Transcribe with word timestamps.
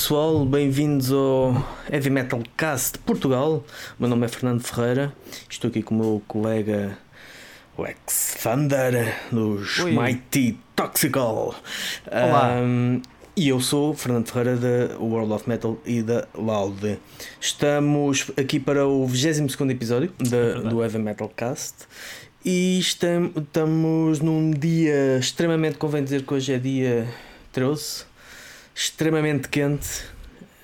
pessoal, 0.00 0.44
bem-vindos 0.44 1.10
ao 1.10 1.54
Heavy 1.90 2.10
Metal 2.10 2.42
Cast 2.54 2.92
de 2.92 2.98
Portugal. 2.98 3.64
O 3.98 4.00
meu 4.00 4.10
nome 4.10 4.26
é 4.26 4.28
Fernando 4.28 4.60
Ferreira, 4.62 5.10
estou 5.48 5.68
aqui 5.70 5.82
com 5.82 5.94
o 5.94 5.98
meu 5.98 6.22
colega 6.28 6.98
o 7.78 7.86
ex-Thunder 7.86 9.16
dos 9.32 9.78
Oi. 9.78 9.92
Mighty 9.92 10.58
Toxical. 10.76 11.54
Olá. 12.12 12.58
Um, 12.60 13.00
e 13.34 13.48
eu 13.48 13.58
sou 13.58 13.94
Fernando 13.94 14.28
Ferreira 14.28 14.56
da 14.58 14.98
World 14.98 15.32
of 15.32 15.48
Metal 15.48 15.78
e 15.86 16.02
da 16.02 16.28
Loud. 16.34 16.98
Estamos 17.40 18.30
aqui 18.38 18.60
para 18.60 18.86
o 18.86 19.06
22 19.06 19.58
episódio 19.70 20.12
da- 20.18 20.28
verdade. 20.36 20.68
do 20.68 20.82
Heavy 20.82 20.98
Metal 20.98 21.30
Cast. 21.34 21.86
E 22.44 22.78
estam- 22.78 23.32
estamos 23.34 24.20
num 24.20 24.50
dia 24.50 25.16
extremamente, 25.18 25.78
convém 25.78 26.04
dizer 26.04 26.22
que 26.22 26.34
hoje 26.34 26.52
é 26.52 26.58
dia 26.58 27.08
13, 27.50 28.04
extremamente 28.76 29.48
quente. 29.48 30.04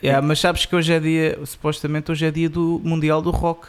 Yeah, 0.03 0.25
mas 0.27 0.39
sabes 0.41 0.67
que 0.67 0.77
hoje 0.77 0.93
é 0.93 1.01
dia, 1.01 1.39
supostamente 1.47 2.11
hoje 2.13 2.27
é 2.27 2.31
dia 2.31 2.49
do 2.51 2.81
Mundial 2.85 3.23
do 3.23 3.31
Rock. 3.31 3.69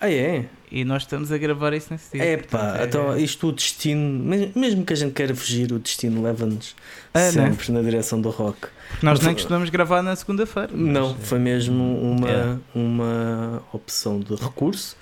Ah, 0.00 0.10
é? 0.10 0.44
E 0.70 0.84
nós 0.84 1.02
estamos 1.02 1.32
a 1.32 1.38
gravar 1.38 1.72
isso 1.72 1.88
nesse 1.92 2.12
dia. 2.12 2.22
É 2.24 2.36
portanto, 2.36 2.60
pá, 2.78 2.84
então 2.84 3.16
isto 3.16 3.48
o 3.48 3.52
destino, 3.52 4.24
mes- 4.24 4.54
mesmo 4.54 4.84
que 4.84 4.92
a 4.92 4.96
gente 4.96 5.12
queira 5.12 5.34
fugir, 5.34 5.72
o 5.72 5.78
destino 5.78 6.22
leva-nos 6.22 6.74
É, 7.14 7.32
né? 7.32 7.48
sempre 7.48 7.72
na 7.72 7.82
direção 7.82 8.20
do 8.20 8.30
rock. 8.30 8.60
Porque 8.90 9.06
nós 9.06 9.18
Mas- 9.18 9.26
nem 9.26 9.34
costumamos 9.34 9.70
gravar 9.70 10.02
na 10.02 10.14
segunda-feira. 10.14 10.70
Não, 10.72 11.14
mas, 11.14 11.28
foi 11.28 11.38
mesmo 11.38 11.82
uma, 12.00 12.30
É. 12.30 12.56
uma 12.74 13.62
opção 13.72 14.20
de 14.20 14.34
recurso. 14.36 14.96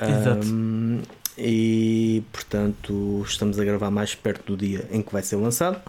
Exato. 0.00 0.46
Ahm, 0.46 1.00
e 1.36 2.22
portanto 2.32 3.24
estamos 3.26 3.58
a 3.60 3.64
gravar 3.64 3.90
mais 3.90 4.14
perto 4.14 4.54
do 4.54 4.56
dia 4.56 4.86
em 4.90 5.00
que 5.02 5.12
vai 5.12 5.22
ser 5.22 5.36
lançado. 5.36 5.80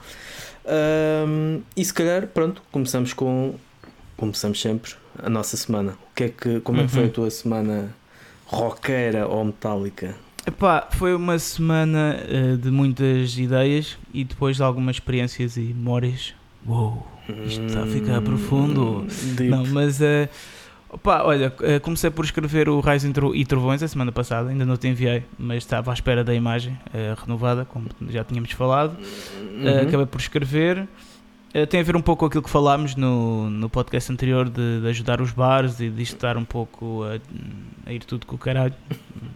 Ahm, 0.70 1.62
e 1.76 1.84
se 1.84 1.94
calhar, 1.94 2.28
pronto, 2.28 2.62
começamos 2.72 3.14
com. 3.14 3.56
Começamos 4.16 4.62
sempre 4.62 4.92
a 5.24 5.30
nossa 5.30 5.56
semana. 5.58 5.94
O 6.12 6.16
que 6.16 6.24
é 6.26 6.30
que, 6.30 6.60
como 6.60 6.82
é 6.82 6.86
que 6.86 6.92
foi 6.92 7.04
Uhum. 7.04 7.10
a 7.10 7.12
tua 7.14 7.30
semana 7.32 7.96
roqueira 8.46 9.28
ou 9.28 9.44
metálica? 9.46 10.16
Epá, 10.46 10.88
foi 10.92 11.14
uma 11.16 11.38
semana 11.40 12.18
eh, 12.28 12.56
de 12.58 12.70
muitas 12.70 13.38
ideias 13.38 13.98
e 14.14 14.24
depois 14.24 14.58
de 14.58 14.64
algumas 14.64 14.98
experiências 14.98 15.58
e 15.58 15.62
memórias. 15.62 16.34
Uou, 16.68 17.06
isto 17.46 17.66
está 17.66 17.84
a 17.84 17.86
ficar 17.86 18.20
Hum, 18.20 18.24
profundo. 18.24 19.06
deep. 19.38 19.50
Não, 19.50 19.66
mas 19.68 20.02
eh, 20.02 20.28
opá, 20.90 21.24
olha, 21.24 21.54
eh, 21.62 21.80
comecei 21.80 22.10
por 22.10 22.26
escrever 22.26 22.68
o 22.70 22.80
Raios 22.80 23.04
e 23.06 23.12
Tro- 23.12 23.34
Trovões 23.46 23.82
a 23.84 23.88
semana 23.88 24.12
passada, 24.12 24.50
ainda 24.50 24.66
não 24.66 24.76
te 24.78 24.88
enviei, 24.88 25.24
mas 25.38 25.58
estava 25.58 25.92
à 25.92 25.94
espera 25.94 26.24
da 26.24 26.34
imagem 26.34 26.78
eh, 26.94 27.16
renovada, 27.22 27.66
como 27.66 27.88
já 28.10 28.24
tínhamos 28.24 28.52
falado. 28.52 28.94
Uh, 28.94 29.66
Uhum. 29.66 29.82
acabei 29.88 30.06
por 30.06 30.20
escrever. 30.22 30.88
Uh, 31.54 31.66
tem 31.68 31.80
a 31.80 31.84
ver 31.84 31.96
um 31.96 32.02
pouco 32.02 32.20
com 32.22 32.26
aquilo 32.28 32.44
que 32.44 32.50
falámos 32.50 32.96
no, 32.96 33.50
no 33.50 33.68
podcast 33.70 34.12
anterior 34.12 34.48
de, 34.50 34.82
de 34.82 34.88
ajudar 34.88 35.20
os 35.20 35.32
bares 35.32 35.80
e 35.80 35.90
de 35.90 36.04
estar 36.04 36.38
um 36.38 36.46
pouco 36.46 37.04
a, 37.04 37.90
a 37.90 37.94
ir 37.94 38.04
tudo 38.04 38.26
com 38.28 38.36
o 38.36 38.38
caralho. 38.38 38.74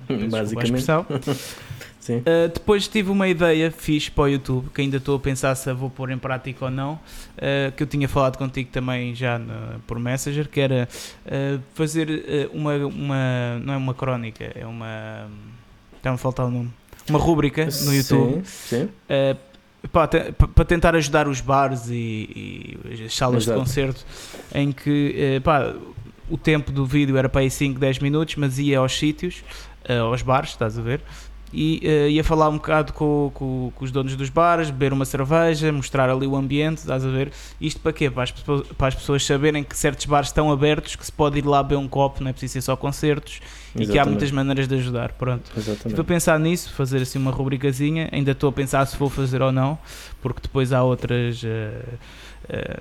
Basicamente. 0.30 0.86
Uh, 2.12 2.50
depois 2.54 2.88
tive 2.88 3.10
uma 3.10 3.28
ideia 3.28 3.72
fixe 3.72 4.12
para 4.12 4.24
o 4.26 4.28
YouTube 4.28 4.70
que 4.74 4.82
ainda 4.82 4.98
estou 4.98 5.16
a 5.16 5.20
pensar 5.20 5.56
se 5.56 5.70
a 5.70 5.74
vou 5.74 5.90
pôr 5.90 6.10
em 6.12 6.18
prática 6.18 6.66
ou 6.66 6.72
não. 6.72 6.94
uh, 6.94 7.72
que 7.76 7.84
eu 7.84 7.88
tinha 7.88 8.08
falado 8.10 8.38
contigo 8.38 8.70
também 8.72 9.16
já 9.16 9.40
na- 9.40 9.76
por 9.88 9.98
Messenger, 10.00 10.50
que 10.50 10.60
era 10.60 10.88
uh, 11.26 11.62
fazer 11.74 12.50
uma, 12.54 12.76
uma. 12.86 13.60
Não 13.64 13.74
é 13.74 13.78
uma 13.78 13.94
crónica, 13.94 14.52
é 14.56 14.66
uma. 14.66 15.28
Está-me 15.98 16.16
a 16.16 16.18
faltar 16.18 16.46
o 16.48 16.52
nome. 16.52 16.70
Uma 17.10 17.20
rúbrica 17.20 17.68
no 17.86 17.94
YouTube. 17.94 18.42
Sim, 18.46 18.90
sim. 18.90 18.90
Uh, 19.10 19.88
pá, 19.90 20.08
te- 20.08 20.32
pa- 20.34 20.48
para 20.48 20.66
tentar 20.66 20.96
ajudar 20.96 21.28
os 21.28 21.42
bares 21.42 21.90
e, 21.90 22.78
e 22.86 23.04
as 23.06 23.14
salas 23.16 23.44
Exato. 23.44 23.60
de 23.60 23.66
concerto 23.66 24.06
em 24.56 24.72
que 24.72 25.40
pá, 25.44 25.74
o 26.30 26.38
tempo 26.38 26.72
do 26.72 26.86
vídeo 26.86 27.18
era 27.18 27.28
para 27.30 27.42
aí 27.42 27.50
5, 27.50 27.80
10 27.80 28.00
minutos, 28.00 28.36
mas 28.36 28.58
ia 28.60 28.80
aos 28.80 28.98
sítios, 28.98 29.44
aos 30.10 30.22
bares, 30.22 30.52
estás 30.52 30.80
a 30.80 30.82
ver? 30.82 31.02
E 31.56 31.80
uh, 31.84 32.10
ia 32.10 32.24
falar 32.24 32.50
um 32.50 32.54
bocado 32.56 32.94
com, 32.94 33.30
com- 33.34 33.72
com 33.76 33.86
os 33.86 33.92
donos 33.92 34.16
dos 34.16 34.30
bares, 34.30 34.72
beber 34.72 34.92
uma 34.92 35.06
cerveja, 35.06 35.72
mostrar 35.72 36.10
ali 36.10 36.26
o 36.26 36.36
ambiente, 36.36 36.80
estás 36.80 37.06
a 37.06 37.10
ver? 37.10 37.32
Isto 37.62 37.80
para 37.80 37.94
quê? 37.94 38.10
Para 38.10 38.24
as, 38.24 38.32
pessoas- 38.32 38.68
para 38.76 38.88
as 38.88 38.96
pessoas 38.96 39.24
saberem 39.24 39.64
que 39.64 39.78
certos 39.78 40.06
bares 40.08 40.30
estão 40.30 40.52
abertos, 40.52 40.96
que 40.96 41.06
se 41.06 41.12
pode 41.12 41.38
ir 41.38 41.46
lá 41.46 41.62
beber 41.62 41.76
um 41.78 41.88
copo, 41.88 42.24
não 42.24 42.30
é 42.30 42.34
preciso 42.34 42.54
ser 42.54 42.62
só 42.62 42.76
concertos 42.76 43.40
e 43.76 43.78
que 43.78 43.84
há 43.84 43.86
Exatamente. 43.86 44.10
muitas 44.10 44.32
maneiras 44.32 44.68
de 44.68 44.76
ajudar. 44.76 45.12
Pronto. 45.14 45.44
Estive 45.56 45.70
a 45.70 45.74
Exatamente. 45.74 46.04
pensar 46.08 46.40
nisso, 46.40 46.74
fazer 46.74 47.02
assim 47.04 47.20
uma 47.20 47.30
rubricazinha. 47.32 48.10
Ainda 48.12 48.32
estou 48.32 48.50
a 48.50 48.54
pensar 48.54 48.84
se 48.88 48.98
vou 48.98 49.10
fazer 49.10 49.42
ou 49.44 49.52
não, 49.52 49.78
porque 50.22 50.40
depois 50.42 50.74
há 50.74 50.82
outras. 50.82 51.44
eh, 51.46 51.72
eh, 52.50 52.80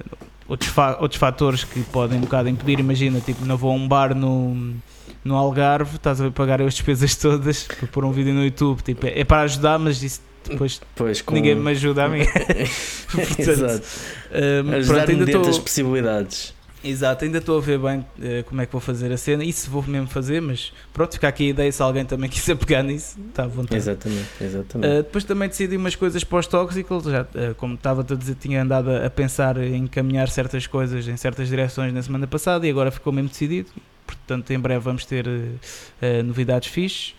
outros, 0.48 0.70
fa- 0.70 0.96
outros 1.00 1.18
fatores 1.18 1.62
que 1.64 1.80
podem 1.84 2.18
um 2.18 2.22
bocado 2.22 2.48
impedir. 2.48 2.80
Imagina, 2.80 3.20
tipo, 3.20 3.44
não 3.44 3.56
vou 3.56 3.70
a 3.70 3.74
um 3.74 3.86
bar 3.86 4.14
no, 4.14 4.74
no 5.24 5.36
Algarve, 5.36 5.96
estás 5.96 6.20
a 6.20 6.30
pagar 6.30 6.60
as 6.60 6.74
despesas 6.74 7.14
todas 7.16 7.64
para 7.64 7.86
pôr 7.88 8.04
um 8.04 8.12
vídeo 8.12 8.34
no 8.34 8.44
YouTube. 8.44 8.82
Tipo, 8.82 9.06
é, 9.06 9.24
para 9.24 9.42
ajudar, 9.42 9.78
mas 9.78 10.02
isso 10.02 10.20
depois 10.48 10.80
Pois, 10.94 11.22
com... 11.22 11.34
ninguém 11.34 11.54
me 11.54 11.70
ajuda 11.70 12.04
a 12.04 12.08
mim. 12.08 12.24
Portanto, 13.10 13.40
Exato. 13.40 13.86
eh, 14.32 14.62
pronto, 14.62 14.76
Ajudar 14.76 15.08
ainda 15.10 15.24
dentro 15.24 15.40
das 15.40 15.50
estou. 15.50 15.62
possibilidades. 15.62 16.54
Exato, 16.84 17.24
ainda 17.24 17.38
estou 17.38 17.58
a 17.58 17.60
ver 17.60 17.78
bem 17.78 18.04
eh, 18.20 18.42
como 18.42 18.60
é 18.60 18.66
que 18.66 18.72
vou 18.72 18.80
fazer 18.80 19.12
a 19.12 19.16
cena 19.16 19.44
e 19.44 19.52
se 19.52 19.70
vou 19.70 19.84
mesmo 19.86 20.08
fazer, 20.08 20.42
mas 20.42 20.72
pronto, 20.92 21.12
fica 21.12 21.28
aqui 21.28 21.46
a 21.46 21.50
ideia 21.50 21.70
se 21.70 21.80
alguém 21.80 22.04
também 22.04 22.28
quiser 22.30 22.56
pegar 22.56 22.82
nisso, 22.82 23.20
está 23.28 23.44
à 23.44 23.46
vontade. 23.46 23.76
Exatamente, 23.76 24.26
exatamente. 24.40 24.92
Uh, 24.92 25.02
depois 25.04 25.22
também 25.22 25.48
decidi 25.48 25.76
umas 25.76 25.94
coisas 25.94 26.24
Toxicals, 26.24 27.04
já, 27.04 27.22
uh, 27.22 27.54
como 27.56 27.74
estava-te 27.74 28.12
a 28.12 28.16
dizer, 28.16 28.34
tinha 28.34 28.62
andado 28.62 28.90
a, 28.90 29.06
a 29.06 29.10
pensar 29.10 29.58
em 29.58 29.76
encaminhar 29.76 30.28
certas 30.28 30.66
coisas 30.66 31.06
em 31.06 31.16
certas 31.16 31.46
direções 31.46 31.94
na 31.94 32.02
semana 32.02 32.26
passada 32.26 32.66
e 32.66 32.70
agora 32.70 32.90
ficou 32.90 33.12
mesmo 33.12 33.28
decidido. 33.28 33.70
Portanto, 34.16 34.50
em 34.50 34.58
breve 34.58 34.80
vamos 34.80 35.04
ter 35.04 35.26
uh, 35.26 35.30
uh, 35.30 36.22
novidades 36.22 36.68
fixes. 36.68 37.14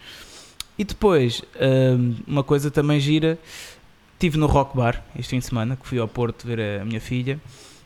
E 0.78 0.84
depois, 0.84 1.42
um, 1.60 2.16
uma 2.26 2.44
coisa 2.44 2.72
também 2.72 3.00
gira, 3.00 3.38
estive 4.14 4.38
no 4.38 4.48
Rock 4.48 4.76
Bar 4.76 5.04
este 5.18 5.32
fim 5.32 5.40
de 5.40 5.46
semana, 5.46 5.76
que 5.76 5.88
fui 5.88 6.00
ao 6.00 6.08
Porto 6.08 6.48
ver 6.48 6.60
a, 6.82 6.86
minha 6.86 7.00
filha 7.00 7.40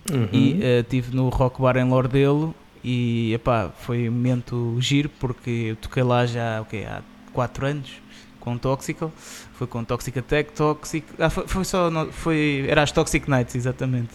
Uhum. 0.10 0.30
e 0.32 0.54
uh, 0.54 0.80
estive 0.80 1.14
no 1.14 1.28
Rock 1.28 1.62
Bar 1.62 1.76
em 1.76 1.84
Lordelo 1.84 2.56
e 2.82 3.34
epá, 3.34 3.70
foi 3.78 4.08
um 4.08 4.12
momento 4.14 4.78
giro 4.80 5.10
porque 5.20 5.50
eu 5.50 5.76
toquei 5.76 6.02
lá 6.02 6.26
já 6.26 6.62
okay, 6.62 6.86
há 6.86 7.02
4 7.34 7.66
anos 7.66 7.92
com 8.40 8.58
Toxical, 8.58 9.12
foi 9.54 9.68
com 9.68 9.84
Toxic 9.84 10.18
Attack, 10.18 10.54
Toxic, 10.54 11.06
ah, 11.20 11.30
foi, 11.30 11.46
foi 11.46 11.66
só, 11.66 11.92
foi, 12.12 12.66
era 12.70 12.84
as 12.84 12.94
Toxic 12.94 13.30
Nights 13.30 13.56
exatamente, 13.56 14.12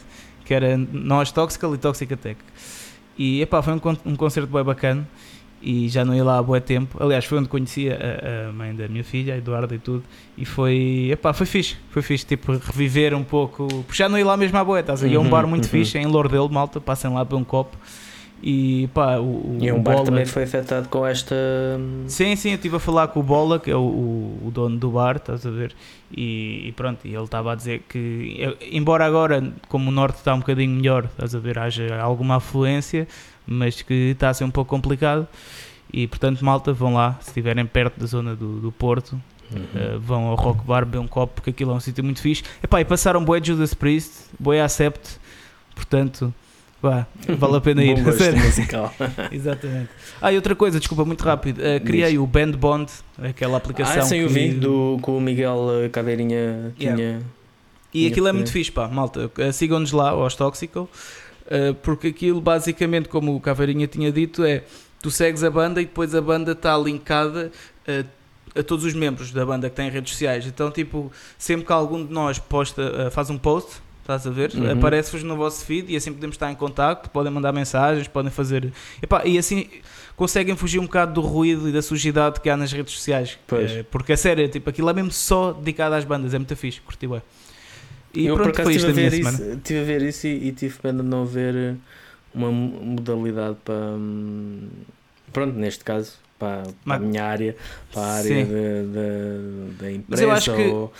que 0.46 0.54
era 0.54 0.78
nós 0.78 1.30
Toxical 1.30 1.74
e 1.74 1.78
Toxic 1.78 2.14
Attack 2.14 2.38
e 3.22 3.42
epá, 3.42 3.62
foi 3.62 3.74
um, 3.74 3.80
um 4.06 4.16
concerto 4.16 4.52
bem 4.52 4.64
bacana 4.64 5.06
e 5.64 5.88
já 5.88 6.04
não 6.04 6.12
ia 6.12 6.24
lá 6.24 6.38
há 6.38 6.42
bué 6.42 6.58
tempo, 6.58 6.96
aliás 7.00 7.24
foi 7.24 7.38
onde 7.38 7.48
conheci 7.48 7.88
a, 7.88 8.48
a 8.48 8.52
mãe 8.52 8.74
da 8.74 8.88
minha 8.88 9.04
filha, 9.04 9.34
a 9.34 9.36
Eduarda 9.36 9.72
e 9.74 9.78
tudo 9.78 10.02
e 10.36 10.44
foi, 10.44 11.10
epá, 11.12 11.32
foi 11.32 11.46
fixe, 11.46 11.76
foi 11.90 12.02
fixe, 12.02 12.26
tipo 12.26 12.50
reviver 12.52 13.14
um 13.14 13.22
pouco, 13.22 13.68
porque 13.86 13.94
já 13.94 14.08
não 14.08 14.18
ia 14.18 14.26
lá 14.26 14.36
mesmo 14.36 14.58
à 14.58 14.64
bué, 14.64 14.80
estás 14.80 15.04
a? 15.04 15.06
E 15.06 15.14
é 15.14 15.18
um 15.18 15.22
Uhum, 15.22 15.30
bar 15.30 15.46
muito 15.46 15.64
uhum. 15.64 15.70
fixe, 15.70 15.98
em 15.98 16.06
Lordelo, 16.06 16.48
malta, 16.50 16.80
passem 16.80 17.12
lá 17.12 17.24
para 17.24 17.36
um 17.36 17.44
copo 17.44 17.76
e 18.42 18.88
pá, 18.92 19.18
o, 19.18 19.58
E 19.60 19.70
o 19.70 19.78
bar 19.80 20.02
também 20.02 20.26
foi 20.26 20.42
afetado 20.42 20.88
com 20.88 21.06
esta. 21.06 21.34
Sim, 22.08 22.34
sim, 22.34 22.50
eu 22.50 22.54
estive 22.56 22.76
a 22.76 22.80
falar 22.80 23.08
com 23.08 23.20
o 23.20 23.22
Bola, 23.22 23.60
que 23.60 23.70
é 23.70 23.76
o, 23.76 23.80
o, 23.80 24.50
dono 24.52 24.76
do 24.78 24.90
bar, 24.90 25.16
estás 25.16 25.46
a 25.46 25.50
ver? 25.50 25.72
E, 26.10 26.68
e 26.68 26.72
pronto, 26.72 27.06
e 27.06 27.14
ele 27.14 27.24
estava 27.24 27.52
a 27.52 27.54
dizer 27.54 27.82
que, 27.88 28.56
embora 28.72 29.06
agora, 29.06 29.52
como 29.68 29.90
o 29.90 29.92
norte 29.92 30.16
está 30.16 30.34
um 30.34 30.40
bocadinho 30.40 30.74
melhor, 30.74 31.04
estás 31.04 31.34
a 31.34 31.38
ver, 31.38 31.58
haja 31.58 32.00
alguma 32.00 32.36
afluência, 32.36 33.06
mas 33.46 33.80
que 33.80 34.10
está 34.10 34.30
a 34.30 34.34
ser 34.34 34.44
um 34.44 34.50
pouco 34.50 34.68
complicado. 34.68 35.26
E 35.92 36.06
portanto, 36.08 36.44
malta, 36.44 36.72
vão 36.72 36.94
lá, 36.94 37.18
se 37.20 37.28
estiverem 37.28 37.64
perto 37.64 38.00
da 38.00 38.06
zona 38.06 38.34
do, 38.34 38.58
do 38.60 38.72
Porto, 38.72 39.20
Uhum. 39.54 39.66
eh, 39.74 39.98
vão 39.98 40.24
ao 40.28 40.34
Rock 40.34 40.64
Bar 40.66 40.86
beber 40.86 40.98
um 40.98 41.06
copo, 41.06 41.34
porque 41.34 41.50
aquilo 41.50 41.72
é 41.72 41.74
um 41.74 41.80
sítio 41.80 42.02
muito 42.02 42.22
fixe. 42.22 42.42
Epá, 42.62 42.80
e 42.80 42.86
passaram 42.86 43.22
Boé 43.22 43.38
Judas 43.42 43.74
Priest, 43.74 44.30
Boé 44.40 44.62
Acept, 44.62 45.18
portanto, 45.74 46.32
vá, 46.82 47.06
vale 47.38 47.56
a 47.56 47.60
pena 47.60 47.84
ir. 47.84 47.94
Bom 47.96 48.02
gosto 48.04 48.36
musical. 48.36 48.92
Exatamente. 49.30 49.88
Ah, 50.20 50.32
e 50.32 50.36
outra 50.36 50.54
coisa, 50.56 50.78
desculpa, 50.78 51.04
muito 51.04 51.22
rápido. 51.24 51.60
Uh, 51.60 51.80
criei 51.84 52.10
Diz. 52.10 52.18
o 52.18 52.26
Band 52.26 52.52
Bond, 52.52 52.90
aquela 53.22 53.56
aplicação. 53.56 54.02
ah, 54.02 54.04
sim, 54.04 54.18
eu 54.18 54.28
que- 54.28 54.34
vi 54.34 54.48
do, 54.50 54.98
que 55.02 55.10
o 55.10 55.20
Miguel 55.20 55.58
Caveirinha 55.92 56.74
tinha. 56.76 56.96
Yeah. 56.96 57.24
E 57.94 57.98
tinha 58.00 58.10
aquilo 58.10 58.28
é 58.28 58.32
muito 58.32 58.50
fixe, 58.50 58.72
pá, 58.72 58.88
malta. 58.88 59.30
Uh, 59.38 59.52
Sigam-nos 59.52 59.92
lá, 59.92 60.10
aos 60.10 60.34
Toxical, 60.34 60.84
uh, 61.46 61.74
porque 61.82 62.08
aquilo, 62.08 62.40
basicamente, 62.40 63.08
como 63.08 63.36
o 63.36 63.40
Caveirinha 63.40 63.86
tinha 63.86 64.10
dito, 64.10 64.44
é 64.44 64.64
tu 65.00 65.10
segues 65.10 65.44
a 65.44 65.50
banda 65.50 65.80
e 65.80 65.84
depois 65.84 66.14
a 66.14 66.20
banda 66.20 66.52
está 66.52 66.76
linkada 66.78 67.50
a, 67.86 68.58
a 68.58 68.62
todos 68.62 68.84
os 68.84 68.94
membros 68.94 69.30
da 69.30 69.44
banda 69.44 69.68
que 69.68 69.76
têm 69.76 69.90
redes 69.90 70.12
sociais. 70.12 70.46
Então, 70.46 70.70
tipo, 70.70 71.10
sempre 71.36 71.66
que 71.66 71.72
algum 71.72 72.04
de 72.06 72.12
nós 72.12 72.38
posta, 72.38 73.10
faz 73.10 73.28
um 73.28 73.36
post. 73.36 73.82
Estás 74.02 74.26
a 74.26 74.30
ver? 74.30 74.52
Uhum. 74.54 74.72
Aparece-vos 74.72 75.22
no 75.22 75.36
vosso 75.36 75.64
feed 75.64 75.90
e 75.92 75.96
assim 75.96 76.12
podemos 76.12 76.34
estar 76.34 76.50
em 76.50 76.54
contacto, 76.56 77.08
podem 77.10 77.32
mandar 77.32 77.52
mensagens, 77.52 78.08
podem 78.08 78.30
fazer. 78.30 78.72
Epá, 79.00 79.22
e 79.24 79.38
assim 79.38 79.68
conseguem 80.16 80.56
fugir 80.56 80.78
um 80.80 80.84
bocado 80.84 81.14
do 81.14 81.20
ruído 81.20 81.68
e 81.68 81.72
da 81.72 81.80
sujidade 81.80 82.40
que 82.40 82.50
há 82.50 82.56
nas 82.56 82.72
redes 82.72 82.92
sociais. 82.94 83.38
Pois. 83.46 83.70
Eh, 83.70 83.82
porque 83.84 84.12
a 84.12 84.16
sério, 84.16 84.46
tipo, 84.48 84.68
aquilo 84.68 84.90
é 84.90 84.92
mesmo 84.92 85.12
só 85.12 85.52
dedicado 85.52 85.94
às 85.94 86.04
bandas, 86.04 86.34
é 86.34 86.38
muito 86.38 86.54
fixe, 86.56 86.80
curti 86.80 87.06
bem. 87.06 87.22
E 88.14 88.26
eu 88.26 88.34
pronto, 88.36 88.60
foi 88.62 88.74
isto 88.74 88.88
estive 88.90 89.06
a, 89.06 89.10
minha 89.10 89.30
semana. 89.30 89.36
isso, 89.50 89.56
estive 89.58 89.80
a 89.80 89.84
ver 89.84 90.02
isso 90.02 90.26
e, 90.26 90.48
e 90.48 90.52
tive 90.52 90.78
pena 90.80 91.02
de 91.02 91.08
não 91.08 91.24
ver 91.24 91.54
eh, 91.54 91.74
uma 92.34 92.50
modalidade 92.50 93.56
para. 93.64 93.74
hum, 93.74 94.68
Pronto, 95.32 95.56
neste 95.56 95.82
caso, 95.82 96.12
para, 96.38 96.64
para 96.84 96.96
a 96.96 96.98
minha 96.98 97.24
área, 97.24 97.56
para 97.92 98.02
a 98.02 98.12
área 98.16 98.44
da- 98.44 98.52
da 98.52 99.82
da 99.84 99.92
empresa. 99.92 100.04
Mas 100.08 100.20
eu 100.20 100.30
acho 100.30 100.54
que- 100.54 100.66
ou- 100.66 100.92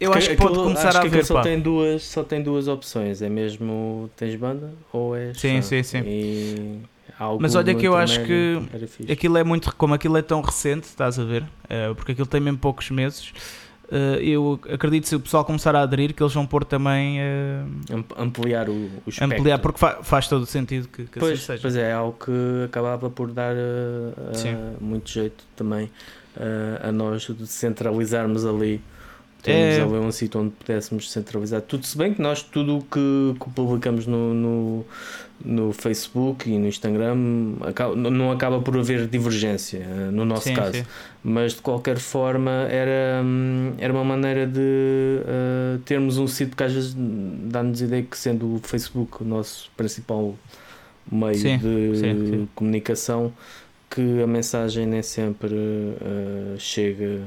Eu 0.00 0.12
acho 0.12 0.28
que 0.30 0.36
pode 0.36 0.48
aquilo- 0.50 0.64
começar 0.64 0.88
acho 0.88 0.98
a 0.98 1.00
que 1.02 1.06
haver, 1.06 1.24
só 1.24 1.34
pá. 1.34 1.42
tem 1.42 1.60
duas 1.60 2.02
Só 2.02 2.24
tem 2.24 2.42
duas 2.42 2.66
opções: 2.68 3.22
é 3.22 3.28
mesmo 3.28 4.10
tens 4.16 4.34
banda 4.34 4.72
ou 4.92 5.16
és. 5.16 5.38
Sim, 5.38 5.62
sim, 5.62 5.82
sim. 5.82 6.82
Mas 7.40 7.54
olha 7.54 7.74
que 7.74 7.86
eu 7.86 7.96
acho 7.96 8.22
que. 8.24 8.58
Aquilo 9.10 9.38
é 9.38 9.44
muito, 9.44 9.74
como 9.76 9.94
aquilo 9.94 10.16
é 10.16 10.22
tão 10.22 10.40
recente, 10.40 10.84
estás 10.84 11.18
a 11.18 11.24
ver? 11.24 11.44
Eh, 11.68 11.92
porque 11.94 12.12
aquilo 12.12 12.26
tem 12.26 12.40
mesmo 12.40 12.58
poucos 12.58 12.90
meses. 12.90 13.32
eh, 13.90 14.18
eu 14.20 14.58
acredito 14.72 15.02
que 15.04 15.08
se 15.10 15.14
o 15.16 15.20
pessoal 15.20 15.44
começar 15.44 15.76
a 15.76 15.82
aderir, 15.82 16.12
que 16.12 16.22
eles 16.22 16.32
vão 16.34 16.44
pôr 16.46 16.64
também 16.64 17.20
eh, 17.20 17.62
Amp- 17.92 18.12
ampliar 18.18 18.68
o, 18.68 18.72
o 18.72 19.02
espectro. 19.06 19.36
ampliar, 19.38 19.58
porque 19.58 19.78
fa- 19.78 20.02
faz 20.02 20.26
todo 20.26 20.42
o 20.42 20.46
sentido 20.46 20.88
que, 20.88 21.04
que 21.04 21.20
Pois, 21.20 21.34
assim 21.34 21.44
seja. 21.46 21.62
pois 21.62 21.76
é, 21.76 21.90
é 21.90 21.92
algo 21.92 22.16
que 22.18 22.64
acabava 22.64 23.08
por 23.10 23.30
dar 23.30 23.54
uh, 23.54 24.82
muito 24.84 25.08
jeito 25.10 25.44
também 25.54 25.84
uh, 26.36 26.88
a 26.88 26.90
nós 26.90 27.22
de 27.28 27.46
centralizarmos 27.46 28.44
ali. 28.44 28.80
Temos 29.44 29.74
É. 29.76 29.82
ali 29.82 29.92
um 30.06 30.10
sítio 30.10 30.40
onde 30.40 30.50
pudéssemos 30.52 31.12
centralizar 31.12 31.60
tudo, 31.60 31.84
se 31.84 31.96
bem 31.98 32.14
que 32.14 32.20
nós 32.22 32.42
tudo 32.42 32.78
o 32.78 32.80
que, 32.82 33.34
que 33.38 33.50
publicamos 33.50 34.06
no, 34.06 34.32
no, 34.32 34.84
no 35.44 35.72
Facebook 35.72 36.50
e 36.50 36.58
no 36.58 36.66
Instagram 36.66 37.16
acaba- 37.60 37.94
não- 37.94 38.32
acaba 38.32 38.60
por 38.60 38.76
haver 38.78 39.06
divergência, 39.06 39.80
uh, 39.86 40.10
no 40.10 40.24
nosso 40.24 40.44
Sim, 40.48 40.54
caso. 40.54 40.72
sim. 40.78 40.84
Mas 41.22 41.52
de 41.52 41.60
qualquer 41.60 41.98
forma 41.98 42.50
era, 42.70 43.22
hum, 43.22 43.74
era 43.76 43.92
uma 43.92 44.02
maneira 44.04 44.46
de 44.46 44.58
uh, 44.60 45.78
termos 45.84 46.16
um 46.16 46.26
sítio 46.26 46.56
que 46.56 46.62
às 46.64 46.72
vezes 46.72 46.96
dá-nos 46.96 47.82
ideia 47.82 48.02
que 48.02 48.16
sendo 48.16 48.54
o 48.54 48.60
Facebook 48.62 49.22
o 49.22 49.26
nosso 49.26 49.70
principal 49.76 50.34
meio 51.12 51.34
Sim, 51.34 51.58
de 51.58 52.48
comunicação 52.54 53.30
que 53.90 54.22
a 54.22 54.26
mensagem 54.26 54.86
nem 54.86 55.02
sempre 55.02 55.52
uh, 55.54 56.58
chega 56.58 57.20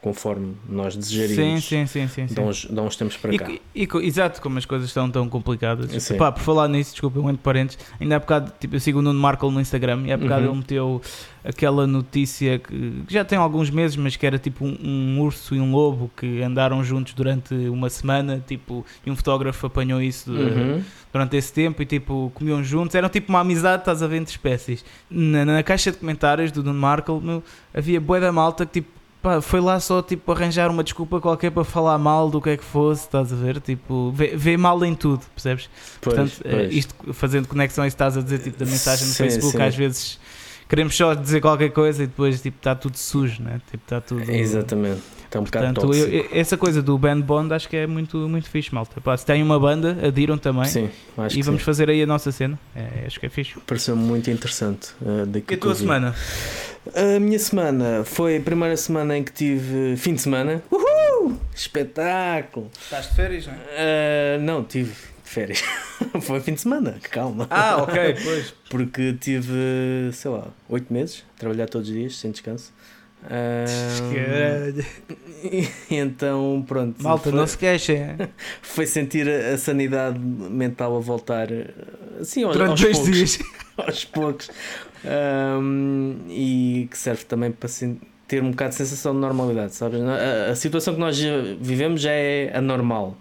conforme 0.00 0.54
nós 0.68 0.94
Sim, 0.94 1.00
desejaríamos. 1.00 1.64
sim, 1.64 1.86
sim, 1.86 2.06
sim, 2.08 2.28
sim. 2.28 2.40
Uns, 2.40 2.66
dá 2.66 2.82
uns 2.82 2.94
tempos 2.94 3.16
para 3.16 3.34
E, 3.34 3.38
cá. 3.38 3.50
e 3.74 3.86
co- 3.86 4.00
exato, 4.00 4.40
como 4.40 4.56
as 4.56 4.64
coisas 4.64 4.88
estão 4.88 5.10
tão 5.10 5.28
complicadas. 5.28 5.90
Sim. 6.02 6.16
Pá, 6.16 6.30
por 6.30 6.40
falar 6.42 6.68
nisso, 6.68 6.92
desculpa, 6.92 7.18
um 7.18 7.28
entre 7.28 7.42
parênteses, 7.42 7.78
ainda 8.00 8.14
há 8.16 8.18
bocado, 8.20 8.52
tipo, 8.60 8.76
eu 8.76 8.80
sigo 8.80 9.00
o 9.00 9.02
Nuno 9.02 9.18
Markle 9.18 9.50
no 9.50 9.60
Instagram 9.60 10.02
e 10.06 10.12
há 10.12 10.16
bocado 10.16 10.42
Uhum. 10.44 10.50
ele 10.50 10.58
meteu 10.58 11.02
aquela 11.44 11.86
notícia 11.86 12.58
que 12.58 12.78
que 13.06 13.12
já 13.14 13.24
tem 13.24 13.38
alguns 13.38 13.70
meses, 13.70 13.96
mas 13.96 14.14
que 14.16 14.24
era 14.26 14.38
tipo 14.38 14.64
um, 14.64 14.76
um 14.82 15.20
urso 15.20 15.54
e 15.54 15.60
um 15.60 15.72
lobo 15.72 16.10
que 16.16 16.42
andaram 16.42 16.82
juntos 16.84 17.12
durante 17.14 17.54
uma 17.54 17.90
semana, 17.90 18.42
tipo, 18.46 18.84
e 19.04 19.10
um 19.10 19.16
fotógrafo 19.16 19.66
apanhou 19.66 20.00
isso 20.00 20.30
de- 20.30 20.38
Uhum. 20.38 20.82
durante 21.12 21.36
esse 21.36 21.52
tempo 21.52 21.82
e 21.82 21.86
tipo, 21.86 22.30
comiam 22.34 22.62
juntos, 22.62 22.94
eram 22.94 23.08
tipo 23.08 23.30
uma 23.30 23.40
amizade, 23.40 23.82
estás 23.82 24.02
a 24.02 24.06
ver, 24.06 24.18
entre 24.18 24.30
espécies. 24.32 24.84
Na, 25.10 25.44
na 25.44 25.62
caixa 25.62 25.90
de 25.90 25.98
comentários 25.98 26.52
do 26.52 26.62
Nuno 26.62 26.78
Markle, 26.78 27.20
meu, 27.20 27.42
havia 27.74 28.00
bué 28.00 28.20
da 28.20 28.30
malta 28.30 28.64
que 28.66 28.80
tipo, 28.80 28.97
pá, 29.22 29.40
foi 29.40 29.60
lá 29.60 29.78
só 29.80 30.00
tipo 30.02 30.30
arranjar 30.32 30.70
uma 30.70 30.82
desculpa 30.84 31.20
qualquer 31.20 31.50
para 31.50 31.64
falar 31.64 31.98
mal 31.98 32.30
do 32.30 32.40
que 32.40 32.50
é 32.50 32.56
que 32.56 32.64
fosse, 32.64 33.02
estás 33.04 33.32
a 33.32 33.36
ver? 33.36 33.60
Tipo, 33.60 34.10
vê, 34.12 34.36
vê 34.36 34.56
mal 34.56 34.82
em 34.84 34.94
tudo, 34.94 35.24
percebes? 35.34 35.68
Pois, 36.00 36.14
Portanto, 36.16 36.40
eh, 36.44 36.50
pois. 36.50 36.74
isto 36.74 36.94
fazendo 37.12 37.48
conexão 37.48 37.84
a 37.84 37.86
isso 37.86 37.94
estás 37.94 38.16
a 38.16 38.20
dizer, 38.22 38.38
tipo, 38.40 38.58
da 38.58 38.66
mensagem 38.66 39.06
no 39.06 39.12
Sim, 39.12 39.24
Facebook, 39.24 39.56
sim. 39.56 39.62
às 39.62 39.74
vezes 39.74 40.18
queremos 40.68 40.94
só 40.96 41.14
dizer 41.14 41.40
qualquer 41.40 41.70
coisa 41.70 42.02
e 42.04 42.06
depois 42.06 42.40
tipo, 42.40 42.56
está 42.58 42.74
tudo 42.74 42.96
sujo, 42.96 43.42
né? 43.42 43.60
Tipo, 43.70 43.84
está 43.84 44.00
tudo. 44.00 44.30
Exatamente. 44.30 45.02
Está 45.28 45.40
um 45.40 45.44
bocado 45.44 45.74
Portanto, 45.74 45.94
eu- 45.94 46.26
essa 46.32 46.56
coisa 46.56 46.80
do 46.82 46.96
band 46.96 47.20
bond 47.20 47.52
acho 47.52 47.68
que 47.68 47.76
é 47.76 47.86
muito, 47.86 48.16
muito 48.28 48.48
fixe, 48.48 48.74
malta. 48.74 48.98
Pá, 48.98 49.14
se 49.14 49.26
tem 49.26 49.42
uma 49.42 49.60
banda, 49.60 49.98
adiram 50.02 50.38
também. 50.38 50.64
Sim, 50.64 50.88
acho 51.18 51.36
e 51.36 51.40
que 51.40 51.44
vamos 51.44 51.60
sim. 51.60 51.66
fazer 51.66 51.90
aí 51.90 52.02
a 52.02 52.06
nossa 52.06 52.32
cena. 52.32 52.58
É, 52.74 53.04
acho 53.06 53.20
que 53.20 53.26
é 53.26 53.28
fixe. 53.28 53.52
Pareceu 53.66 53.94
muito 53.94 54.30
interessante. 54.30 54.88
uh, 55.02 55.28
E 55.50 55.54
a 55.54 55.58
tua 55.58 55.74
vi. 55.74 55.80
semana? 55.80 56.14
A 56.94 57.20
minha 57.20 57.38
semana 57.38 58.04
foi 58.04 58.38
a 58.38 58.40
primeira 58.40 58.74
semana 58.78 59.18
em 59.18 59.22
que 59.22 59.30
tive 59.32 59.96
fim 59.98 60.14
de 60.14 60.22
semana. 60.22 60.62
Uhul! 60.70 61.36
Espetáculo! 61.54 62.70
Estás 62.82 63.08
de 63.10 63.14
férias, 63.14 63.46
não 63.46 63.52
é? 63.52 64.36
Ah, 64.36 64.38
não, 64.40 64.64
tive 64.64 64.94
férias. 65.24 65.62
foi 66.22 66.40
fim 66.40 66.54
de 66.54 66.62
semana, 66.62 66.96
calma. 67.10 67.46
Ah, 67.50 67.82
ok, 67.82 68.16
pois. 68.24 68.54
Porque 68.70 69.12
tive, 69.20 69.52
sei 70.12 70.30
lá, 70.30 70.46
oito 70.70 70.90
meses 70.90 71.22
a 71.36 71.38
trabalhar 71.40 71.66
todos 71.68 71.88
os 71.88 71.94
dias, 71.94 72.16
sem 72.16 72.30
descanso. 72.30 72.72
Então, 75.90 76.64
pronto. 76.66 77.02
Malta, 77.02 77.30
foi, 77.30 77.32
não 77.32 77.46
se 77.46 77.58
queixem. 77.58 78.16
foi 78.62 78.86
sentir 78.86 79.28
a, 79.28 79.54
a 79.54 79.58
sanidade 79.58 80.18
mental 80.18 80.96
a 80.96 81.00
voltar 81.00 81.48
assim 82.20 82.42
aos, 82.42 82.56
Durante 82.56 82.86
aos 82.86 82.96
poucos. 82.96 83.16
dias. 83.16 83.38
aos 83.76 84.04
poucos 84.04 84.50
Ahm, 85.04 86.16
e 86.28 86.88
que 86.90 86.98
serve 86.98 87.24
também 87.24 87.52
para 87.52 87.68
ter 88.26 88.42
um 88.42 88.50
bocado 88.50 88.70
de 88.70 88.76
sensação 88.76 89.14
de 89.14 89.20
normalidade, 89.20 89.74
sabes? 89.74 90.00
A, 90.00 90.50
a 90.50 90.56
situação 90.56 90.94
que 90.94 91.00
nós 91.00 91.18
vivemos 91.60 92.00
já 92.00 92.10
é 92.10 92.50
anormal. 92.56 93.16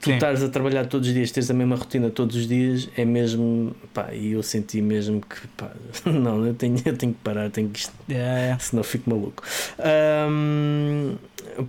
Tu 0.00 0.10
estares 0.12 0.42
a 0.42 0.48
trabalhar 0.48 0.86
todos 0.86 1.08
os 1.08 1.14
dias, 1.14 1.30
teres 1.30 1.50
a 1.50 1.54
mesma 1.54 1.76
rotina 1.76 2.10
todos 2.10 2.36
os 2.36 2.46
dias, 2.46 2.88
é 2.96 3.04
mesmo. 3.04 3.74
Pá, 3.92 4.12
e 4.12 4.32
eu 4.32 4.42
senti 4.42 4.80
mesmo 4.80 5.20
que, 5.20 5.46
pá, 5.56 5.70
não, 6.06 6.44
eu 6.46 6.54
tenho, 6.54 6.76
eu 6.84 6.96
tenho 6.96 7.12
que 7.12 7.20
parar, 7.22 7.50
tenho 7.50 7.68
que 7.70 7.80
isto, 7.80 7.92
Yeah, 8.08 8.38
yeah. 8.38 8.58
senão 8.58 8.82
fico 8.84 9.10
maluco. 9.10 9.42
Ahm, 9.78 11.16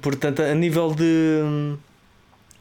portanto, 0.02 0.42
a 0.42 0.54
nível 0.54 0.94
de. 0.94 1.76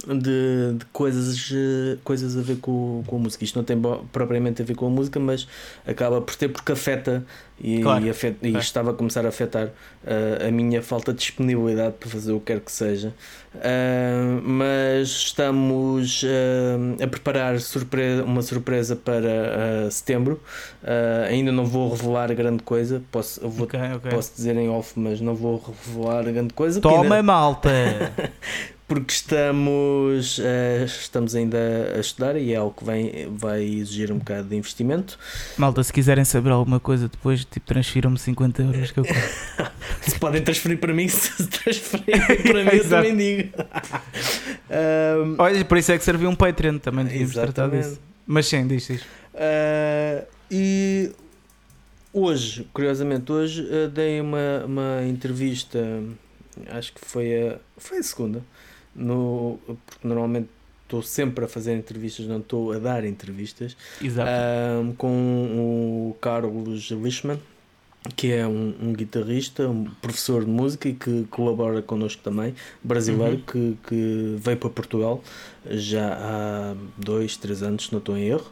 De, 0.06 0.75
de 0.79 0.85
coisas, 0.93 1.50
eh, 1.53 1.99
coisas 2.05 2.37
a 2.38 2.41
ver 2.41 2.58
com, 2.58 3.03
com 3.06 3.17
a 3.17 3.19
música. 3.19 3.43
Isto 3.44 3.56
não 3.58 3.64
tem 3.64 3.76
propriamente 4.12 4.62
a 4.62 4.64
ver 4.64 4.76
com 4.76 4.87
a 4.87 4.91
música, 4.91 5.19
mas 5.19 5.49
acaba 5.87 6.20
por 6.20 6.35
ter 6.37 6.49
porque 6.49 6.70
afeta 6.73 7.25
e, 7.61 7.81
Claro, 7.82 8.05
e 8.05 8.11
afeta- 8.11 8.47
e 8.47 8.56
estava 8.56 8.91
a 8.93 8.94
começar 8.94 9.25
a 9.25 9.29
afetar 9.31 9.70
eh, 10.06 10.47
a 10.49 10.50
minha 10.53 10.81
falta 10.82 11.12
de 11.12 11.19
disponibilidade 11.19 11.94
para 11.99 12.08
fazer 12.08 12.31
o 12.32 12.38
que 12.38 12.47
quer 12.53 12.61
que 12.61 12.70
seja. 12.70 13.12
Ah, 13.56 14.41
mas 14.44 15.08
estamos 15.08 16.23
ah, 16.25 17.02
a 17.05 17.06
preparar 17.09 17.59
surpresa, 17.61 18.23
uma 18.23 18.43
surpresa 18.43 18.94
para 18.94 19.91
setembro. 19.91 20.41
Ainda 21.29 21.50
não 21.50 21.64
vou 21.64 21.90
revelar 21.90 22.33
grande 22.35 22.62
coisa, 22.62 23.02
posso, 23.11 23.40
vou, 23.49 23.66
Ok, 23.66 23.80
ok. 23.97 24.11
posso 24.11 24.33
dizer 24.37 24.57
em 24.57 24.69
off, 24.69 24.92
mas 24.97 25.21
não 25.21 25.35
vou 25.35 25.61
revelar 25.85 26.23
grande 26.25 26.54
coisa. 26.54 26.80
Toma, 26.80 27.02
ainda- 27.02 27.23
malta! 27.25 27.71
porque 28.88 29.12
estamos, 29.12 30.38
eh, 30.38 30.85
estamos 30.87 31.35
ainda 31.35 31.59
a 31.97 31.99
estudar 31.99 32.37
e 32.37 32.52
é 32.52 32.57
algo 32.57 32.73
que 32.73 32.85
vem, 32.85 33.28
vai 33.37 33.64
exigir 33.64 34.12
um 34.12 34.19
bocado 34.19 34.49
de 34.49 34.57
investimento. 34.57 35.19
malta, 35.59 35.83
se 35.83 35.93
quiserem 35.93 36.25
saber 36.25 36.50
alguma 36.50 36.78
coisa 36.78 37.09
depois, 37.09 37.45
tipo, 37.45 37.66
transfiram-me 37.66 38.19
50 38.19 38.62
euros 38.62 38.90
que 38.93 39.00
eu 39.00 39.05
compro. 39.05 39.23
Se 40.02 40.19
podem 40.21 40.43
transferir 40.43 40.78
para 40.78 40.93
mim, 40.93 41.09
se 41.09 41.47
transferirem 41.49 42.43
para 42.43 42.64
mim, 42.64 42.71
eu 42.73 42.88
também 42.88 43.16
digo. 43.16 43.50
Ahm, 44.71 45.35
Olha, 45.38 45.64
por 45.64 45.78
isso 45.78 45.90
é 45.93 45.99
que 45.99 46.05
serviu 46.05 46.28
um 46.28 46.35
Patreon, 46.37 46.78
também 46.78 47.05
devíamos 47.05 47.35
tratar 47.35 47.69
disso. 47.69 47.99
Mas 48.25 48.47
sim, 48.47 48.66
diz, 48.66 48.87
diz. 48.87 49.02
Ah, 49.35 50.25
e 50.50 51.11
hoje, 52.12 52.69
curiosamente, 52.73 53.33
hoje 53.33 53.66
ah, 53.69 53.88
dei 53.88 54.21
uma, 54.21 54.64
uma 54.64 55.02
entrevista, 55.07 55.78
acho 56.69 56.93
que 56.93 57.00
foi 57.05 57.49
a, 57.49 57.57
foi 57.76 57.99
a 57.99 58.02
segunda, 58.02 58.43
no, 58.97 59.59
porque 59.87 60.07
normalmente 60.09 60.49
estou 60.85 61.03
sempre 61.03 61.45
a 61.45 61.49
fazer 61.49 61.76
entrevistas, 61.76 62.26
não 62.26 62.38
estou 62.38 62.73
a 62.73 62.79
dar 62.79 63.05
entrevistas. 63.05 63.76
Ahm, 64.26 64.93
com 64.97 65.09
o 66.11 66.17
Carlos 66.21 66.91
Lishman, 66.91 67.38
que 68.15 68.31
é 68.33 68.47
um, 68.47 68.73
um 68.81 68.93
guitarrista, 68.93 69.69
um 69.69 69.85
professor 70.00 70.45
de 70.45 70.50
música 70.50 70.88
e 70.88 70.93
que 70.95 71.25
colabora 71.29 71.83
connosco 71.83 72.23
também, 72.23 72.55
brasileiro, 72.83 73.37
Uhum. 73.38 73.43
que, 73.43 73.76
que 73.88 74.37
veio 74.38 74.57
para 74.57 74.71
Portugal 74.71 75.21
já 75.69 76.15
há 76.15 76.75
dois, 76.97 77.37
três 77.37 77.65
anos, 77.65 77.87
se 77.87 77.93
não 77.93 77.99
estou 77.99 78.17
em 78.17 78.29
erro. 78.29 78.47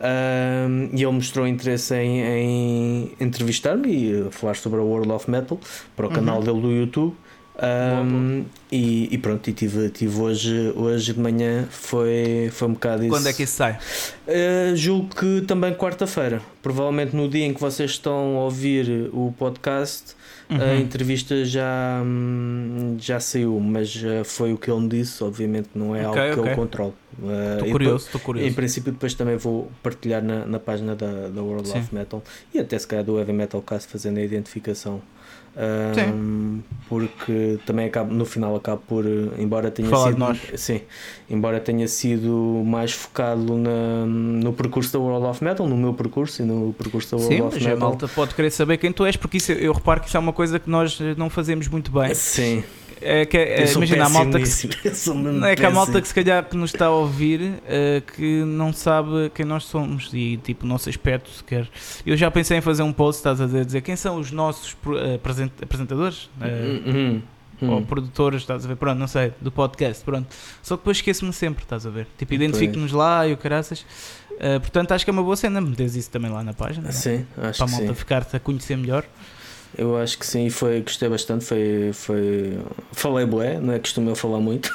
Ahm, 0.00 0.88
e 0.94 1.02
ele 1.02 1.12
mostrou 1.12 1.46
interesse 1.46 1.94
em, 1.94 2.20
em 2.22 3.12
entrevistar-me 3.20 3.88
e 4.26 4.30
falar 4.30 4.54
sobre 4.56 4.80
a 4.80 4.82
World 4.82 5.12
of 5.12 5.30
Metal 5.30 5.60
para 5.94 6.06
o 6.06 6.08
Uhum. 6.08 6.14
canal 6.14 6.42
dele 6.42 6.60
do 6.62 6.72
YouTube. 6.72 7.14
Boa, 7.56 8.44
e, 8.72 9.08
e 9.14 9.18
pronto, 9.18 9.48
e 9.48 9.52
tive, 9.52 9.88
tive 9.88 10.20
hoje, 10.20 10.72
hoje 10.74 11.12
de 11.12 11.20
manhã 11.20 11.66
foi, 11.70 12.50
foi 12.52 12.68
um 12.68 12.72
bocado 12.72 13.02
isso. 13.04 13.10
Quando 13.10 13.28
é 13.28 13.32
que 13.32 13.44
isso 13.44 13.52
sai? 13.56 13.78
Uh, 14.26 14.74
julgo 14.74 15.14
que 15.14 15.42
também 15.42 15.72
quarta-feira. 15.74 16.40
Provavelmente 16.60 17.14
no 17.14 17.28
dia 17.28 17.44
em 17.44 17.54
que 17.54 17.60
vocês 17.60 17.92
estão 17.92 18.36
a 18.38 18.44
ouvir 18.44 19.08
o 19.12 19.32
podcast, 19.38 20.16
a 20.50 20.54
Uhum. 20.54 20.78
entrevista 20.80 21.42
já, 21.44 22.02
hum, 22.04 22.96
já 22.98 23.18
saiu, 23.18 23.58
mas 23.60 23.94
uh, 23.96 24.24
foi 24.24 24.52
o 24.52 24.58
que 24.58 24.70
ele 24.70 24.80
me 24.80 24.88
disse. 24.88 25.22
Obviamente 25.24 25.70
não 25.74 25.94
é 25.96 26.06
Ok, 26.06 26.20
algo 26.20 26.34
que 26.34 26.40
ok. 26.40 26.52
eu 26.52 26.56
controlo. 26.56 26.94
Uh, 27.18 27.70
curioso, 27.70 28.06
estou 28.06 28.20
curioso. 28.20 28.48
Em 28.48 28.52
princípio, 28.52 28.92
depois 28.92 29.14
também 29.14 29.36
vou 29.36 29.70
partilhar 29.82 30.22
na, 30.22 30.44
na 30.44 30.58
página 30.58 30.94
da, 30.94 31.28
da 31.28 31.42
World 31.42 31.68
Sim. 31.68 31.78
of 31.78 31.94
Metal 31.94 32.22
e 32.52 32.58
até 32.58 32.78
se 32.78 32.86
calhar 32.86 33.04
do 33.04 33.18
Heavy 33.18 33.32
Metal 33.32 33.62
Cast 33.62 33.88
fazendo 33.90 34.18
a 34.18 34.22
identificação. 34.22 35.00
Um, 35.56 36.60
porque 36.88 37.58
também 37.64 37.86
acabo, 37.86 38.12
no 38.12 38.24
final 38.24 38.56
acabo 38.56 38.82
por, 38.88 39.04
embora 39.38 39.70
tenha 39.70 39.88
Falar 39.88 40.08
sido 40.08 40.18
nós. 40.18 40.38
sim, 40.56 40.80
embora 41.30 41.60
tenha 41.60 41.86
sido 41.86 42.62
mais 42.66 42.92
focado 42.92 43.56
na, 43.56 44.04
no 44.06 44.52
percurso 44.52 44.92
da 44.92 44.98
World 44.98 45.26
of 45.26 45.42
Metal, 45.44 45.66
no 45.68 45.76
meu 45.76 45.94
percurso 45.94 46.42
e 46.42 46.44
no 46.44 46.72
percurso 46.74 47.12
da 47.12 47.16
World 47.22 47.34
Sim, 47.36 47.42
of 47.42 47.54
mas 47.56 47.66
a 47.66 47.68
Metal. 47.70 47.88
malta 47.90 48.08
pode 48.08 48.34
querer 48.34 48.50
saber 48.50 48.78
quem 48.78 48.92
tu 48.92 49.04
és, 49.06 49.16
porque 49.16 49.36
isso, 49.36 49.52
eu 49.52 49.72
reparo 49.72 50.00
que 50.00 50.08
isso 50.08 50.16
é 50.16 50.20
uma 50.20 50.32
coisa 50.32 50.58
que 50.58 50.68
nós 50.68 50.98
não 51.16 51.30
fazemos 51.30 51.68
muito 51.68 51.90
bem. 51.92 52.12
Sim, 52.14 52.64
É 53.00 53.26
que, 53.26 53.36
é, 53.36 53.70
imagina, 53.72 54.06
a 54.06 54.08
malta 54.08 54.38
que, 54.38 54.44
mesmo 54.88 55.14
Não 55.32 55.46
é 55.46 55.54
que 55.56 55.64
a 55.64 55.70
malta 55.70 56.00
que 56.00 56.08
se 56.08 56.14
calhar 56.14 56.44
que 56.44 56.56
nos 56.56 56.72
está 56.72 56.86
a 56.86 56.90
ouvir 56.90 57.54
eh, 57.66 58.02
que 58.16 58.42
não 58.44 58.72
sabe 58.72 59.30
quem 59.34 59.44
nós 59.44 59.64
somos 59.64 60.10
e 60.12 60.36
tipo 60.38 60.64
o 60.64 60.68
nosso 60.68 60.88
aspecto 60.88 61.30
sequer. 61.30 61.68
Eu 62.06 62.16
já 62.16 62.30
pensei 62.30 62.56
em 62.58 62.60
fazer 62.60 62.82
um 62.82 62.92
post, 62.92 63.18
estás 63.20 63.40
a 63.40 63.46
dizer, 63.46 63.64
dizer 63.64 63.80
quem 63.82 63.96
são 63.96 64.18
os 64.18 64.30
nossos 64.30 64.76
eh, 64.96 65.14
apresent- 65.16 65.62
apresentadores 65.62 66.30
Uhum, 66.40 67.22
uhum. 67.62 67.70
ou 67.70 67.82
produtores, 67.82 68.42
estás 68.42 68.64
a 68.64 68.68
ver, 68.68 68.76
pronto, 68.76 68.98
não 68.98 69.06
sei, 69.08 69.32
do 69.40 69.50
podcast, 69.52 70.04
pronto. 70.04 70.26
Só 70.62 70.76
que 70.76 70.80
depois 70.80 70.96
esqueço-me 70.98 71.32
sempre, 71.32 71.62
estás 71.64 71.86
a 71.86 71.90
ver. 71.90 72.06
Tipo, 72.18 72.34
identifico-nos 72.34 72.92
lá 72.92 73.26
e 73.26 73.32
o 73.32 73.36
caraças. 73.36 73.84
Eh, 74.40 74.58
portanto, 74.58 74.92
acho 74.92 75.04
que 75.04 75.10
é 75.10 75.12
uma 75.12 75.22
boa 75.22 75.36
cena 75.36 75.60
meteres 75.60 75.94
isso 75.94 76.10
também 76.10 76.30
lá 76.30 76.42
na 76.42 76.52
página. 76.52 76.90
Sim, 76.90 77.24
acho 77.38 77.58
Para 77.64 77.68
a 77.68 77.70
malta 77.78 77.94
ficar-te 77.94 78.36
a 78.36 78.40
conhecer 78.40 78.76
melhor. 78.76 79.04
Eu 79.76 79.96
acho 79.96 80.18
que 80.18 80.26
sim, 80.26 80.48
foi, 80.50 80.80
gostei 80.82 81.08
bastante. 81.08 81.44
Foi, 81.44 81.90
foi, 81.92 82.58
falei 82.92 83.26
bué, 83.26 83.58
não 83.58 83.72
é 83.72 83.78
costume 83.78 84.08
eu 84.08 84.14
falar 84.16 84.40
muito, 84.40 84.70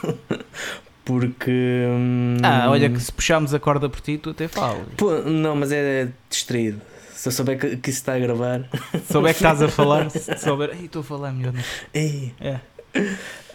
porque. 1.05 1.85
hum, 1.87 2.37
Ah, 2.43 2.69
olha 2.69 2.89
que 2.89 2.99
se 2.99 3.11
puxarmos 3.11 3.53
a 3.53 3.59
corda 3.59 3.89
por 3.89 4.01
ti, 4.01 4.17
tu 4.17 4.31
até 4.31 4.47
falas. 4.47 4.85
não, 5.25 5.55
mas 5.55 5.71
é 5.71 6.09
distraído. 6.29 6.81
Se 7.15 7.27
eu 7.27 7.31
souber 7.33 7.59
que, 7.59 7.75
que 7.77 7.89
isso 7.89 7.99
está 7.99 8.13
a 8.15 8.19
gravar. 8.19 8.69
Se 9.05 9.11
souber 9.13 9.33
que 9.33 9.39
estás 9.39 9.61
a 9.61 9.67
falar, 9.67 10.09
se 10.11 10.37
souber, 10.37 10.69
ei, 10.77 10.85
estou 10.85 11.01
a 11.01 11.03
falar 11.03 11.31
melhor. 11.33 11.51
Não. 11.53 11.61
Ei. 11.93 12.33
É. 12.39 12.59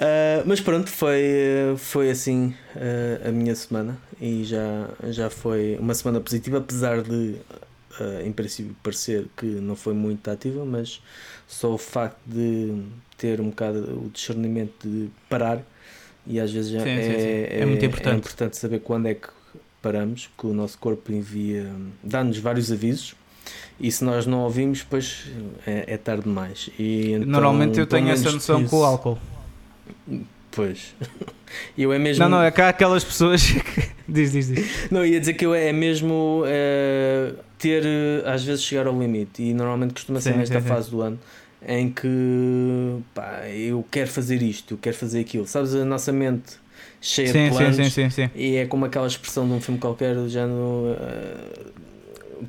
Ah, 0.00 0.42
mas 0.44 0.60
pronto, 0.60 0.90
foi, 0.90 1.22
foi 1.78 2.10
assim 2.10 2.54
ah, 2.76 3.28
a 3.28 3.32
minha 3.32 3.54
semana 3.54 3.96
e 4.20 4.44
já, 4.44 4.88
já 5.08 5.30
foi 5.30 5.76
uma 5.80 5.94
semana 5.94 6.20
positiva, 6.20 6.58
apesar 6.58 7.02
de 7.02 7.36
em 8.24 8.32
princípio 8.32 8.74
parecer 8.82 9.26
que 9.36 9.46
não 9.46 9.76
foi 9.76 9.94
muito 9.94 10.28
ativa, 10.30 10.64
mas 10.64 11.00
só 11.46 11.72
o 11.72 11.78
facto 11.78 12.18
de 12.26 12.82
ter 13.16 13.40
um 13.40 13.50
bocado 13.50 13.78
o 13.78 14.10
discernimento 14.12 14.88
de 14.88 15.08
parar 15.28 15.62
e 16.26 16.40
às 16.40 16.50
vezes 16.50 16.70
Sim, 16.70 16.88
é, 16.88 17.02
sim, 17.02 17.18
sim. 17.18 17.60
É 17.60 17.66
muito 17.66 17.84
importante. 17.84 18.14
é 18.14 18.18
importante 18.18 18.56
saber 18.56 18.80
quando 18.80 19.06
é 19.06 19.14
que 19.14 19.28
paramos, 19.82 20.30
que 20.38 20.46
o 20.46 20.54
nosso 20.54 20.78
corpo 20.78 21.12
envia, 21.12 21.70
dá-nos 22.02 22.38
vários 22.38 22.72
avisos. 22.72 23.14
E 23.78 23.92
se 23.92 24.02
nós 24.02 24.24
não 24.24 24.40
ouvimos, 24.40 24.78
depois 24.78 25.26
é, 25.66 25.84
é 25.94 25.96
tarde 25.98 26.22
demais. 26.22 26.70
E 26.78 27.12
então, 27.12 27.28
Normalmente 27.28 27.78
eu 27.78 27.86
tenho 27.86 28.08
essa 28.08 28.32
noção 28.32 28.64
com 28.66 28.78
o 28.78 28.84
álcool. 28.84 29.18
Pois. 30.50 30.94
Eu 31.78 31.92
é 31.92 31.98
mesmo. 31.98 32.22
Não, 32.24 32.28
não, 32.28 32.42
é 32.42 32.50
cá 32.50 32.68
aquelas 32.68 33.04
pessoas 33.04 33.46
que. 33.46 33.90
diz, 34.08 34.32
diz, 34.32 34.48
diz. 34.48 34.90
Não, 34.90 35.04
ia 35.04 35.20
dizer 35.20 35.34
que 35.34 35.46
eu 35.46 35.54
é 35.54 35.72
mesmo 35.72 36.42
eh, 36.46 37.32
ter, 37.68 37.84
eh, 37.86 38.22
às 38.26 38.44
vezes, 38.44 38.62
chegar 38.64 38.86
ao 38.86 38.98
limite. 38.98 39.42
E 39.42 39.54
normalmente 39.54 39.94
costuma 39.94 40.20
ser 40.20 40.32
Sim, 40.32 40.38
nesta 40.38 40.60
sim, 40.60 40.68
sim. 40.68 40.68
fase 40.68 40.90
do 40.90 41.00
ano 41.02 41.18
em 41.66 41.90
que 41.90 42.06
pá, 43.14 43.48
eu 43.48 43.84
quero 43.90 44.08
fazer 44.10 44.42
isto, 44.42 44.74
eu 44.74 44.78
quero 44.78 44.96
fazer 44.96 45.20
aquilo. 45.20 45.46
Sabes, 45.46 45.74
a 45.74 45.84
nossa 45.84 46.12
mente 46.12 46.56
cheia 47.00 47.32
de 47.32 47.32
Sim, 47.32 47.50
sim, 47.52 47.56
planos 47.56 47.76
sim, 47.76 47.90
sim, 47.90 48.10
sim. 48.10 48.30
e 48.34 48.56
é 48.56 48.66
como 48.66 48.84
aquela 48.84 49.06
expressão 49.06 49.46
de 49.46 49.54
um 49.54 49.60
filme 49.60 49.80
qualquer, 49.80 50.14
já 50.28 50.46
no. 50.46 50.94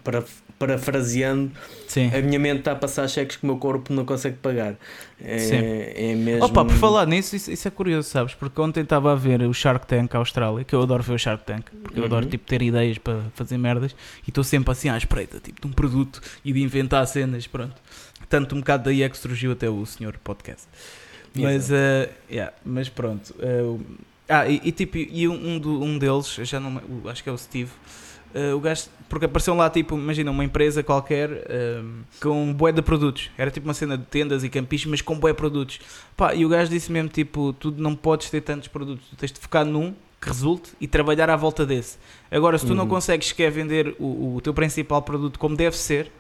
para, 0.04 0.24
parafraseando, 0.58 1.52
Sim. 1.88 2.10
a 2.14 2.22
minha 2.22 2.40
mente 2.40 2.60
está 2.60 2.72
a 2.72 2.76
passar 2.76 3.08
cheques 3.08 3.38
que 3.38 3.44
o 3.44 3.48
meu 3.48 3.58
corpo 3.58 3.94
não 3.94 4.06
consegue 4.06 4.38
pagar. 4.38 4.76
É, 5.22 5.38
Sim. 5.38 5.56
é 5.58 6.16
mesmo. 6.16 6.46
Opa, 6.46 6.66
por 6.66 6.76
falar 6.76 7.06
nisso, 7.06 7.36
isso, 7.36 7.52
isso 7.52 7.68
é 7.68 7.72
curioso, 7.72 8.10
sabes? 8.10 8.34
Porque 8.34 8.60
ontem 8.62 8.82
estava 8.82 9.12
a 9.12 9.16
ver 9.16 9.42
o 9.44 9.54
Shark 9.54 9.86
Tank 9.88 10.14
Austrália, 10.16 10.64
que 10.64 10.74
eu 10.74 10.82
adoro 10.82 11.04
ver 11.04 11.14
o 11.14 11.18
Shark 11.20 11.44
Tank, 11.46 11.66
porque 11.84 12.00
eu 12.00 12.04
Uhum. 12.04 12.08
adoro 12.08 12.26
tipo, 12.26 12.46
ter 12.46 12.62
ideias 12.62 12.98
para 12.98 13.20
fazer 13.34 13.58
merdas 13.58 13.96
e 14.26 14.30
estou 14.30 14.44
sempre 14.44 14.72
assim 14.72 14.90
à 14.90 14.98
espreita, 14.98 15.40
tipo, 15.40 15.62
de 15.62 15.68
um 15.68 15.72
produto 15.72 16.22
e 16.44 16.52
de 16.54 16.62
inventar 16.62 17.06
cenas, 17.08 17.48
pronto. 17.48 17.76
Tanto 18.30 18.56
um 18.56 18.60
bocado 18.60 18.86
daí 18.86 19.04
é 19.04 19.10
que 19.10 19.18
surgiu 19.18 19.52
até 19.52 19.70
o 19.70 19.86
senhor 19.86 20.16
podcast. 20.24 20.66
Mas, 21.38 21.70
eh, 21.70 22.10
yeah, 22.32 22.54
mas 22.66 22.88
pronto. 22.90 23.36
o- 23.40 23.80
ah, 24.30 24.48
e, 24.48 24.62
e 24.64 24.72
tipo, 24.72 24.98
e 24.98 25.28
um, 25.28 25.62
um, 25.84 25.98
deles, 26.00 26.38
eu 26.40 26.46
já 26.46 26.60
não, 26.60 26.82
acho 27.10 27.22
que 27.22 27.30
é 27.30 27.32
o 27.32 27.38
Steve, 27.38 27.70
eh, 28.36 28.54
o 28.54 28.60
gajo, 28.60 28.84
porque 29.10 29.26
apareceu 29.26 29.56
lá, 29.56 29.70
tipo, 29.70 29.96
imagina, 29.96 30.30
uma 30.30 30.44
empresa 30.44 30.84
qualquer 30.84 31.30
eh, 31.48 31.82
com 32.22 32.54
bué 32.54 32.72
de 32.72 32.82
produtos. 32.82 33.32
Era 33.38 33.50
tipo 33.50 33.66
uma 33.68 33.74
cena 33.74 33.98
de 33.98 34.04
tendas 34.04 34.44
e 34.44 34.50
campiches, 34.50 34.86
mas 34.92 35.02
com 35.02 35.18
bué 35.18 35.34
produtos. 35.34 35.80
Pá, 36.18 36.36
e 36.36 36.46
o 36.46 36.50
gajo 36.50 36.70
disse 36.70 36.92
mesmo, 36.92 37.10
tipo, 37.10 37.54
tu 37.54 37.72
não 37.78 37.96
podes 37.96 38.30
ter 38.30 38.42
tantos 38.42 38.68
produtos, 38.68 39.08
tu 39.10 39.16
tens 39.16 39.32
de 39.32 39.40
focar 39.40 39.64
num 39.66 39.96
que 40.22 40.28
resulte 40.28 40.72
e 40.82 40.88
trabalhar 40.88 41.30
à 41.30 41.36
volta 41.36 41.66
desse. 41.66 41.98
Agora, 42.30 42.58
se 42.58 42.66
tu 42.66 42.76
não 42.76 42.84
Uhum. 42.84 42.90
consegues 42.90 43.28
sequer 43.28 43.52
vender 43.52 43.96
o, 44.00 44.36
o 44.36 44.42
teu 44.42 44.54
principal 44.54 45.02
produto 45.02 45.38
como 45.40 45.56
deve 45.56 45.78
ser, 45.78 46.12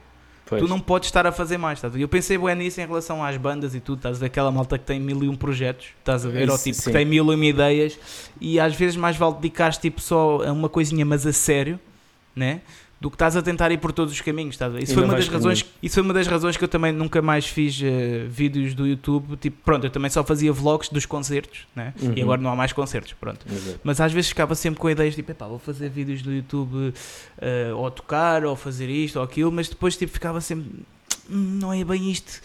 Pois. 0.45 0.61
tu 0.61 0.67
não 0.67 0.79
podes 0.79 1.07
estar 1.09 1.25
a 1.25 1.31
fazer 1.31 1.57
mais. 1.57 1.81
Ver? 1.81 1.99
Eu 2.01 2.07
pensei 2.07 2.37
bem 2.37 2.53
nisso 2.55 2.79
em 2.79 2.85
relação 2.85 3.23
às 3.23 3.35
bandas 3.35 3.73
e 3.73 3.79
tudo. 3.79 3.97
Estás 3.97 4.19
daquela 4.19 4.51
malta 4.51 4.77
que 4.77 4.85
tem 4.85 4.99
mil 4.99 5.23
e 5.23 5.27
um 5.27 5.35
projetos, 5.35 5.87
estás 5.97 6.23
a 6.23 6.29
ver? 6.29 6.43
Isso, 6.43 6.51
Ou 6.51 6.57
tipo 6.59 6.75
sim. 6.77 6.83
que 6.83 6.91
tem 6.91 7.03
mil 7.03 7.31
e 7.31 7.35
uma 7.35 7.45
ideias 7.45 7.97
e 8.39 8.59
às 8.59 8.75
vezes 8.75 8.95
mais 8.95 9.17
vale 9.17 9.33
dedicar 9.35 9.71
tipo 9.75 9.99
só 9.99 10.43
a 10.45 10.51
uma 10.51 10.69
coisinha, 10.69 11.03
mas 11.03 11.25
a 11.25 11.33
sério, 11.33 11.79
né? 12.35 12.61
Do 12.99 13.09
que 13.11 13.15
estás 13.15 13.35
a 13.35 13.41
tentar 13.41 13.71
ir 13.71 13.77
por 13.77 13.91
todos 13.91 14.13
os 14.13 14.21
caminhos, 14.21 14.55
estás? 14.55 14.73
Isso 14.81 14.93
E 14.93 14.95
foi, 14.95 15.03
uma 15.03 15.15
das 15.15 15.27
razões, 15.27 15.61
comigo. 15.61 15.79
isso 15.83 15.93
foi 15.95 16.03
uma 16.03 16.13
das 16.13 16.25
razões 16.27 16.55
que 16.57 16.63
eu 16.63 16.67
também 16.67 16.91
nunca 16.93 17.21
mais 17.21 17.45
fiz 17.45 17.79
eh, 17.83 18.25
vídeos 18.27 18.73
do 18.73 18.87
YouTube. 18.87 19.35
Tipo, 19.37 19.57
pronto, 19.63 19.85
eu 19.85 19.89
também 19.89 20.09
só 20.09 20.23
fazia 20.23 20.51
vlogs 20.51 20.89
dos 20.89 21.05
concertos, 21.05 21.67
né? 21.75 21.93
E 22.01 22.05
Uhum. 22.05 22.23
agora 22.23 22.41
não 22.41 22.49
há 22.51 22.55
mais 22.55 22.71
concertos, 22.73 23.13
pronto. 23.13 23.45
Exato. 23.51 23.79
Mas 23.83 23.99
às 23.99 24.11
vezes 24.13 24.29
ficava 24.29 24.55
sempre 24.55 24.79
com 24.79 24.89
ideias 24.89 25.13
tipo, 25.13 25.29
epá, 25.29 25.45
vou 25.45 25.59
fazer 25.59 25.89
vídeos 25.89 26.21
do 26.21 26.31
YouTube 26.33 26.93
eh, 27.39 27.71
ou 27.75 27.91
tocar, 27.91 28.45
ou 28.45 28.55
fazer 28.55 28.89
isto 28.89 29.17
ou 29.17 29.23
aquilo, 29.25 29.51
mas 29.51 29.67
depois 29.67 29.95
tipo, 29.97 30.11
ficava 30.13 30.39
sempre, 30.41 30.71
"Hum, 31.29 31.59
não 31.61 31.73
é 31.73 31.83
bem 31.83 32.09
isto. 32.09 32.41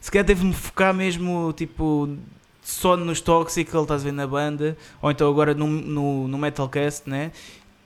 Se 0.00 0.10
calhar 0.10 0.26
devo-me 0.26 0.52
focar 0.52 0.92
mesmo, 0.94 1.52
tipo, 1.56 2.16
só 2.62 2.96
nos 2.96 3.20
Toxical, 3.20 3.82
estás 3.82 4.02
a 4.02 4.04
ver, 4.04 4.12
na 4.12 4.26
banda, 4.26 4.76
ou 5.00 5.10
então 5.10 5.28
agora 5.28 5.52
no, 5.54 5.66
no, 5.66 6.28
no 6.28 6.38
Metalcast, 6.38 7.08
né? 7.08 7.32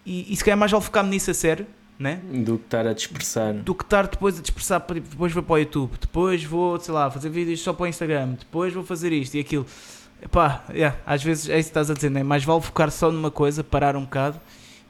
E, 0.04 0.32
e 0.32 0.36
se 0.36 0.44
calhar 0.44 0.58
mais 0.58 0.70
vale 0.72 0.82
focar-me 0.84 1.10
nisso 1.10 1.30
a 1.30 1.34
sério, 1.34 1.66
né? 1.98 2.20
Do 2.32 2.56
que 2.58 2.64
estar 2.64 2.86
a 2.86 2.92
dispersar. 2.92 3.52
do 3.54 3.74
que 3.74 3.84
estar 3.84 4.06
depois 4.06 4.38
a 4.38 4.42
dispersar, 4.42 4.80
depois 4.92 5.32
vou 5.32 5.42
para 5.42 5.54
o 5.54 5.58
YouTube, 5.58 5.92
depois 6.00 6.42
vou, 6.44 6.80
sei 6.80 6.94
lá, 6.94 7.10
fazer 7.10 7.28
vídeos 7.28 7.60
só 7.60 7.72
para 7.72 7.84
o 7.84 7.86
Instagram, 7.86 8.30
depois 8.38 8.72
vou 8.72 8.82
fazer 8.82 9.12
isto 9.12 9.34
e 9.36 9.40
aquilo. 9.40 9.66
Epá, 10.22 10.64
yeah, 10.70 10.96
às 11.06 11.22
vezes 11.22 11.48
é 11.48 11.58
isso 11.58 11.68
que 11.68 11.70
estás 11.70 11.90
a 11.90 11.94
dizer, 11.94 12.10
né? 12.10 12.22
mais 12.22 12.44
vale 12.44 12.60
focar 12.60 12.90
só 12.90 13.10
numa 13.10 13.30
coisa, 13.30 13.64
parar 13.64 13.96
um 13.96 14.02
bocado 14.04 14.38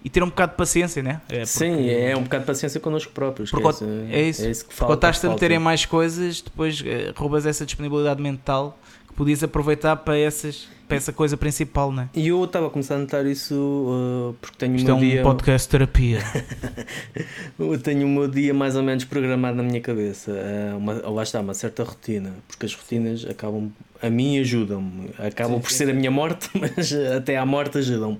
e 0.04 0.10
ter 0.10 0.22
um 0.22 0.28
bocado 0.28 0.52
de 0.52 0.56
paciência, 0.58 1.02
né? 1.02 1.20
É, 1.28 1.44
Sim, 1.44 1.70
porque- 1.76 1.90
é 1.90 2.16
um 2.16 2.22
bocado 2.22 2.42
de 2.42 2.46
paciência 2.46 2.80
connosco 2.80 3.12
próprios. 3.12 3.50
Porque 3.50 3.72
que 3.78 3.84
é, 3.84 4.20
é 4.20 4.28
isso. 4.28 4.44
é 4.44 4.50
isso 4.50 4.64
que 4.64 4.70
Quando 4.74 4.78
falta. 4.78 4.94
estás-te 4.94 5.26
a 5.26 5.28
falta. 5.28 5.44
meter 5.44 5.54
em 5.54 5.58
mais 5.60 5.84
coisas, 5.86 6.40
depois 6.40 6.82
eh, 6.84 7.12
roubas 7.16 7.44
essa 7.46 7.64
disponibilidade 7.66 8.20
mental 8.20 8.76
que 9.06 9.14
podias 9.14 9.42
aproveitar 9.44 9.94
para, 9.96 10.18
essas, 10.18 10.68
essa 10.96 11.12
coisa 11.12 11.36
principal, 11.36 11.92
né? 11.92 12.08
E 12.14 12.28
eu 12.28 12.44
estava 12.44 12.66
a 12.66 12.70
começar 12.70 12.96
a 12.96 12.98
notar 12.98 13.26
isso 13.26 13.54
uh, 13.54 14.34
porque 14.40 14.56
tenho 14.58 14.76
Isto 14.76 14.90
é 14.90 14.94
um 14.94 14.98
dia. 15.00 15.22
podcast 15.22 15.68
terapia. 15.68 16.18
Eu 17.58 17.78
tenho 17.78 18.06
o 18.06 18.10
meu 18.10 18.26
dia 18.28 18.54
mais 18.54 18.74
ou 18.76 18.82
menos 18.82 19.04
programado 19.04 19.56
na 19.56 19.62
minha 19.62 19.80
cabeça. 19.80 20.32
Uh, 20.32 20.76
uma, 20.78 20.92
lá 20.94 21.22
está, 21.22 21.40
uma 21.40 21.54
certa 21.54 21.82
rotina. 21.84 22.32
Porque 22.48 22.66
as 22.66 22.74
rotinas 22.74 23.24
acabam. 23.28 23.70
A 24.02 24.08
mim 24.08 24.38
ajudam-me. 24.38 25.10
Acabam 25.18 25.56
Sim, 25.56 25.60
por 25.60 25.70
sim, 25.70 25.76
ser 25.76 25.90
a 25.90 25.92
minha 25.92 26.10
morte, 26.10 26.48
mas 26.58 26.90
até 27.14 27.36
à 27.36 27.44
morte 27.44 27.76
ajudam-me. 27.78 28.16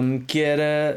Um, 0.00 0.20
que 0.20 0.40
era. 0.40 0.96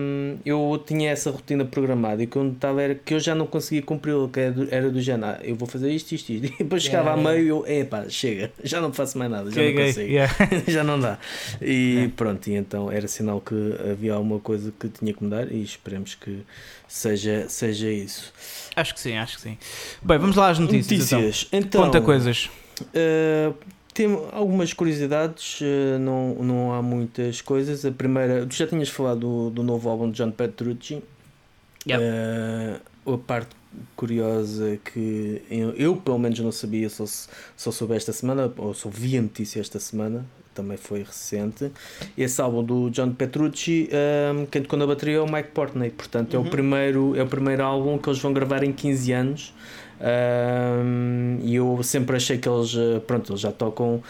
um, 0.00 0.36
eu 0.44 0.82
tinha 0.84 1.10
essa 1.12 1.30
rotina 1.30 1.64
programada 1.64 2.20
e 2.20 2.26
quando 2.26 2.54
estava 2.54 2.82
era 2.82 2.94
que 2.96 3.14
eu 3.14 3.20
já 3.20 3.32
não 3.34 3.46
conseguia 3.46 3.80
cumpri-la, 3.82 4.28
que 4.28 4.40
era 4.40 4.50
do, 4.52 4.68
era 4.74 4.90
do 4.90 5.00
género. 5.00 5.26
"Ah, 5.26 5.38
eu 5.44 5.54
vou 5.54 5.68
fazer 5.68 5.92
isto, 5.92 6.12
isto, 6.12 6.30
isto. 6.32 6.46
E 6.58 6.64
depois 6.64 6.82
chegava 6.82 7.10
Yeah, 7.10 7.28
a 7.30 7.32
meio 7.32 7.44
e 7.44 7.48
eu, 7.48 7.64
epá, 7.66 8.04
chega, 8.08 8.50
já 8.64 8.80
não 8.80 8.92
faço 8.92 9.16
mais 9.18 9.30
nada, 9.30 9.50
já 9.50 9.62
não 9.62 9.72
gay, 9.72 9.92
consigo. 10.02 10.12
yeah. 10.12 10.32
já 10.68 10.84
não 10.84 10.98
dá. 11.00 11.18
E 11.60 12.04
É. 12.04 12.08
pronto, 12.16 12.48
e 12.48 12.54
então 12.54 12.90
era 12.90 13.06
sinal 13.08 13.40
que 13.40 13.54
havia 13.90 14.14
alguma 14.14 14.38
coisa 14.40 14.72
que 14.78 14.88
tinha 14.88 15.12
que 15.12 15.22
mudar 15.22 15.50
e 15.50 15.62
esperemos 15.62 16.14
que 16.14 16.42
seja, 16.88 17.46
seja 17.48 17.88
isso. 17.90 18.32
Acho 18.76 18.94
que 18.94 19.00
sim, 19.00 19.16
acho 19.16 19.36
que 19.36 19.42
sim. 19.42 19.58
Bem, 20.02 20.18
vamos 20.18 20.36
lá 20.36 20.50
às 20.50 20.58
notícias. 20.58 21.10
Notícias. 21.10 21.48
Então. 21.52 21.60
Então, 21.60 21.84
Conta 21.84 22.00
coisas. 22.00 22.50
uh, 22.80 23.54
tem 23.94 24.06
algumas 24.32 24.72
curiosidades, 24.72 25.60
uh, 25.60 25.98
não, 25.98 26.34
não 26.36 26.72
há 26.72 26.80
muitas 26.82 27.40
coisas. 27.40 27.84
A 27.84 27.90
primeira, 27.90 28.46
tu 28.46 28.54
já 28.54 28.66
tinhas 28.66 28.88
falado 28.88 29.20
do, 29.20 29.50
do 29.50 29.62
novo 29.62 29.88
álbum 29.88 30.10
de 30.10 30.16
John 30.16 30.30
Petrucci. 30.30 31.02
Yep. 31.86 32.02
Uh, 33.06 33.14
a 33.14 33.18
parte 33.18 33.50
curiosa 33.96 34.78
que 34.84 35.42
eu, 35.50 35.70
eu, 35.70 35.96
pelo 35.96 36.18
menos 36.18 36.38
não 36.40 36.52
sabia, 36.52 36.88
só, 36.88 37.04
só 37.56 37.70
soube 37.70 37.94
esta 37.94 38.12
semana, 38.12 38.52
ou 38.56 38.74
só 38.74 38.88
vi 38.88 39.16
a 39.16 39.22
notícia 39.22 39.60
esta 39.60 39.78
semana, 39.78 40.24
também 40.54 40.76
foi 40.76 41.02
recente. 41.02 41.70
Esse 42.16 42.40
álbum 42.40 42.62
do 42.62 42.90
John 42.90 43.12
Petrucci, 43.12 43.88
um, 44.34 44.46
quem 44.46 44.62
tocou 44.62 44.78
na 44.78 44.86
bateria 44.86 45.16
é 45.16 45.20
o 45.20 45.30
Mike 45.30 45.50
Portney, 45.50 45.90
portanto 45.90 46.34
uhum. 46.34 46.44
é, 46.44 46.46
o 46.46 46.50
primeiro, 46.50 47.16
é 47.16 47.22
o 47.22 47.26
primeiro 47.26 47.64
álbum 47.64 47.98
que 47.98 48.08
eles 48.08 48.18
vão 48.20 48.32
gravar 48.32 48.62
em 48.62 48.72
15 48.72 49.12
anos. 49.12 49.54
Um, 50.02 51.38
e 51.42 51.54
eu 51.54 51.80
sempre 51.84 52.16
achei 52.16 52.36
que 52.36 52.48
eles, 52.48 52.74
pronto, 53.06 53.32
eles 53.32 53.40
já 53.40 53.52
tocam 53.52 54.02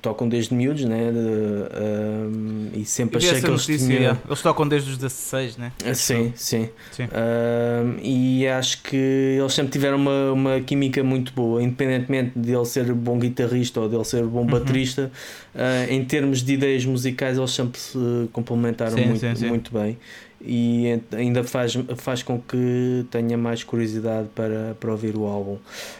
tocam 0.00 0.28
desde 0.28 0.54
miúdos, 0.54 0.84
né? 0.84 1.10
De, 1.10 1.18
um, 1.18 2.70
e 2.74 2.84
sempre 2.84 3.18
achei 3.18 3.40
que 3.40 3.46
eles 3.46 3.66
notícia, 3.66 3.96
tinham... 3.96 4.18
Eles 4.26 4.42
tocam 4.42 4.68
desde 4.68 4.90
os 4.92 4.98
16, 4.98 5.56
né? 5.56 5.72
Ah, 5.84 5.94
sim, 5.94 6.32
sim. 6.36 6.68
sim. 6.92 7.04
Um, 7.04 7.96
e 8.00 8.46
acho 8.46 8.82
que 8.82 8.96
eles 8.96 9.52
sempre 9.52 9.72
tiveram 9.72 9.96
uma, 9.96 10.32
uma 10.32 10.60
química 10.60 11.02
muito 11.02 11.32
boa, 11.32 11.62
independentemente 11.62 12.32
de 12.36 12.52
ele 12.52 12.64
ser 12.64 12.92
bom 12.92 13.18
guitarrista 13.18 13.80
ou 13.80 13.88
de 13.88 13.96
ele 13.96 14.04
ser 14.04 14.24
bom 14.24 14.40
uhum. 14.40 14.46
baterista, 14.46 15.10
uh, 15.54 15.92
em 15.92 16.04
termos 16.04 16.42
de 16.42 16.54
ideias 16.54 16.84
musicais, 16.84 17.36
eles 17.36 17.50
sempre 17.50 17.80
se 17.80 17.98
complementaram 18.32 18.96
sim, 18.96 19.06
muito, 19.06 19.20
sim, 19.20 19.34
sim. 19.34 19.48
muito 19.48 19.72
bem. 19.72 19.98
E 20.46 21.00
ainda 21.16 21.42
faz, 21.42 21.72
faz 21.96 22.22
com 22.22 22.38
que 22.38 23.06
tenha 23.10 23.36
mais 23.36 23.64
curiosidade 23.64 24.28
para, 24.34 24.76
para 24.78 24.90
ouvir 24.90 25.16
o 25.16 25.24
álbum. 25.24 25.56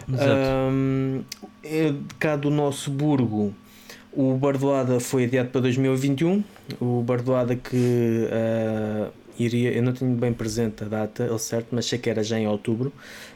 Exato. 0.07 0.31
Um, 0.71 1.23
é 1.65 1.95
cá 2.19 2.37
do 2.37 2.51
nosso 2.51 2.91
Burgo, 2.91 3.55
o 4.17 4.37
Bardoada 4.37 5.01
foi 5.01 5.25
adiado 5.25 5.51
para 5.51 5.61
2021. 5.63 6.43
O 6.81 7.03
Bardoada 7.03 7.57
que 7.57 7.77
uh, 7.77 9.13
iria, 9.39 9.73
eu 9.73 9.83
não 9.83 9.93
tenho 9.93 10.15
bem 10.15 10.33
presente 10.33 10.85
a 10.85 10.89
data, 10.89 11.25
ele 11.25 11.39
certo, 11.39 11.69
mas 11.73 11.87
sei 11.87 11.99
que 11.99 12.09
era 12.09 12.23
já 12.23 12.39
em 12.39 12.47
outubro. 12.47 12.93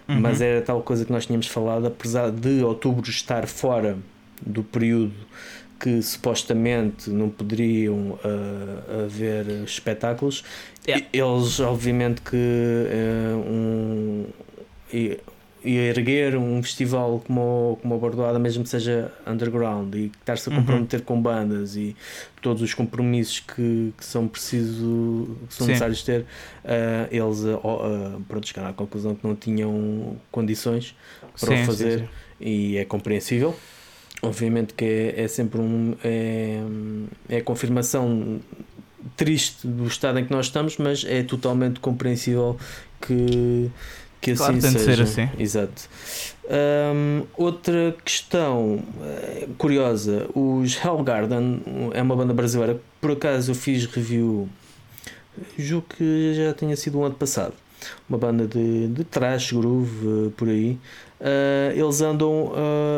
Uhum. 0.08 0.20
Mas 0.20 0.40
era 0.40 0.62
tal 0.62 0.82
coisa 0.82 1.04
que 1.04 1.12
nós 1.12 1.26
tínhamos 1.26 1.46
falado, 1.46 1.86
apesar 1.86 2.30
de 2.30 2.62
outubro 2.62 3.08
estar 3.10 3.46
fora 3.46 3.98
do 4.40 4.62
período 4.62 5.14
que 5.80 6.02
supostamente 6.02 7.08
não 7.10 7.28
poderiam 7.28 8.18
uh, 8.24 9.04
haver 9.04 9.46
espetáculos, 9.64 10.44
yeah. 10.86 11.06
eles 11.12 11.60
obviamente 11.60 12.20
que 12.20 12.36
uh, 12.36 13.38
um, 13.38 14.26
e 14.92 15.18
erguer 15.64 16.36
um 16.36 16.62
festival 16.62 17.22
como, 17.26 17.78
como 17.82 17.94
a 17.94 17.98
Bordoada, 17.98 18.38
mesmo 18.38 18.62
que 18.62 18.70
seja 18.70 19.12
underground, 19.26 19.94
e 19.94 20.12
estar-se 20.20 20.48
a 20.48 20.52
uhum. 20.52 20.58
comprometer 20.60 21.00
uhum. 21.00 21.06
com 21.06 21.22
bandas 21.22 21.76
e 21.76 21.96
todos 22.40 22.62
os 22.62 22.74
compromissos 22.74 23.40
que, 23.40 23.92
que 23.96 24.04
são 24.04 24.28
preciso, 24.28 25.36
que 25.48 25.54
são 25.54 25.66
Sim. 25.66 25.72
necessários 25.72 26.02
ter, 26.02 26.20
uh, 26.20 26.26
eles 27.10 27.40
uh, 27.40 27.56
uh, 27.56 28.20
pronto, 28.28 28.46
chegaram 28.46 28.70
à 28.70 28.72
conclusão 28.72 29.14
que 29.14 29.26
não 29.26 29.34
tinham 29.34 30.16
condições 30.30 30.94
para 31.40 31.56
sim, 31.56 31.62
o 31.62 31.66
fazer 31.66 31.98
sim, 31.98 32.04
sim. 32.04 32.10
e 32.40 32.76
é 32.76 32.84
compreensível. 32.84 33.56
Obviamente 34.22 34.74
que 34.74 34.84
é, 34.84 35.22
é 35.22 35.28
sempre 35.28 35.60
um 35.60 35.94
é, 36.02 36.60
é 37.28 37.36
a 37.36 37.42
confirmação 37.42 38.40
triste 39.16 39.66
do 39.66 39.86
estado 39.86 40.18
em 40.18 40.24
que 40.24 40.32
nós 40.32 40.46
estamos, 40.46 40.76
mas 40.76 41.04
é 41.04 41.22
totalmente 41.22 41.80
compreensível 41.80 42.58
que 43.00 43.70
que 44.20 44.34
claro, 44.34 44.52
assim 44.56 44.60
tem 44.60 44.70
seja. 44.70 45.04
de 45.04 45.10
ser 45.10 45.22
assim. 45.22 45.30
Exato. 45.38 45.88
Um, 46.48 47.24
outra 47.36 47.94
questão 48.04 48.76
uh, 48.76 49.54
curiosa: 49.58 50.26
os 50.34 50.82
Hellgarden 50.82 51.62
é 51.92 52.02
uma 52.02 52.16
banda 52.16 52.32
brasileira. 52.32 52.80
Por 53.00 53.12
acaso 53.12 53.50
eu 53.50 53.54
fiz 53.54 53.84
review, 53.86 54.48
julgo 55.58 55.86
que 55.96 56.34
já 56.34 56.54
tinha 56.54 56.74
sido 56.76 56.98
um 56.98 57.04
ano 57.04 57.14
passado. 57.14 57.54
Uma 58.08 58.18
banda 58.18 58.46
de, 58.46 58.88
de 58.88 59.04
trash, 59.04 59.52
groove, 59.52 60.06
uh, 60.06 60.30
por 60.36 60.48
aí. 60.48 60.78
Uh, 61.20 61.72
eles 61.74 62.00
andam 62.00 62.52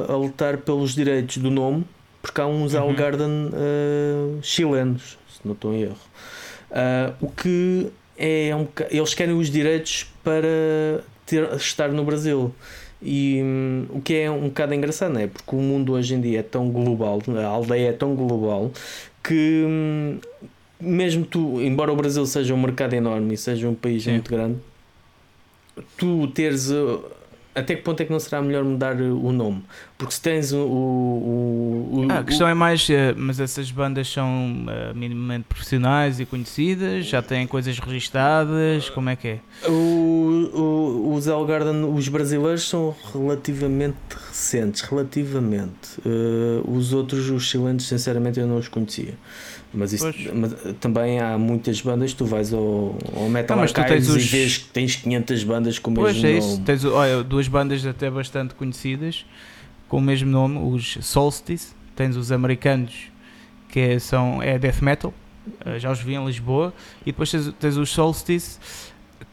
a 0.08 0.14
lutar 0.14 0.58
pelos 0.58 0.94
direitos 0.94 1.38
do 1.38 1.50
nome, 1.50 1.84
porque 2.22 2.40
há 2.40 2.46
uns 2.46 2.74
uhum. 2.74 2.88
Hellgarden 2.88 3.50
chilenos, 4.42 5.18
se 5.28 5.40
não 5.44 5.52
estou 5.54 5.72
em 5.74 5.82
erro. 5.82 5.96
o 7.20 7.28
que 7.28 7.90
é 8.20 8.54
um, 8.54 8.68
eles 8.90 9.14
querem 9.14 9.34
os 9.34 9.50
direitos 9.50 10.06
para 10.22 11.02
ter, 11.24 11.50
estar 11.54 11.88
no 11.88 12.04
Brasil. 12.04 12.54
E 13.02 13.40
hum, 13.42 13.86
o 13.88 14.00
que 14.00 14.14
é 14.14 14.30
um 14.30 14.48
bocado 14.48 14.74
engraçado, 14.74 15.14
não 15.14 15.20
é? 15.20 15.26
Porque 15.26 15.56
o 15.56 15.58
mundo 15.58 15.94
hoje 15.94 16.14
em 16.14 16.20
dia 16.20 16.40
é 16.40 16.42
tão 16.42 16.68
global, 16.68 17.18
a 17.34 17.46
aldeia 17.46 17.88
é 17.88 17.92
tão 17.92 18.14
global 18.14 18.70
que 19.24 19.64
hum, 19.66 20.18
mesmo 20.78 21.24
tu, 21.24 21.60
embora 21.62 21.90
o 21.90 21.96
Brasil 21.96 22.26
seja 22.26 22.52
um 22.52 22.60
mercado 22.60 22.92
enorme 22.92 23.34
e 23.34 23.36
seja 23.38 23.68
um 23.68 23.74
país 23.74 24.04
Sim. 24.04 24.12
muito 24.12 24.30
grande, 24.30 24.58
tu 25.96 26.26
teres 26.28 26.70
uh, 26.70 27.02
até 27.54 27.74
que 27.74 27.82
ponto 27.82 28.00
é 28.00 28.04
que 28.04 28.12
não 28.12 28.20
será 28.20 28.40
melhor 28.40 28.62
mudar 28.62 28.94
o 29.00 29.32
nome? 29.32 29.64
Porque 29.98 30.14
se 30.14 30.20
tens 30.20 30.52
o. 30.52 30.58
o, 30.58 31.90
o 31.92 32.06
ah, 32.08 32.20
a 32.20 32.24
questão 32.24 32.46
o... 32.46 32.50
é 32.50 32.54
mais, 32.54 32.88
eh, 32.88 33.12
mas 33.16 33.40
essas 33.40 33.70
bandas 33.70 34.08
são 34.08 34.66
uh, 34.66 34.96
minimamente 34.96 35.44
profissionais 35.48 36.20
e 36.20 36.24
conhecidas, 36.24 37.06
já 37.06 37.20
têm 37.20 37.46
coisas 37.46 37.78
registadas, 37.78 38.88
como 38.90 39.10
é 39.10 39.16
que 39.16 39.28
é? 39.28 39.40
Os 39.68 41.26
Elgarden, 41.26 41.84
os 41.84 42.08
brasileiros 42.08 42.68
são 42.68 42.94
relativamente 43.12 43.96
recentes, 44.28 44.82
relativamente. 44.82 46.00
Uh, 46.06 46.62
os 46.70 46.92
outros, 46.92 47.28
os 47.30 47.42
chilenos, 47.42 47.86
sinceramente 47.86 48.38
eu 48.38 48.46
não 48.46 48.58
os 48.58 48.68
conhecia. 48.68 49.14
Mas, 49.72 49.92
isso, 49.92 50.12
mas 50.34 50.52
também 50.80 51.20
há 51.20 51.38
muitas 51.38 51.80
bandas, 51.80 52.12
tu 52.12 52.26
vais 52.26 52.52
ao, 52.52 52.98
ao 53.14 53.28
Metal 53.28 53.56
não, 53.56 53.62
Archives 53.62 54.08
os... 54.08 54.24
e 54.24 54.26
vês 54.26 54.58
que 54.58 54.68
tens 54.70 54.96
500 54.96 55.44
bandas 55.44 55.78
com 55.78 55.92
o 55.92 55.94
pois 55.94 56.16
mesmo 56.16 56.28
é 56.28 56.32
isso. 56.32 56.48
nome. 56.48 56.64
Tens 56.64 56.84
olha, 56.84 57.22
duas 57.22 57.46
bandas 57.46 57.86
até 57.86 58.10
bastante 58.10 58.54
conhecidas 58.54 59.24
com 59.90 59.98
o 59.98 60.00
mesmo 60.00 60.30
nome, 60.30 60.58
os 60.58 60.98
Solstice. 61.02 61.74
Tens 61.94 62.16
os 62.16 62.32
americanos 62.32 63.10
que 63.68 63.78
é, 63.78 63.98
são, 63.98 64.42
é 64.42 64.58
death 64.58 64.80
metal, 64.80 65.12
uh, 65.66 65.78
já 65.78 65.90
os 65.90 66.00
vi 66.00 66.14
em 66.14 66.24
Lisboa. 66.24 66.72
E 67.02 67.06
depois 67.06 67.30
tens, 67.30 67.52
tens 67.58 67.76
os 67.76 67.90
Solstice 67.90 68.58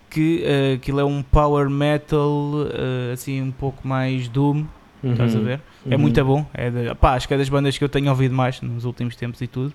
que 0.09 0.43
uh, 0.43 0.75
aquilo 0.75 0.99
é 0.99 1.05
um 1.05 1.21
power 1.21 1.69
metal 1.69 2.29
uh, 2.29 3.13
assim 3.13 3.41
um 3.41 3.51
pouco 3.51 3.87
mais 3.87 4.27
doom. 4.27 4.65
Uhum. 5.03 5.11
Estás 5.11 5.35
a 5.35 5.39
ver? 5.39 5.61
É 5.85 5.89
uhum. 5.89 5.93
É 5.93 5.97
muito 5.97 6.25
bom. 6.25 6.45
É 6.53 6.69
de, 6.71 6.95
pá, 6.95 7.13
acho 7.13 7.27
que 7.27 7.33
é 7.33 7.37
das 7.37 7.49
bandas 7.49 7.77
que 7.77 7.83
eu 7.83 7.89
tenho 7.89 8.09
ouvido 8.09 8.33
mais 8.33 8.59
nos 8.61 8.83
últimos 8.83 9.15
tempos 9.15 9.39
e 9.41 9.47
tudo. 9.47 9.73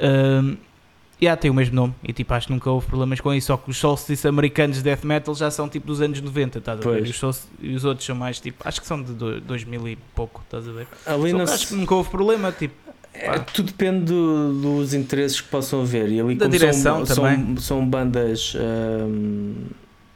Um, 0.00 0.56
e 1.20 1.26
yeah, 1.26 1.38
tem 1.38 1.50
o 1.50 1.54
mesmo 1.54 1.74
nome 1.74 1.94
e 2.02 2.14
tipo, 2.14 2.32
acho 2.32 2.46
que 2.46 2.52
nunca 2.54 2.70
houve 2.70 2.86
problemas 2.86 3.20
com 3.20 3.32
isso. 3.34 3.48
Só 3.48 3.56
que 3.58 3.68
os 3.68 3.76
solstice 3.76 4.26
americanos 4.26 4.78
de 4.78 4.82
death 4.82 5.04
metal 5.04 5.34
já 5.34 5.50
são 5.50 5.68
tipo 5.68 5.86
dos 5.86 6.00
anos 6.00 6.18
90, 6.18 6.58
estás 6.58 6.80
a 6.80 6.90
ver? 6.90 7.06
E 7.06 7.10
os, 7.10 7.48
e 7.60 7.74
os, 7.74 7.84
outros 7.84 8.06
são 8.06 8.16
mais 8.16 8.40
tipo, 8.40 8.66
acho 8.66 8.80
que 8.80 8.86
são 8.86 9.02
de 9.02 9.12
2000 9.12 9.88
e 9.88 9.96
pouco, 10.14 10.40
estás 10.42 10.66
a 10.66 10.72
ver? 10.72 10.88
Ali 11.04 11.34
não 11.34 11.42
acho 11.42 11.68
que 11.68 11.74
nunca 11.74 11.94
houve 11.94 12.08
problema, 12.08 12.50
tipo. 12.50 12.74
É, 13.12 13.38
tudo 13.38 13.66
depende 13.66 14.04
do, 14.06 14.62
dos 14.62 14.94
interesses 14.94 15.40
que 15.40 15.48
possam 15.48 15.82
haver. 15.82 16.10
E 16.10 16.20
ali, 16.20 16.36
da 16.36 16.46
direção 16.46 17.04
são, 17.04 17.16
também. 17.16 17.44
São, 17.44 17.56
são 17.56 17.86
bandas. 17.86 18.54
Um, 18.56 19.54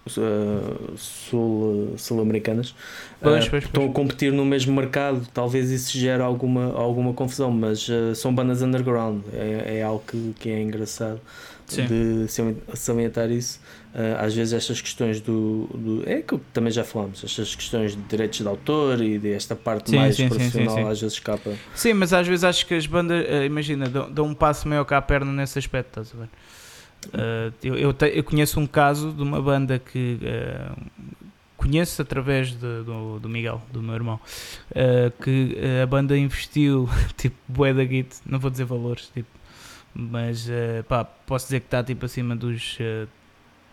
uh, 0.07 0.97
sul, 0.97 1.95
sul-americanas 1.97 2.75
pois, 3.21 3.47
uh, 3.47 3.51
pois, 3.51 3.65
estão 3.65 3.87
a 3.87 3.89
competir 3.93 4.33
no 4.33 4.45
mesmo 4.45 4.75
mercado, 4.75 5.27
talvez 5.33 5.71
isso 5.71 5.97
gere 5.97 6.23
alguma, 6.23 6.73
alguma 6.75 7.13
confusão, 7.13 7.51
mas 7.51 7.89
uh, 7.89 8.15
são 8.15 8.35
bandas 8.35 8.63
underground, 8.63 9.23
é, 9.33 9.79
é 9.79 9.83
algo 9.83 10.03
que, 10.07 10.35
que 10.39 10.51
é 10.51 10.61
engraçado 10.61 11.21
Sim. 11.67 11.87
de 11.87 12.27
salientar 12.75 13.31
isso. 13.31 13.61
Às 14.19 14.35
vezes 14.35 14.53
estas 14.53 14.81
questões 14.81 15.21
do, 15.21 15.69
do, 15.73 16.03
É 16.05 16.21
que 16.21 16.37
também 16.53 16.73
já 16.73 16.83
falamos, 16.83 17.23
estas 17.23 17.55
questões 17.55 17.93
de 17.93 18.03
direitos 18.03 18.41
de 18.41 18.49
autor 18.49 19.01
e 19.01 19.21
desta 19.21 19.55
parte 19.55 19.91
sim, 19.91 19.97
mais 19.97 20.17
sim, 20.17 20.29
profissional 20.29 20.75
sim, 20.75 20.83
às 20.83 21.01
vezes 21.01 21.15
escapa. 21.15 21.53
Sim, 21.77 21.93
mas 21.93 22.13
às 22.13 22.27
vezes 22.27 22.43
acho 22.43 22.67
que 22.67 22.75
as 22.75 22.89
bandas, 22.89 23.25
imagina, 23.47 23.89
dão, 23.89 24.11
dão 24.11 24.27
um 24.27 24.35
passo 24.35 24.69
maior 24.69 24.85
cá 24.85 24.99
a 24.99 25.03
perna 25.03 25.33
nesse 25.33 25.61
aspecto, 25.61 26.01
estás 26.01 26.13
a 26.13 26.25
ver? 26.25 26.29
Uh, 27.07 27.53
eu, 27.63 27.77
eu, 27.77 27.93
te, 27.93 28.07
eu, 28.07 28.25
conheço 28.25 28.59
um 28.61 28.67
caso 28.67 29.13
de 29.13 29.23
uma 29.23 29.41
banda 29.41 29.79
que 29.79 30.19
uh, 30.23 30.83
conheço 31.57 32.01
através 32.03 32.53
de, 32.53 32.83
do, 32.83 33.19
do, 33.19 33.29
Miguel, 33.29 33.63
do 33.73 33.83
meu 33.83 33.95
irmão, 33.95 34.21
uh, 34.71 35.23
que 35.23 35.57
a 35.83 35.87
banda 35.87 36.17
investiu 36.17 36.89
tipo 37.17 37.37
bué 37.49 37.73
da 37.73 37.85
git, 37.85 38.17
não 38.27 38.39
vou 38.39 38.51
dizer 38.51 38.65
valores, 38.65 39.11
tipo, 39.13 39.29
mas 39.95 40.49
pá, 40.89 41.05
posso 41.05 41.47
dizer 41.47 41.61
que 41.61 41.67
está 41.67 41.83
tipo 41.83 42.05
acima 42.05 42.35
dos 42.35 42.79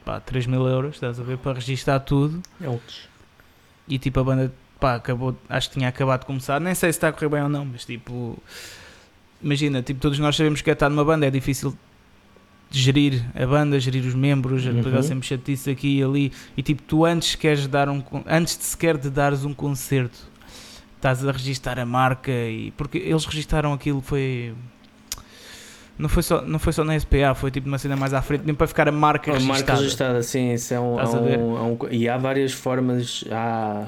pá, 0.06 0.20
3 0.20 0.46
mil 0.46 0.68
euros, 0.68 0.96
estás 0.96 1.20
a 1.20 1.24
ver, 1.24 1.40
para 1.40 1.54
registar 1.54 2.00
tudo. 2.00 2.42
É 2.62 2.68
e 3.88 3.98
tipo 3.98 4.20
a 4.20 4.24
banda 4.24 4.54
pá, 4.80 4.96
acabou, 4.96 5.36
acho 5.50 5.70
que 5.70 5.80
tinha 5.80 5.90
acabado 5.90 6.20
de 6.20 6.26
começar, 6.28 6.60
nem 6.62 6.76
sei 6.76 6.94
se 6.94 6.98
está 6.98 7.08
a 7.08 7.12
correr 7.12 7.30
bem 7.30 7.42
ou 7.42 7.50
não, 7.50 7.66
mas 7.66 7.86
tipo 7.86 8.38
imagina, 9.42 9.82
tipo, 9.82 10.00
todos 10.00 10.20
nós 10.20 10.36
sabemos 10.36 10.62
que 10.62 10.70
é 10.70 10.74
estar 10.74 10.90
numa 10.90 11.04
banda 11.04 11.26
é 11.26 11.32
difícil 11.32 11.76
gerir 12.72 13.24
a 13.36 13.46
banda, 13.46 13.80
gerir 13.80 14.06
os 14.06 14.16
membros, 14.16 14.66
uhum. 14.66 14.82
pegar 14.82 15.04
sempre 15.04 15.28
chatice 15.28 15.70
aqui 15.70 16.00
e 16.00 16.04
ali, 16.04 16.32
e 16.56 16.64
tipo, 16.64 16.82
tu 16.84 17.06
antes 17.06 17.36
queres 17.36 17.68
dar 17.68 17.90
um 17.90 18.02
antes 18.26 18.58
de 18.58 18.64
sequer 18.64 18.98
de 18.98 19.10
dares 19.10 19.44
um 19.44 19.54
concerto, 19.54 20.18
estás 20.96 21.26
a 21.28 21.32
registar 21.32 21.78
a 21.78 21.86
marca 21.86 22.32
e 22.32 22.72
porque 22.78 22.98
eles 22.98 23.26
registaram 23.26 23.74
aquilo 23.74 24.02
foi 24.02 24.54
não 26.00 26.10
foi 26.10 26.24
só, 26.24 26.42
não 26.42 26.58
foi 26.58 26.74
só 26.74 26.84
na 26.84 27.00
SPA, 27.00 27.36
foi 27.36 27.52
tipo 27.52 27.68
uma 27.68 27.78
cena 27.78 27.96
mais 27.96 28.14
à 28.14 28.22
frente, 28.22 28.44
nem 28.46 28.56
para 28.56 28.66
ficar 28.66 28.88
a 28.88 28.92
marca 28.92 29.32
a 29.32 29.34
registada. 29.36 29.60
marca 29.60 29.76
registada, 29.76 30.24
sim, 30.24 30.54
isso 30.54 30.74
é 30.74 30.80
um, 30.80 30.98
há 30.98 31.10
um, 31.10 31.58
há 31.58 31.64
um, 31.64 31.78
e 31.92 32.10
há 32.10 32.18
várias 32.18 32.54
formas, 32.54 33.24
há 33.30 33.86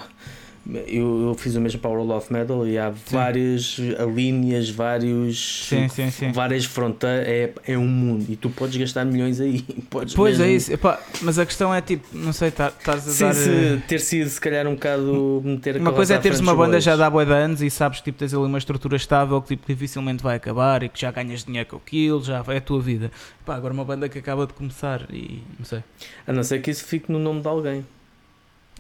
eu, 0.88 1.28
eu 1.28 1.36
fiz 1.38 1.56
o 1.56 1.62
mesmo 1.62 1.80
para 1.82 1.90
o 1.92 1.94
World 1.96 2.14
of 2.14 2.32
Metal 2.32 2.66
e 2.68 2.78
há 2.78 2.90
várias 3.10 3.78
linhas, 4.16 4.70
vários, 4.70 5.66
Sim, 5.68 5.90
sim, 5.90 6.10
sim. 6.10 6.32
várias 6.32 6.66
fronteiras, 6.66 7.28
é, 7.28 7.52
é 7.68 7.78
um 7.78 7.88
mundo 7.88 8.26
e 8.30 8.36
tu 8.36 8.50
podes 8.50 8.78
gastar 8.78 9.04
milhões 9.06 9.40
aí. 9.42 9.62
Podes 9.90 10.14
Pois 10.14 10.40
é 10.40 10.44
mesmo- 10.44 10.58
isso, 10.58 10.74
Epá, 10.74 11.00
mas 11.22 11.38
a 11.38 11.46
questão 11.46 11.74
é 11.74 11.82
tipo, 11.82 12.06
não 12.16 12.32
sei, 12.32 12.50
tá- 12.52 12.72
estás 12.78 13.08
a 13.08 13.12
Sim, 13.12 13.24
dar. 13.26 13.34
se 13.34 13.50
eh, 13.50 13.82
ter 13.88 14.00
sido 14.00 14.30
se 14.30 14.40
calhar 14.40 14.66
um 14.68 14.76
bocado 14.76 15.42
meter 15.44 15.78
a 15.78 15.80
Uma 15.80 15.92
coisa 15.94 16.16
é 16.16 16.18
teres 16.18 16.40
uma 16.40 16.56
banda 16.56 16.80
já 16.80 16.96
dá 16.96 17.10
bué 17.10 17.26
de 17.26 17.32
anos 17.34 17.62
e 17.62 17.70
sabes 17.70 18.00
que 18.00 18.06
tipo, 18.06 18.20
tens 18.20 18.34
ali 18.34 18.44
uma 18.46 18.58
estrutura 18.58 18.96
estável 18.96 19.42
que 19.42 19.50
tipo, 19.50 19.68
dificilmente 19.68 20.24
vai 20.24 20.36
acabar 20.38 20.82
e 20.84 20.90
que 20.90 21.00
já 21.02 21.12
ganhas 21.12 21.44
dinheiro 21.44 21.68
com 21.70 21.76
aquilo, 21.78 22.24
já 22.24 22.44
é 22.48 22.58
a 22.58 22.62
tua 22.62 22.82
vida. 22.82 23.12
Pá, 23.46 23.56
agora 23.56 23.74
uma 23.74 23.84
banda 23.86 24.08
que 24.08 24.18
acaba 24.18 24.48
de 24.48 24.54
começar 24.54 25.06
e 25.12 25.44
não 25.60 25.66
sei. 25.66 25.84
A 26.26 26.32
não 26.32 26.44
ser 26.44 26.62
que 26.62 26.72
isso 26.72 26.86
fique 26.86 27.12
no 27.12 27.20
nome 27.20 27.42
de 27.42 27.48
alguém. 27.48 27.86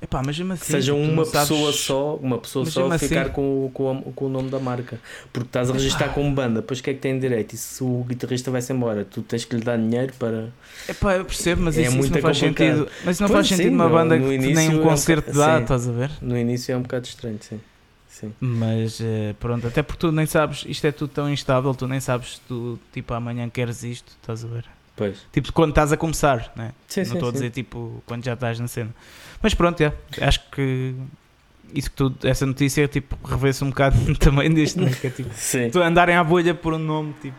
Epá, 0.03 0.21
mas 0.25 0.37
mesmo 0.37 0.51
assim, 0.51 0.65
Que 0.65 0.71
seja 0.71 0.93
uma 0.93 1.23
sabes- 1.23 1.47
pessoa 1.49 1.71
só, 1.71 2.15
uma 2.17 2.37
pessoa 2.37 2.65
Mas 2.65 2.73
só 2.73 2.97
ficar 2.99 3.21
assim- 3.21 3.31
com, 3.31 3.65
o- 3.65 3.71
com, 3.73 3.91
o- 3.99 4.11
com 4.13 4.25
o 4.25 4.29
nome 4.29 4.49
da 4.49 4.59
marca. 4.59 4.99
Porque 5.31 5.47
estás 5.47 5.69
a 5.69 5.73
registrar 5.73 6.09
como 6.09 6.29
banda, 6.35 6.59
depois 6.59 6.79
o 6.81 6.83
que 6.83 6.89
é 6.89 6.93
que 6.93 6.99
tem 6.99 7.17
direito? 7.17 7.53
E 7.53 7.57
se 7.57 7.81
o 7.81 8.03
guitarrista 8.03 8.51
vai-se 8.51 8.73
embora, 8.73 9.05
tu 9.05 9.21
tens 9.21 9.45
que 9.45 9.55
lhe 9.55 9.63
dar 9.63 9.77
dinheiro 9.77 10.11
para. 10.19 10.49
Epá, 10.89 11.15
eu 11.15 11.23
percebo, 11.23 11.61
mas 11.61 11.77
É 11.77 11.83
isso, 11.83 11.97
isso 11.97 12.11
não 12.13 12.21
faz 12.21 12.37
complicado. 12.37 12.67
sentido. 12.77 12.91
Mas 13.05 13.15
isso 13.15 13.23
não 13.23 13.29
Pois 13.29 13.37
faz 13.37 13.47
sentido 13.47 13.69
sim, 13.69 13.75
uma 13.75 13.85
no- 13.85 13.89
banda 13.91 14.19
no 14.19 14.27
que 14.27 14.33
início 14.33 14.55
nem 14.55 14.67
é 14.67 14.71
um 14.71 14.79
um 14.81 14.83
concerto 14.83 15.25
boca- 15.31 15.37
dá, 15.39 15.55
sim. 15.55 15.61
estás 15.63 15.87
a 15.87 15.91
ver? 15.93 16.11
No 16.21 16.37
início 16.37 16.73
é 16.73 16.77
um 16.77 16.81
bocado 16.81 17.07
estranho, 17.07 17.37
sim. 17.39 17.59
sim. 18.09 18.33
Mas 18.41 18.99
eh, 19.01 19.33
pronto, 19.39 19.65
até 19.67 19.81
porque 19.81 19.99
tu 20.01 20.11
nem 20.11 20.25
sabes, 20.25 20.65
isto 20.67 20.85
é 20.85 20.91
tudo 20.91 21.11
tão 21.13 21.31
instável, 21.31 21.73
tu 21.73 21.87
nem 21.87 22.01
sabes 22.01 22.33
se 22.35 22.41
tu 22.41 22.77
tipo 22.91 23.13
amanhã 23.13 23.49
queres 23.49 23.83
isto, 23.83 24.11
estás 24.21 24.43
a 24.43 24.47
ver? 24.49 24.65
Pois. 24.95 25.17
Tipo 25.31 25.51
quando 25.51 25.69
estás 25.69 25.91
a 25.91 25.97
começar, 25.97 26.51
né? 26.55 26.71
Sim, 26.87 27.01
não 27.01 27.05
sim, 27.07 27.13
estou 27.13 27.29
a 27.29 27.31
sim. 27.31 27.37
dizer 27.37 27.49
tipo 27.49 28.03
quando 28.05 28.23
já 28.23 28.33
estás 28.33 28.59
na 28.59 28.67
cena. 28.67 28.93
Mas 29.41 29.53
pronto, 29.53 29.81
é, 29.81 29.91
acho 30.21 30.39
que 30.51 30.95
isso 31.73 31.89
que 31.89 31.95
tu, 31.95 32.13
essa 32.23 32.45
notícia 32.45 32.87
tipo, 32.87 33.17
revê-se 33.27 33.63
um 33.63 33.69
bocado 33.69 33.97
também 34.17 34.53
deste, 34.53 34.79
né? 34.79 34.91
que 34.99 35.07
é 35.07 35.09
tipo, 35.09 35.33
Sim. 35.33 35.69
tu 35.69 35.81
andarem 35.81 36.15
à 36.15 36.23
bolha 36.23 36.53
por 36.53 36.73
um 36.73 36.79
nome, 36.79 37.13
tipo. 37.21 37.35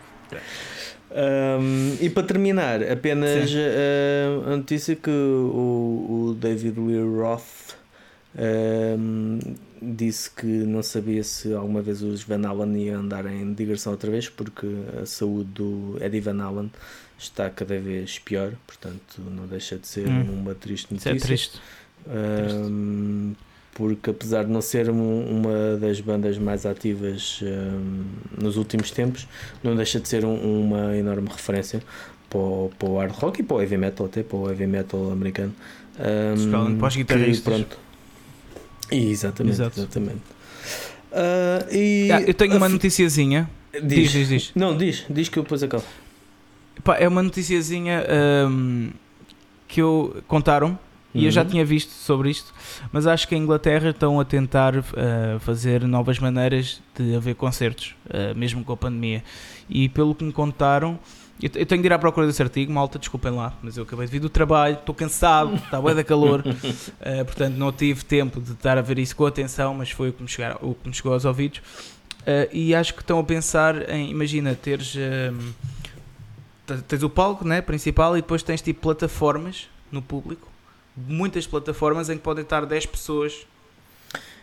Um, 1.10 1.96
e 2.00 2.10
para 2.10 2.24
terminar, 2.24 2.82
apenas 2.82 3.52
uh, 3.52 4.52
a 4.52 4.56
notícia 4.56 4.96
que 4.96 5.10
o, 5.10 6.32
o 6.32 6.36
David 6.40 6.80
Lee 6.80 7.00
Roth 7.00 7.76
um, 8.36 9.38
disse 9.80 10.28
que 10.28 10.46
não 10.46 10.82
sabia 10.82 11.22
se 11.22 11.52
alguma 11.52 11.80
vez 11.80 12.02
os 12.02 12.24
Van 12.24 12.44
Allen 12.44 12.76
iam 12.82 13.00
andar 13.00 13.26
em 13.26 13.54
digressão 13.54 13.92
outra 13.92 14.10
vez, 14.10 14.28
porque 14.28 14.66
a 15.00 15.06
saúde 15.06 15.50
do 15.50 15.96
Eddie 16.00 16.20
Van 16.20 16.42
Allen 16.42 16.70
está 17.18 17.48
cada 17.50 17.79
vez 17.79 18.18
pior, 18.18 18.53
portanto 18.66 19.20
não 19.31 19.46
deixa 19.46 19.77
de 19.79 19.87
ser 19.87 20.07
Hum. 20.09 20.40
uma 20.42 20.55
triste 20.55 20.94
Isso 20.94 21.09
notícia. 21.09 21.11
é 21.11 21.27
triste. 21.27 21.61
Um, 22.07 23.35
porque 23.72 24.11
apesar 24.11 24.44
de 24.44 24.50
não 24.53 24.61
ser 24.62 24.88
um- 24.90 25.24
uma 25.40 25.77
das 25.79 26.00
bandas 26.00 26.38
mais 26.38 26.64
ativas 26.64 27.40
um, 27.42 28.05
nos 28.40 28.57
últimos 28.57 28.90
tempos, 28.90 29.27
não 29.62 29.74
deixa 29.74 29.98
de 29.98 30.09
ser 30.09 30.24
um- 30.24 30.61
uma 30.62 30.96
enorme 30.96 31.29
referência 31.29 31.83
para 32.31 32.38
o, 32.38 32.70
para 32.79 32.88
o 32.88 32.98
hard 32.98 33.12
rock 33.12 33.40
e 33.40 33.42
para 33.42 33.57
o 33.57 33.61
heavy 33.61 33.77
metal, 33.77 34.07
até 34.07 34.22
para 34.22 34.37
o 34.37 34.48
heavy 34.48 34.66
metal 34.66 35.11
americano. 35.11 35.55
Um, 35.98 36.77
para 36.79 36.88
os 36.88 36.94
que, 36.94 37.00
guitarristas. 37.03 37.42
pronto. 37.55 37.79
E 38.92 39.11
exatamente, 39.11 39.55
Exato. 39.55 39.81
exatamente. 39.81 40.20
Ah, 41.12 41.66
e 41.72 42.11
Ah, 42.12 42.20
eu 42.22 42.35
tenho 42.35 42.57
uma 42.57 42.68
noticiazinha. 42.68 43.48
Diz, 43.72 43.83
diz, 43.83 44.12
diz, 44.12 44.29
diz. 44.29 44.53
Não, 44.55 44.77
diz, 44.77 45.05
diz 45.11 45.29
que 45.29 45.38
eu 45.38 45.42
depois 45.42 45.62
acabo. 45.62 45.85
Pá, 46.82 46.96
é 46.96 47.06
uma 47.08 47.22
noticiazinha 47.22 48.04
ahm, 48.08 48.90
que 49.68 49.80
eu 49.80 50.22
contaram 50.26 50.78
e 51.14 51.26
eu 51.26 51.30
já 51.30 51.42
Uhum. 51.42 51.48
tinha 51.48 51.64
visto 51.64 51.90
sobre 51.90 52.28
isto, 52.28 52.52
mas 52.92 53.06
acho 53.06 53.28
que 53.28 53.34
a 53.37 53.38
Inglaterra 53.38 53.90
estão 53.90 54.18
a 54.18 54.24
tentar 54.24 54.76
ah, 54.76 55.38
fazer 55.40 55.82
novas 55.87 56.18
maneiras 56.18 56.82
de 56.98 57.14
haver 57.14 57.37
concertos, 57.37 57.94
ah, 58.10 58.34
mesmo 58.34 58.64
com 58.64 58.72
a 58.72 58.76
pandemia. 58.76 59.22
E 59.70 59.88
pelo 59.88 60.14
que 60.14 60.24
me 60.24 60.32
contaram, 60.32 60.98
eu, 61.40 61.48
eu 61.54 61.64
tenho 61.66 61.80
de 61.80 61.87
ir 61.87 61.92
à 61.92 61.98
procura 61.98 62.26
desse 62.26 62.42
artigo, 62.42 62.72
malta, 62.72 62.98
desculpem 62.98 63.30
lá, 63.30 63.54
mas 63.62 63.76
eu 63.76 63.84
acabei 63.84 64.06
de 64.06 64.12
vir 64.12 64.18
do 64.20 64.28
trabalho, 64.28 64.74
estou 64.74 64.94
cansado, 64.94 65.54
está 65.54 65.80
bué 65.80 65.94
da 65.94 66.02
calor, 66.02 66.42
ah, 67.00 67.22
portanto 67.24 67.54
não 67.56 67.70
tive 67.72 68.04
tempo 68.04 68.40
de 68.40 68.50
estar 68.52 68.76
a 68.76 68.82
ver 68.82 68.98
isso 68.98 69.14
com 69.14 69.24
atenção, 69.24 69.72
mas 69.74 69.90
foi 69.90 70.08
o 70.08 70.12
que 70.12 70.22
me, 70.22 70.28
chegar, 70.28 70.56
o 70.60 70.74
que 70.74 70.88
me 70.88 70.94
chegou 70.94 71.12
aos 71.12 71.24
ouvidos. 71.24 71.62
E 72.52 72.74
acho 72.74 72.92
que 72.94 73.00
estão 73.02 73.18
a 73.20 73.24
pensar 73.24 73.88
em, 73.90 74.10
imagina, 74.10 74.54
teres. 74.54 74.92
te- 74.92 75.32
tens 76.88 77.03
o 77.03 77.11
palco 77.11 77.46
né, 77.46 77.61
principal 77.61 78.16
e 78.16 78.22
depois 78.22 78.42
tens 78.42 78.62
tipo 78.62 78.81
plataformas 78.81 79.68
no 79.90 80.03
público, 80.03 80.48
muitas 80.96 81.46
plataformas 81.46 82.09
em 82.09 82.16
que 82.16 82.22
podem 82.22 82.42
estar 82.42 82.64
10 82.64 82.87
pessoas 82.87 83.46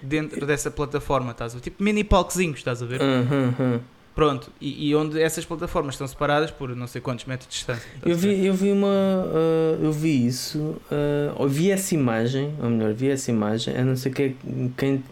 dentro 0.02 0.46
dessa 0.46 0.72
plataforma, 0.72 1.32
estás 1.32 1.54
a 1.54 1.56
ver? 1.56 1.62
Tipo 1.62 1.84
mini 1.84 2.04
palcozinhos, 2.04 2.60
estás 2.60 2.82
a 2.82 2.86
ver? 2.86 3.02
Uhum, 3.02 3.54
uhum. 3.60 3.80
Pronto, 4.14 4.52
e, 4.60 4.90
e 4.90 4.96
onde 4.96 5.22
essas 5.22 5.46
plataformas 5.46 5.96
estão 5.96 6.06
separadas 6.06 6.52
por 6.52 6.76
não 6.76 6.86
sei 6.86 7.00
quantos 7.00 7.26
metros 7.26 7.48
de 7.48 7.56
distância. 7.56 7.90
Eu 8.06 8.16
vi, 8.16 8.46
eu 8.46 8.54
vi 8.54 8.72
uma. 8.72 8.88
ah, 8.88 9.78
eu 9.82 9.92
vi 9.92 10.28
isso. 10.28 10.76
ah, 10.92 11.34
ou 11.38 11.48
vi 11.48 11.72
essa 11.72 11.96
imagem, 11.96 12.54
ou 12.62 12.70
melhor, 12.70 12.94
vi 12.94 13.10
essa 13.10 13.32
imagem, 13.32 13.76
a 13.76 13.84
não 13.86 13.96
ser 13.96 14.10
que 14.10 14.36
quem. 14.78 15.04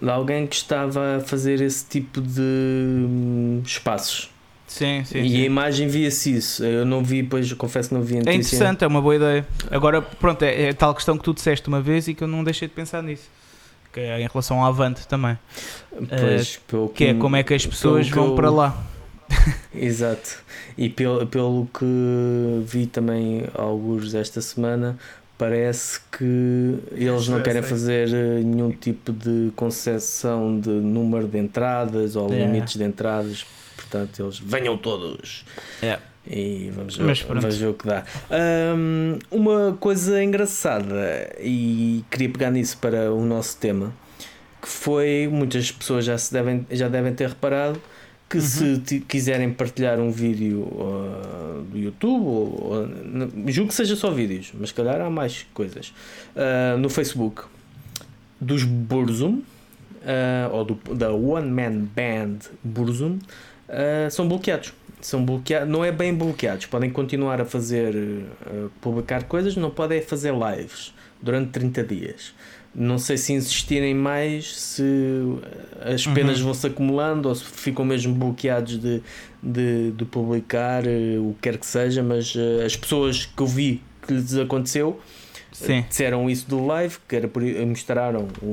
de 0.00 0.10
alguém 0.10 0.46
que 0.46 0.54
estava 0.54 1.16
a 1.16 1.20
fazer 1.20 1.62
esse 1.62 1.86
tipo 1.86 2.20
de 2.20 2.40
hum, 2.40 3.62
espaços. 3.64 4.31
Sim, 4.72 5.02
sim. 5.04 5.18
e 5.20 5.28
sim. 5.28 5.42
a 5.42 5.44
imagem 5.46 5.86
via-se 5.88 6.34
isso. 6.34 6.64
Eu 6.64 6.84
não 6.84 7.02
vi, 7.04 7.22
pois 7.22 7.52
confesso 7.52 7.90
que 7.90 7.94
não 7.94 8.02
vi 8.02 8.16
É 8.16 8.34
interessante, 8.34 8.82
é 8.84 8.86
uma 8.86 9.00
boa 9.02 9.16
ideia. 9.16 9.46
Agora, 9.70 10.00
pronto, 10.00 10.42
é, 10.42 10.68
é 10.68 10.72
tal 10.72 10.94
questão 10.94 11.16
que 11.18 11.24
tu 11.24 11.34
disseste 11.34 11.68
uma 11.68 11.80
vez 11.80 12.08
e 12.08 12.14
que 12.14 12.24
eu 12.24 12.28
não 12.28 12.42
deixei 12.42 12.66
de 12.68 12.74
pensar 12.74 13.02
nisso. 13.02 13.28
Que 13.92 14.00
é 14.00 14.20
em 14.20 14.26
relação 14.26 14.60
ao 14.60 14.66
Avante 14.68 15.06
também. 15.06 15.38
Pois, 15.90 16.58
pelo 16.66 16.88
Que 16.88 17.04
é 17.06 17.14
como 17.14 17.36
é 17.36 17.42
que 17.42 17.52
as 17.52 17.66
pessoas 17.66 18.08
que 18.08 18.14
vão 18.14 18.28
eu- 18.28 18.34
para 18.34 18.50
lá. 18.50 18.82
Exato. 19.74 20.38
E 20.76 20.88
pelo, 20.88 21.26
pelo 21.26 21.68
que 21.78 21.84
vi 22.66 22.86
também 22.86 23.44
alguns 23.54 24.14
esta 24.14 24.40
semana, 24.40 24.96
parece 25.36 26.00
que 26.16 26.78
eles 26.92 27.28
não 27.28 27.42
querem 27.42 27.62
fazer 27.62 28.08
eh, 28.12 28.40
nenhum 28.42 28.70
tipo 28.70 29.12
de 29.12 29.50
concessão 29.56 30.58
de 30.58 30.70
número 30.70 31.26
de 31.28 31.38
entradas 31.38 32.16
ou 32.16 32.32
É. 32.32 32.44
limites 32.46 32.76
de 32.76 32.84
entradas. 32.84 33.44
Portanto, 33.92 34.22
eles 34.22 34.38
venham 34.38 34.76
todos. 34.78 35.44
É. 35.82 35.98
E 36.26 36.70
vamos 36.74 36.96
ver, 36.96 37.14
vamos 37.26 37.56
ver 37.58 37.66
o 37.66 37.74
que 37.74 37.86
dá. 37.86 38.04
Ahm, 38.30 39.18
uma 39.30 39.76
coisa 39.78 40.22
engraçada, 40.24 41.30
e 41.38 42.02
queria 42.10 42.30
pegar 42.30 42.50
nisso 42.50 42.78
para 42.78 43.12
o 43.12 43.22
nosso 43.24 43.58
tema, 43.58 43.92
que 44.62 44.68
foi, 44.68 45.28
muitas 45.30 45.70
pessoas 45.70 46.04
já, 46.06 46.16
se 46.16 46.32
devem, 46.32 46.64
já 46.70 46.88
devem 46.88 47.12
ter 47.12 47.28
reparado, 47.28 47.78
que 48.30 48.38
Uhum. 48.38 48.42
se 48.86 49.00
quiserem 49.00 49.52
partilhar 49.52 49.98
um 50.00 50.10
vídeo 50.10 50.66
ah, 50.80 51.60
do 51.70 51.76
YouTube, 51.78 52.24
ou, 52.24 52.72
ou- 52.72 52.88
julgo 53.52 53.68
que 53.68 53.74
seja 53.74 53.94
só 53.94 54.10
vídeos, 54.10 54.52
mas 54.58 54.70
se 54.70 54.74
calhar 54.74 55.00
há 55.02 55.10
mais 55.10 55.44
coisas, 55.52 55.92
ah, 56.34 56.76
no 56.78 56.88
Facebook, 56.88 57.42
dos 58.40 58.62
Burzum, 58.64 59.42
ah, 60.06 60.48
ou 60.52 60.64
do, 60.64 60.94
da 60.94 61.10
One 61.12 61.50
Man 61.50 61.84
Band 61.94 62.38
Burzum, 62.64 63.18
ah, 63.72 64.10
são 64.10 64.28
bloqueados. 64.28 64.72
São 65.00 65.24
bloqueados, 65.24 65.68
não 65.68 65.84
é 65.84 65.90
bem 65.90 66.14
bloqueados, 66.14 66.66
podem 66.66 66.88
continuar 66.88 67.40
a 67.40 67.44
fazer, 67.44 67.94
ah, 68.46 68.68
publicar 68.80 69.24
coisas, 69.24 69.56
não 69.56 69.70
podem 69.70 70.00
fazer 70.00 70.32
lives 70.32 70.94
durante 71.20 71.50
30 71.50 71.82
dias. 71.82 72.34
Não 72.74 72.98
sei 72.98 73.18
se 73.18 73.32
insistirem 73.34 73.94
mais, 73.94 74.56
se 74.56 74.82
as 75.84 76.06
penas 76.06 76.38
Uhum. 76.38 76.44
vão-se 76.44 76.66
acumulando 76.66 77.28
ou 77.28 77.34
se 77.34 77.44
ficam 77.44 77.84
mesmo 77.84 78.14
bloqueados 78.14 78.78
de, 78.80 79.02
de, 79.42 79.90
de 79.90 80.04
publicar 80.06 80.82
o 81.20 81.34
que 81.34 81.40
quer 81.50 81.58
que 81.58 81.66
seja, 81.66 82.02
mas 82.02 82.32
as 82.64 82.74
pessoas 82.74 83.26
que 83.26 83.42
eu 83.42 83.46
vi 83.46 83.82
que 84.06 84.14
lhes 84.14 84.34
aconteceu 84.36 84.98
Sim. 85.66 85.84
disseram 85.88 86.28
isso 86.28 86.48
do 86.48 86.64
live, 86.66 86.96
que 87.08 87.16
era 87.16 87.30
mostraram 87.66 88.28
o, 88.42 88.46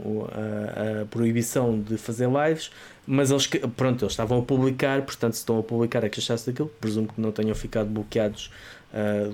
o- 0.00 0.28
a, 0.32 1.02
a 1.02 1.06
proibição 1.06 1.78
de 1.80 1.96
fazer 1.98 2.28
lives, 2.28 2.70
mas 3.06 3.30
eles, 3.30 3.46
pronto, 3.76 4.04
eles 4.04 4.12
estavam 4.12 4.38
a 4.38 4.42
publicar, 4.42 5.02
portanto, 5.02 5.32
se 5.34 5.40
estão 5.40 5.58
a 5.58 5.62
publicar 5.62 6.04
é 6.04 6.08
que 6.08 6.20
achasse 6.20 6.46
daquilo, 6.46 6.68
presumo 6.80 7.08
que 7.08 7.20
não 7.20 7.32
tenham 7.32 7.54
ficado 7.54 7.88
bloqueados 7.88 8.50
ah, 8.94 9.30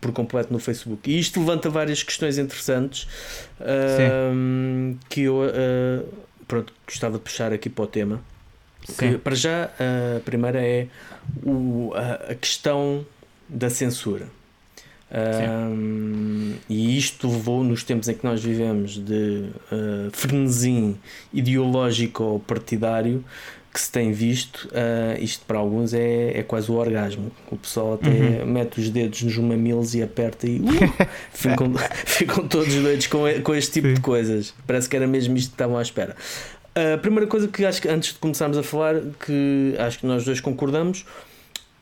por 0.00 0.12
completo 0.12 0.52
no 0.52 0.58
Facebook. 0.58 1.10
E 1.10 1.18
isto 1.18 1.38
levanta 1.40 1.70
várias 1.70 2.02
questões 2.02 2.38
interessantes 2.38 3.06
ah, 3.60 4.32
que 5.08 5.22
eu 5.22 5.42
ah, 5.44 6.04
pronto, 6.48 6.72
gostava 6.86 7.18
de 7.18 7.22
puxar 7.24 7.52
aqui 7.52 7.68
para 7.70 7.84
o 7.84 7.86
tema. 7.86 8.20
Que, 8.98 9.16
para 9.16 9.34
já, 9.34 9.70
a 10.16 10.20
primeira 10.26 10.60
é 10.62 10.88
o, 11.42 11.92
a, 11.94 12.32
a 12.32 12.34
questão 12.34 13.06
da 13.48 13.70
censura. 13.70 14.26
Um, 15.12 16.54
e 16.68 16.98
isto 16.98 17.28
levou 17.28 17.62
nos 17.62 17.84
tempos 17.84 18.08
em 18.08 18.14
que 18.14 18.24
nós 18.24 18.42
vivemos 18.42 18.98
de 18.98 19.44
uh, 19.70 20.10
frenesim 20.12 20.96
ideológico 21.32 22.24
ou 22.24 22.40
partidário 22.40 23.24
que 23.72 23.80
se 23.80 23.90
tem 23.90 24.12
visto, 24.12 24.68
uh, 24.68 25.20
isto 25.20 25.44
para 25.46 25.58
alguns 25.58 25.92
é, 25.92 26.38
é 26.38 26.42
quase 26.44 26.70
o 26.70 26.74
orgasmo. 26.74 27.32
O 27.50 27.56
pessoal 27.56 27.94
até 27.94 28.08
uhum. 28.08 28.46
mete 28.46 28.80
os 28.80 28.88
dedos 28.88 29.22
nos 29.22 29.36
mamilos 29.36 29.96
e 29.96 30.02
aperta 30.02 30.46
e 30.46 30.60
uh, 30.60 30.64
ficam, 31.32 31.74
ficam 32.04 32.46
todos 32.46 32.72
doidos 32.72 33.08
com, 33.08 33.24
com 33.42 33.54
este 33.54 33.72
tipo 33.72 33.88
Sim. 33.88 33.94
de 33.94 34.00
coisas. 34.00 34.54
Parece 34.64 34.88
que 34.88 34.94
era 34.94 35.08
mesmo 35.08 35.36
isto 35.36 35.48
que 35.48 35.54
estavam 35.54 35.76
à 35.76 35.82
espera. 35.82 36.14
A 36.94 36.98
primeira 36.98 37.26
coisa 37.26 37.46
que 37.46 37.64
acho 37.64 37.80
que 37.80 37.88
antes 37.88 38.12
de 38.12 38.18
começarmos 38.18 38.58
a 38.58 38.62
falar, 38.62 38.96
que 39.24 39.74
acho 39.78 40.00
que 40.00 40.06
nós 40.06 40.24
dois 40.24 40.40
concordamos, 40.40 41.04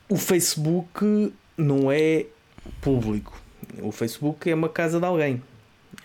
o 0.08 0.16
Facebook 0.16 1.32
não 1.56 1.90
é 1.90 2.26
público. 2.80 3.40
O 3.80 3.92
Facebook 3.92 4.50
é 4.50 4.54
uma 4.54 4.68
casa 4.68 4.98
de 4.98 5.06
alguém. 5.06 5.42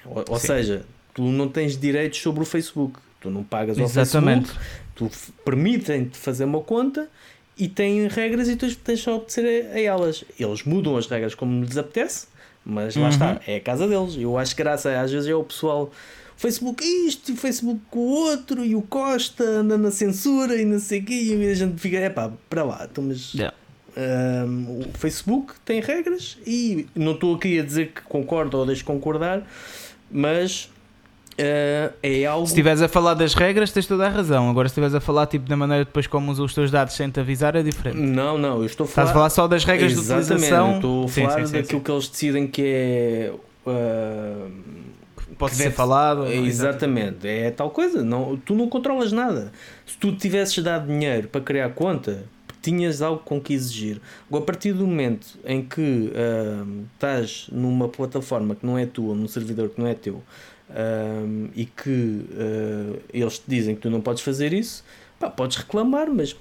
Ou, 0.06 0.24
ou 0.30 0.40
seja, 0.40 0.86
tu 1.14 1.24
não 1.24 1.48
tens 1.48 1.78
direitos 1.78 2.20
sobre 2.20 2.44
o 2.44 2.46
Facebook. 2.46 3.00
Tu 3.20 3.30
não 3.30 3.44
pagas 3.44 3.78
Exatamente. 3.78 4.52
ao 4.52 4.56
Facebook, 4.56 4.78
tu 4.96 5.12
permitem-te 5.44 6.18
fazer 6.18 6.46
uma 6.46 6.62
conta 6.62 7.10
e 7.58 7.68
têm 7.68 8.08
regras 8.08 8.48
e 8.48 8.56
tu 8.56 8.74
tens 8.76 9.00
só 9.00 9.16
obedecer 9.16 9.66
a, 9.72 9.74
a 9.74 9.82
elas. 9.82 10.24
Eles 10.40 10.64
mudam 10.64 10.96
as 10.96 11.08
regras 11.08 11.34
como 11.34 11.64
lhes 11.64 11.78
apetece, 11.78 12.28
mas 12.64 12.96
lá 12.96 13.04
uhum. 13.04 13.10
está, 13.10 13.42
é 13.48 13.56
a 13.56 13.62
casa 13.62 13.88
deles. 13.88 14.16
Eu 14.16 14.38
acho 14.38 14.56
que 14.56 14.62
graça 14.62 15.02
às 15.02 15.12
vezes 15.12 15.28
é 15.28 15.36
o 15.36 15.44
pessoal 15.44 15.92
Facebook 16.38 16.86
isto, 16.86 17.32
e 17.32 17.36
Facebook 17.36 17.82
o 17.94 18.00
outro, 18.00 18.64
e 18.64 18.76
o 18.76 18.84
Costa 18.84 19.44
anda 19.44 19.76
na 19.76 19.90
censura 19.90 20.56
e 20.56 20.64
não 20.64 20.80
sei 20.80 21.00
o 21.00 21.04
quê, 21.06 21.14
e 21.14 21.50
a 21.50 21.56
gente 21.56 21.82
fica, 21.82 21.98
é 21.98 22.12
pá, 22.12 22.32
para 22.48 22.64
lá, 22.64 22.88
então, 22.90 23.04
mas 23.04 23.34
yeah. 23.34 23.58
Um, 23.98 24.82
o 24.82 24.98
Facebook 24.98 25.54
tem 25.66 25.82
regras 25.82 26.38
e 26.46 26.88
não 26.96 27.14
estou 27.14 27.36
aqui 27.36 27.60
a 27.60 27.64
dizer 27.64 27.88
que 27.88 28.02
concordo 28.02 28.58
ou 28.58 28.66
deixo 28.66 28.86
concordar, 28.86 29.44
mas 30.12 30.70
Uh, 31.38 31.94
é 32.02 32.26
algo... 32.26 32.48
Se 32.48 32.54
estiveres 32.54 32.82
a 32.82 32.88
falar 32.88 33.14
das 33.14 33.36
regras, 33.36 33.72
tens 33.72 33.86
toda 33.86 34.08
a 34.08 34.10
razão. 34.10 34.50
Agora, 34.50 34.68
se 34.68 34.72
estiveres 34.72 34.96
a 34.96 35.00
falar 35.00 35.28
tipo, 35.28 35.48
da 35.48 35.56
maneira 35.56 35.86
depois 35.86 36.08
como 36.08 36.32
usam 36.32 36.46
os 36.46 36.54
teus 36.56 36.72
dados 36.72 36.96
sem 36.96 37.12
te 37.12 37.20
avisar, 37.20 37.56
é 37.56 37.62
diferente. 37.62 37.96
Não, 37.96 38.40
não, 38.40 38.58
eu 38.58 38.66
estou 38.66 38.86
a 38.86 38.88
falar. 38.88 39.06
Estás 39.06 39.10
a 39.10 39.14
falar 39.14 39.30
só 39.30 39.48
das 39.48 39.64
regras 39.64 39.92
Exatamente, 39.92 40.26
de 40.26 40.34
utilização. 40.34 40.76
Estou 40.76 41.06
a 41.06 41.08
falar 41.08 41.30
sim, 41.30 41.46
sim, 41.46 41.52
daquilo 41.54 41.80
sim, 41.80 41.84
que 41.84 41.92
eles 41.92 42.08
decidem 42.08 42.48
que 42.48 42.64
é. 42.66 43.34
Uh, 43.68 44.52
pode 45.38 45.54
ser 45.54 45.72
falado. 45.72 46.26
É, 46.26 46.36
exatamente, 46.38 47.28
é 47.28 47.52
tal 47.52 47.70
coisa. 47.70 48.04
Não, 48.04 48.36
tu 48.38 48.56
não 48.56 48.68
controlas 48.68 49.12
nada. 49.12 49.52
Se 49.86 49.96
tu 49.96 50.14
tivesses 50.14 50.64
dado 50.64 50.88
dinheiro 50.88 51.28
para 51.28 51.42
criar 51.42 51.70
conta, 51.70 52.26
tinhas 52.72 53.02
algo 53.02 53.22
com 53.24 53.40
que 53.40 53.54
exigir. 53.54 54.02
A 54.32 54.42
partir 54.42 54.74
do 54.74 54.86
momento 54.86 55.40
em 55.46 55.64
que 55.64 56.12
uh, 56.12 56.86
estás 56.94 57.48
numa 57.52 57.88
plataforma 57.88 58.56
que 58.56 58.66
não 58.66 58.78
é 58.78 58.86
tua, 58.86 59.16
num 59.16 59.28
servidor 59.28 59.70
que 59.70 59.80
não 59.80 59.88
é 59.88 59.94
teu, 59.94 60.22
e 61.56 61.66
que 61.66 61.90
uh, 61.90 63.02
eles 63.14 63.40
te 63.40 63.46
dizem 63.48 63.76
que 63.76 63.82
tu 63.82 63.90
não 63.90 64.02
podes 64.02 64.22
fazer 64.22 64.52
isso, 64.52 64.84
pá, 65.18 65.30
podes 65.30 65.58
reclamar, 65.58 66.10
mas 66.10 66.36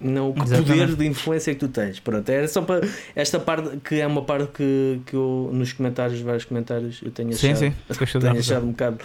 não 0.00 0.30
o 0.30 0.34
poder 0.34 0.96
de 0.96 1.06
influência 1.06 1.52
que 1.54 1.60
tu 1.60 1.68
tens. 1.68 2.00
Pronto, 2.00 2.28
era 2.28 2.48
só 2.48 2.62
para 2.62 2.86
esta 3.14 3.38
parte 3.38 3.76
que 3.78 4.00
é 4.00 4.06
uma 4.06 4.22
parte 4.22 4.50
que, 4.52 5.00
que 5.06 5.14
eu 5.14 5.50
nos 5.52 5.72
comentários, 5.72 6.20
vários 6.20 6.44
comentários, 6.44 7.00
eu 7.02 7.10
tenho 7.10 7.30
achado, 7.30 7.56
sim, 7.56 7.70
sim. 7.70 8.18
tenho 8.18 8.38
achado 8.38 8.66
um 8.66 8.70
bocado 8.70 8.98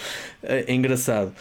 uh, 0.44 0.72
engraçado. 0.72 1.32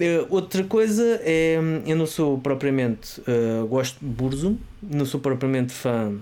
Uh, 0.00 0.26
outra 0.28 0.64
coisa 0.64 1.20
é, 1.22 1.56
eu 1.86 1.96
não 1.96 2.06
sou 2.06 2.38
propriamente, 2.38 3.20
uh, 3.20 3.66
gosto 3.66 3.98
de 4.00 4.06
Burzum, 4.06 4.56
não 4.82 5.06
sou 5.06 5.20
propriamente 5.20 5.72
fã 5.72 6.16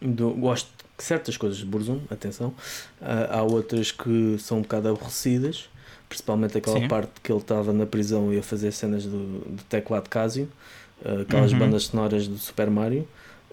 do, 0.00 0.30
gosto 0.32 0.68
de 0.98 1.04
certas 1.04 1.36
coisas 1.36 1.58
de 1.58 1.64
Burzum, 1.64 2.00
atenção, 2.10 2.52
há 3.00 3.42
outras 3.42 3.90
que 3.90 4.36
são 4.38 4.58
um 4.58 4.62
bocado 4.62 4.88
aborrecidas, 4.88 5.70
principalmente 6.10 6.58
aquela 6.58 6.78
sim. 6.78 6.88
parte 6.88 7.12
que 7.22 7.32
ele 7.32 7.40
estava 7.40 7.72
na 7.72 7.86
prisão 7.86 8.32
e 8.34 8.38
a 8.38 8.42
fazer 8.42 8.70
cenas 8.70 9.04
do, 9.04 9.38
do 9.38 9.62
teclado 9.70 10.10
Casio 10.10 10.46
aquelas 11.22 11.52
uhum. 11.52 11.58
bandas 11.58 11.84
sonoras 11.84 12.28
do 12.28 12.36
Super 12.36 12.70
Mario. 12.70 13.06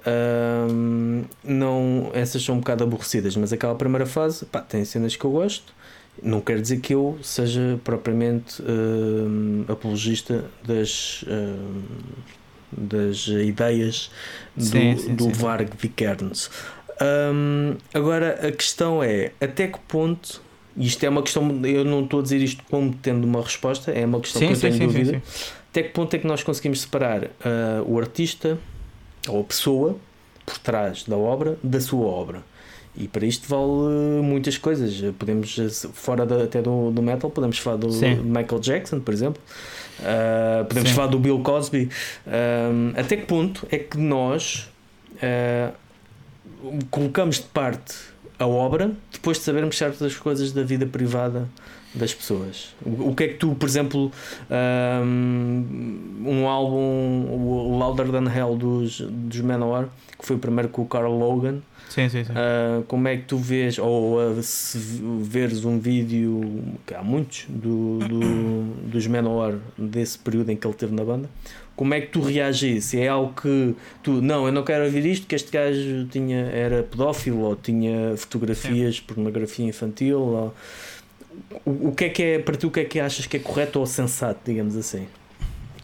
Um, 0.05 1.23
não, 1.43 2.12
essas 2.13 2.43
são 2.43 2.55
um 2.55 2.60
bocado 2.60 2.83
aborrecidas, 2.83 3.36
mas 3.36 3.51
aquela 3.51 3.75
primeira 3.75 4.05
fase 4.05 4.45
pá, 4.45 4.62
tem 4.62 4.86
cenas 4.86 5.15
que 5.15 5.25
eu 5.25 5.31
gosto. 5.31 5.73
Não 6.21 6.41
quer 6.41 6.62
dizer 6.62 6.80
que 6.80 6.93
eu 6.93 7.17
seja 7.21 7.80
propriamente 7.84 8.62
apologista 9.67 10.45
das, 10.65 11.23
das 12.71 13.27
ideias 13.27 14.10
do, 14.56 14.63
sim, 14.63 14.97
sim, 14.97 15.15
do 15.15 15.25
sim. 15.25 15.32
Varg 15.32 15.69
Vikernes. 15.77 16.49
Um, 16.99 17.75
agora 17.93 18.47
a 18.47 18.51
questão 18.51 19.03
é 19.03 19.32
até 19.39 19.67
que 19.67 19.80
ponto, 19.88 20.41
e 20.75 20.88
isto 20.88 21.03
é 21.03 21.10
uma 21.10 21.21
questão, 21.21 21.47
eu 21.63 21.86
não 21.86 22.03
estou 22.03 22.19
a 22.19 22.23
dizer 22.23 22.41
isto 22.41 22.63
como 22.69 22.93
tendo 22.95 23.25
uma 23.25 23.41
resposta, 23.41 23.91
é 23.91 24.03
uma 24.03 24.19
questão 24.19 24.41
que 24.41 24.53
eu 24.53 24.60
tenho 24.60 24.80
dúvida 24.80 25.21
até 25.77 25.84
que 25.84 25.89
ponto 25.89 26.12
é 26.15 26.17
que 26.17 26.25
nós 26.25 26.41
conseguimos 26.41 26.82
separar 26.82 27.25
uh, 27.25 27.30
o 27.86 27.99
artista 27.99 28.58
ou 29.27 29.41
a 29.41 29.43
pessoa 29.43 29.95
por 30.43 30.58
trás 30.58 31.03
da 31.03 31.15
obra 31.15 31.60
da 31.62 31.80
sua 31.80 32.08
obra? 32.08 32.41
E 32.97 33.07
para 33.07 33.25
isto 33.25 33.47
vale 33.47 34.23
muitas 34.23 34.57
coisas. 34.57 35.13
Podemos, 35.19 35.55
fora 35.93 36.25
de, 36.25 36.43
até 36.43 36.62
do, 36.62 36.89
do 36.91 37.01
metal, 37.01 37.29
podemos 37.29 37.60
falar 37.60 37.77
do 37.77 37.91
Sim. 37.91 38.15
Michael 38.15 38.60
Jackson, 38.60 38.99
por 38.99 39.13
exemplo. 39.13 39.41
Uh, 39.99 40.65
podemos 40.65 40.89
Sim. 40.89 40.95
falar 40.95 41.07
do 41.07 41.19
Bill 41.19 41.39
Cosby. 41.39 41.89
Uh, 42.25 42.99
até 42.99 43.17
que 43.17 43.25
ponto 43.25 43.67
é 43.69 43.77
que 43.77 43.97
nós 43.97 44.67
uh, 45.15 45.73
colocamos 46.89 47.38
de 47.38 47.43
parte 47.43 47.93
a 48.39 48.47
obra 48.47 48.91
depois 49.12 49.38
de 49.38 49.43
sabermos 49.43 49.77
certas 49.77 50.15
coisas 50.15 50.51
da 50.51 50.63
vida 50.63 50.86
privada 50.86 51.47
das 51.93 52.13
pessoas. 52.13 52.76
O, 52.86 53.15
que 53.15 53.23
é 53.23 53.28
que 53.30 53.36
tu, 53.36 53.56
por 53.56 53.67
exemplo, 53.67 54.12
um, 55.04 56.23
um 56.26 56.47
álbum, 56.47 57.28
o 57.30 57.78
Louder 57.78 58.10
Than 58.10 58.32
Hell 58.32 58.56
dos, 58.56 59.02
dos 59.02 59.41
Manowar, 59.41 59.89
que 60.19 60.26
foi 60.26 60.36
o 60.36 60.39
primeiro 60.39 60.69
com 60.69 60.82
o 60.84 60.86
Carl 60.86 61.12
Logan. 61.17 61.60
Sim, 61.89 62.10
sim, 62.10 62.23
sim. 62.26 62.34
Uh, 62.34 62.84
como 62.84 63.08
é 63.08 63.15
que 63.15 63.23
tu 63.23 63.38
vês, 63.38 63.80
ou 63.80 64.17
uh, 64.17 64.43
se 64.43 64.78
veres 65.21 65.63
um 65.63 65.80
vídeo, 65.80 66.41
que 66.86 66.93
há 66.93 67.02
muitos, 67.02 67.45
do, 67.47 68.00
do, 68.00 68.19
dos 68.91 69.08
Manowar 69.08 69.56
desse 69.78 70.19
período 70.19 70.52
em 70.52 70.58
que 70.58 70.67
ele 70.67 70.73
esteve 70.73 70.93
na 70.93 71.06
banda, 71.06 71.30
como 71.78 71.93
é 71.93 72.02
que 72.02 72.08
tu 72.08 72.21
reagis? 72.21 72.93
É 72.95 73.08
algo 73.08 73.39
que 73.39 73.76
tu, 74.02 74.21
não, 74.21 74.47
eu 74.47 74.52
não 74.52 74.63
quero 74.63 74.84
ouvir 74.84 75.06
isto, 75.06 75.28
que 75.28 75.36
este 75.36 75.52
gajo 75.52 76.08
tinha, 76.10 76.47
era 76.47 76.84
pedófilo, 76.84 77.41
ou 77.41 77.56
tinha 77.56 78.17
fotografias, 78.17 78.97
sim. 78.97 79.04
pornografia 79.06 79.65
infantil, 79.65 80.19
ou 80.19 80.56
o, 81.65 81.89
o 81.89 81.95
que 81.95 82.06
é 82.06 82.10
que 82.10 82.23
é, 82.23 82.39
para 82.39 82.56
ti, 82.56 82.65
o 82.65 82.71
que 82.71 82.80
é 82.80 82.86
que 82.86 83.00
achas 83.00 83.26
que 83.26 83.38
é 83.38 83.39
correto 83.39 83.80
ou 83.80 83.86
sensato, 83.86 84.39
digamos 84.45 84.76
assim? 84.76 85.08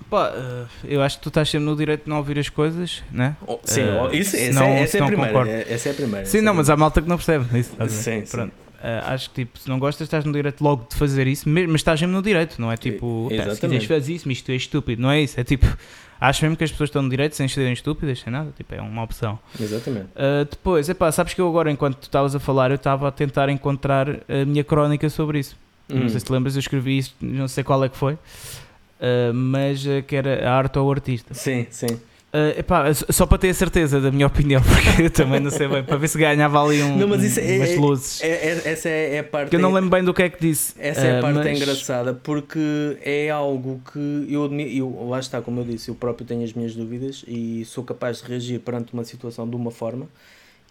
Pá, 0.09 0.31
eh, 0.35 0.65
eu 0.83 1.01
acho 1.01 1.17
que 1.17 1.23
tu 1.23 1.29
estás 1.29 1.49
sempre 1.49 1.65
no 1.65 1.75
direito 1.75 2.03
de 2.03 2.09
não 2.09 2.17
ouvir 2.17 2.37
as 2.37 2.47
coisas, 2.47 3.03
né? 3.11 3.35
Oh, 3.47 3.57
sim, 3.63 3.81
uh, 3.81 4.13
isso, 4.13 4.35
essa, 4.35 4.63
é, 4.63 4.79
essa, 4.81 4.97
é 4.97 5.01
a 5.01 5.05
primeira, 5.05 5.49
essa 5.49 5.89
é 5.89 5.91
a 5.91 5.95
primeira. 5.95 6.25
Sim, 6.25 6.41
não, 6.41 6.53
é 6.53 6.55
mas 6.55 6.69
há 6.69 6.77
malta 6.77 7.01
que 7.01 7.09
não 7.09 7.17
percebe 7.17 7.45
isso. 7.57 7.71
Sim, 7.89 8.21
Pronto. 8.29 8.53
Sim. 8.53 8.59
Uh, 8.59 8.62
acho 9.05 9.29
que 9.29 9.45
tipo, 9.45 9.59
se 9.59 9.69
não 9.69 9.79
gostas, 9.79 10.05
estás 10.05 10.25
no 10.25 10.31
direito 10.31 10.61
logo 10.63 10.87
de 10.89 10.95
fazer 10.95 11.27
isso, 11.27 11.47
mas 11.47 11.75
estás 11.75 12.01
mesmo 12.01 12.15
no 12.15 12.21
direito, 12.21 12.61
não 12.61 12.71
é 12.71 12.77
tipo, 12.77 13.29
se 13.29 13.61
quiseres 13.61 13.85
fazer 13.85 14.13
isso, 14.13 14.27
mas 14.27 14.37
isto 14.37 14.51
é 14.51 14.55
estúpido, 14.55 15.01
não 15.01 15.09
é 15.11 15.21
isso? 15.21 15.39
É 15.39 15.43
tipo, 15.43 15.65
acho 16.19 16.43
mesmo 16.43 16.57
que 16.57 16.63
as 16.63 16.71
pessoas 16.71 16.89
estão 16.89 17.01
no 17.01 17.09
direito 17.09 17.35
sem 17.35 17.47
serem 17.47 17.73
estúpidas, 17.73 18.19
sem 18.19 18.31
nada, 18.31 18.51
tipo, 18.55 18.73
é 18.75 18.81
uma 18.81 19.03
opção. 19.03 19.39
Exatamente. 19.59 20.07
Uh, 20.07 20.45
depois, 20.49 20.89
epá, 20.89 21.11
sabes 21.11 21.33
que 21.33 21.41
eu 21.41 21.47
agora, 21.47 21.71
enquanto 21.71 21.95
tu 21.95 22.03
estavas 22.03 22.35
a 22.35 22.39
falar, 22.39 22.71
eu 22.71 22.75
estava 22.75 23.07
a 23.07 23.11
tentar 23.11 23.49
encontrar 23.49 24.09
a 24.09 24.45
minha 24.45 24.63
crónica 24.63 25.09
sobre 25.09 25.39
isso. 25.39 25.55
Hum. 25.89 25.99
Não 25.99 26.09
sei 26.09 26.19
se 26.19 26.25
te 26.25 26.31
lembras, 26.31 26.55
eu 26.55 26.59
escrevi 26.59 26.97
isso, 26.97 27.15
não 27.21 27.47
sei 27.47 27.63
qual 27.63 27.83
é 27.83 27.89
que 27.89 27.97
foi, 27.97 28.13
uh, 28.13 29.33
mas 29.33 29.83
que 30.07 30.15
era 30.15 30.49
a 30.49 30.53
arte 30.53 30.77
ou 30.77 30.87
o 30.87 30.91
artista. 30.91 31.33
Sim, 31.33 31.67
sim. 31.69 31.99
Uh, 32.33 32.59
epá, 32.59 32.91
só 32.91 33.27
para 33.27 33.37
ter 33.37 33.49
a 33.49 33.53
certeza 33.53 34.01
da 34.01 34.11
minha 34.11 34.25
opinião, 34.27 34.59
porque 34.59 35.03
eu 35.03 35.09
também 35.11 35.39
não 35.39 35.51
sei 35.51 35.67
bem, 35.67 35.83
para 35.83 35.97
ver 35.97 36.07
se 36.07 36.17
ganhava 36.17 36.63
ali 36.63 36.81
um, 36.81 36.97
não, 36.97 37.07
mas 37.07 37.21
isso 37.21 37.39
é, 37.39 37.57
umas 37.57 37.69
é, 37.69 37.75
luzes. 37.75 38.23
É, 38.23 38.27
é, 38.27 38.61
essa 38.65 38.89
é, 38.89 39.15
é 39.15 39.19
a 39.19 39.23
parte. 39.23 39.51
Que 39.51 39.55
eu 39.55 39.59
não 39.59 39.71
lembro 39.71 39.91
bem 39.91 40.03
do 40.03 40.11
que 40.15 40.23
é 40.23 40.29
que 40.29 40.41
disse. 40.41 40.73
Essa 40.79 41.01
é 41.01 41.19
a 41.19 41.21
parte 41.21 41.37
mas... 41.37 41.61
engraçada, 41.61 42.11
porque 42.11 42.97
é 43.03 43.29
algo 43.29 43.79
que 43.91 44.27
eu, 44.27 44.51
eu, 44.51 45.07
lá 45.07 45.19
está, 45.19 45.43
como 45.43 45.59
eu 45.59 45.63
disse, 45.63 45.89
eu 45.89 45.95
próprio 45.95 46.25
tenho 46.25 46.43
as 46.43 46.53
minhas 46.53 46.73
dúvidas 46.75 47.23
e 47.27 47.63
sou 47.65 47.83
capaz 47.83 48.19
de 48.19 48.27
reagir 48.27 48.59
perante 48.61 48.93
uma 48.93 49.03
situação 49.03 49.47
de 49.47 49.55
uma 49.55 49.69
forma 49.69 50.07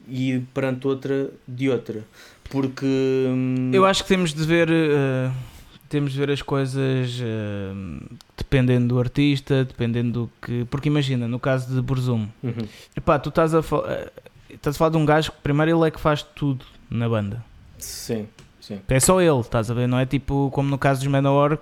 e 0.09 0.43
perante 0.53 0.89
outra 0.89 1.31
de 1.47 1.71
outra. 1.71 2.03
Porque 2.51 2.85
hum, 2.85 3.71
eu 3.73 3.87
acho 3.87 4.03
que 4.03 4.09
temos 4.09 4.35
de 4.35 4.45
ver 4.45 4.69
uh, 4.69 5.33
temos 5.93 6.13
de 6.13 6.19
ver 6.19 6.31
as 6.31 6.41
coisas 6.41 7.21
uh, 7.21 8.17
dependendo 8.35 8.95
do 8.95 8.99
artista, 8.99 9.63
dependendo 9.63 10.13
do 10.13 10.31
que. 10.41 10.65
Porque 10.71 10.89
imagina, 10.89 11.29
no 11.29 11.39
caso 11.39 11.73
de 11.73 11.83
Burzum, 11.83 12.29
uhum. 12.43 12.67
epá, 12.97 13.19
tu 13.19 13.29
estás 13.29 13.55
a, 13.55 13.61
uh, 13.61 14.11
estás 14.49 14.75
a 14.75 14.79
falar 14.79 14.93
de 14.93 14.97
um 14.97 15.05
gajo 15.05 15.31
que 15.33 15.39
primeiro 15.43 15.77
ele 15.77 15.89
é 15.89 15.91
que 15.91 16.01
faz 16.01 16.23
tudo 16.23 16.65
na 16.89 17.07
banda. 17.07 17.45
Sim, 17.77 18.27
sim. 18.59 18.81
É 18.89 19.01
só 19.01 19.21
ele, 19.21 19.41
estás 19.41 19.71
a 19.71 19.75
ver? 19.75 19.87
Não 19.87 19.99
é 19.99 20.07
tipo 20.07 20.51
como 20.55 20.71
no 20.71 20.79
caso 20.79 21.01
dos 21.01 21.09
Manowar, 21.09 21.59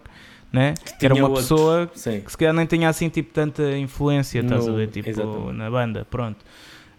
né? 0.52 0.74
que, 0.96 1.04
era 1.04 1.14
uma 1.14 1.34
pessoa 1.34 1.90
sim. 1.92 2.20
que 2.20 2.30
se 2.30 2.38
calhar 2.38 2.54
nem 2.54 2.66
tinha 2.66 2.88
assim 2.88 3.08
tipo 3.08 3.34
tanta 3.34 3.76
influência, 3.76 4.38
estás 4.38 4.64
no, 4.64 4.74
a 4.74 4.76
ver? 4.76 4.90
Tipo, 4.90 5.52
na 5.52 5.68
banda, 5.68 6.06
pronto. 6.08 6.38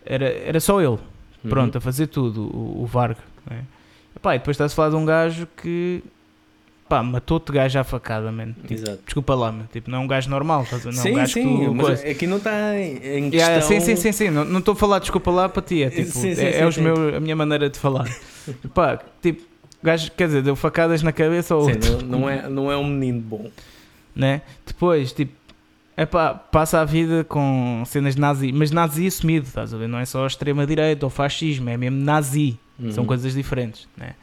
Era, 0.05 0.25
era 0.25 0.59
só 0.59 0.81
ele 0.81 0.99
pronto, 1.47 1.75
uhum. 1.75 1.77
a 1.77 1.81
fazer 1.81 2.07
tudo, 2.07 2.43
o, 2.43 2.83
o 2.83 2.85
Varg. 2.85 3.17
Né? 3.49 3.63
Epá, 4.15 4.35
e 4.35 4.39
depois 4.39 4.55
está-se 4.55 4.73
a 4.73 4.75
falar 4.75 4.89
de 4.89 4.95
um 4.95 5.05
gajo 5.05 5.47
que 5.55 6.03
pá, 6.91 7.01
matou-te 7.01 7.53
gajo 7.53 7.79
à 7.79 7.83
facada, 7.85 8.29
mano. 8.33 8.53
Tipo, 8.67 8.97
desculpa 9.05 9.33
lá, 9.33 9.49
mano. 9.49 9.69
Tipo, 9.71 9.89
não 9.89 9.99
é 9.99 10.01
um 10.01 10.07
gajo 10.07 10.29
normal, 10.29 10.63
estás 10.63 10.85
a 10.85 10.89
ver? 10.89 10.95
Não 10.97 11.01
é 11.01 11.05
sim, 11.05 11.11
um 11.11 11.15
gajo 11.15 11.33
sim, 11.33 11.59
que 11.59 11.65
tu. 11.65 11.73
mas 11.75 12.03
aqui 12.05 12.27
não 12.27 12.35
está 12.37 12.77
em 12.79 13.29
questão. 13.29 13.31
Yeah, 13.31 13.61
sim, 13.61 13.79
sim, 13.79 13.95
sim, 13.95 14.11
sim. 14.11 14.29
Não 14.29 14.59
estou 14.59 14.73
a 14.73 14.75
falar 14.75 14.99
desculpa 14.99 15.31
lá 15.31 15.47
para 15.47 15.61
ti. 15.61 15.83
É, 15.83 15.89
tipo, 15.89 16.11
Sim, 16.11 16.35
sim, 16.35 16.41
é, 16.43 16.51
sim, 16.51 16.57
é 16.59 16.67
os 16.67 16.75
sim. 16.75 16.81
meu, 16.81 17.15
a 17.15 17.19
minha 17.21 17.35
maneira 17.35 17.69
de 17.69 17.79
falar. 17.79 18.09
pá, 18.75 18.99
tipo, 19.21 19.41
gajo, 19.81 20.11
quer 20.11 20.27
dizer, 20.27 20.41
deu 20.43 20.55
facadas 20.55 21.01
na 21.01 21.13
cabeça 21.13 21.55
ou 21.55 21.65
Sim, 21.65 21.71
outro, 21.75 22.05
não, 22.05 22.29
é, 22.29 22.49
não 22.49 22.69
é 22.69 22.75
um 22.75 22.85
menino 22.85 23.21
bom. 23.21 23.49
né? 24.13 24.41
Depois, 24.67 25.13
tipo, 25.13 25.31
é 25.95 26.05
pá, 26.05 26.33
passa 26.33 26.81
a 26.81 26.85
vida 26.85 27.23
com 27.23 27.83
cenas 27.85 28.17
nazi, 28.17 28.51
mas 28.51 28.69
nazi 28.69 29.07
assumido, 29.07 29.47
estás 29.47 29.73
a 29.73 29.77
ver? 29.77 29.87
Não 29.87 29.97
é 29.99 30.03
só 30.05 30.27
extrema-direita 30.27 31.05
ou 31.05 31.09
fascismo, 31.09 31.69
é 31.69 31.77
mesmo 31.77 32.01
nazi. 32.03 32.57
São 32.89 33.03
Uhum. 33.03 33.07
coisas 33.07 33.33
diferentes, 33.33 33.87
né? 33.95 34.15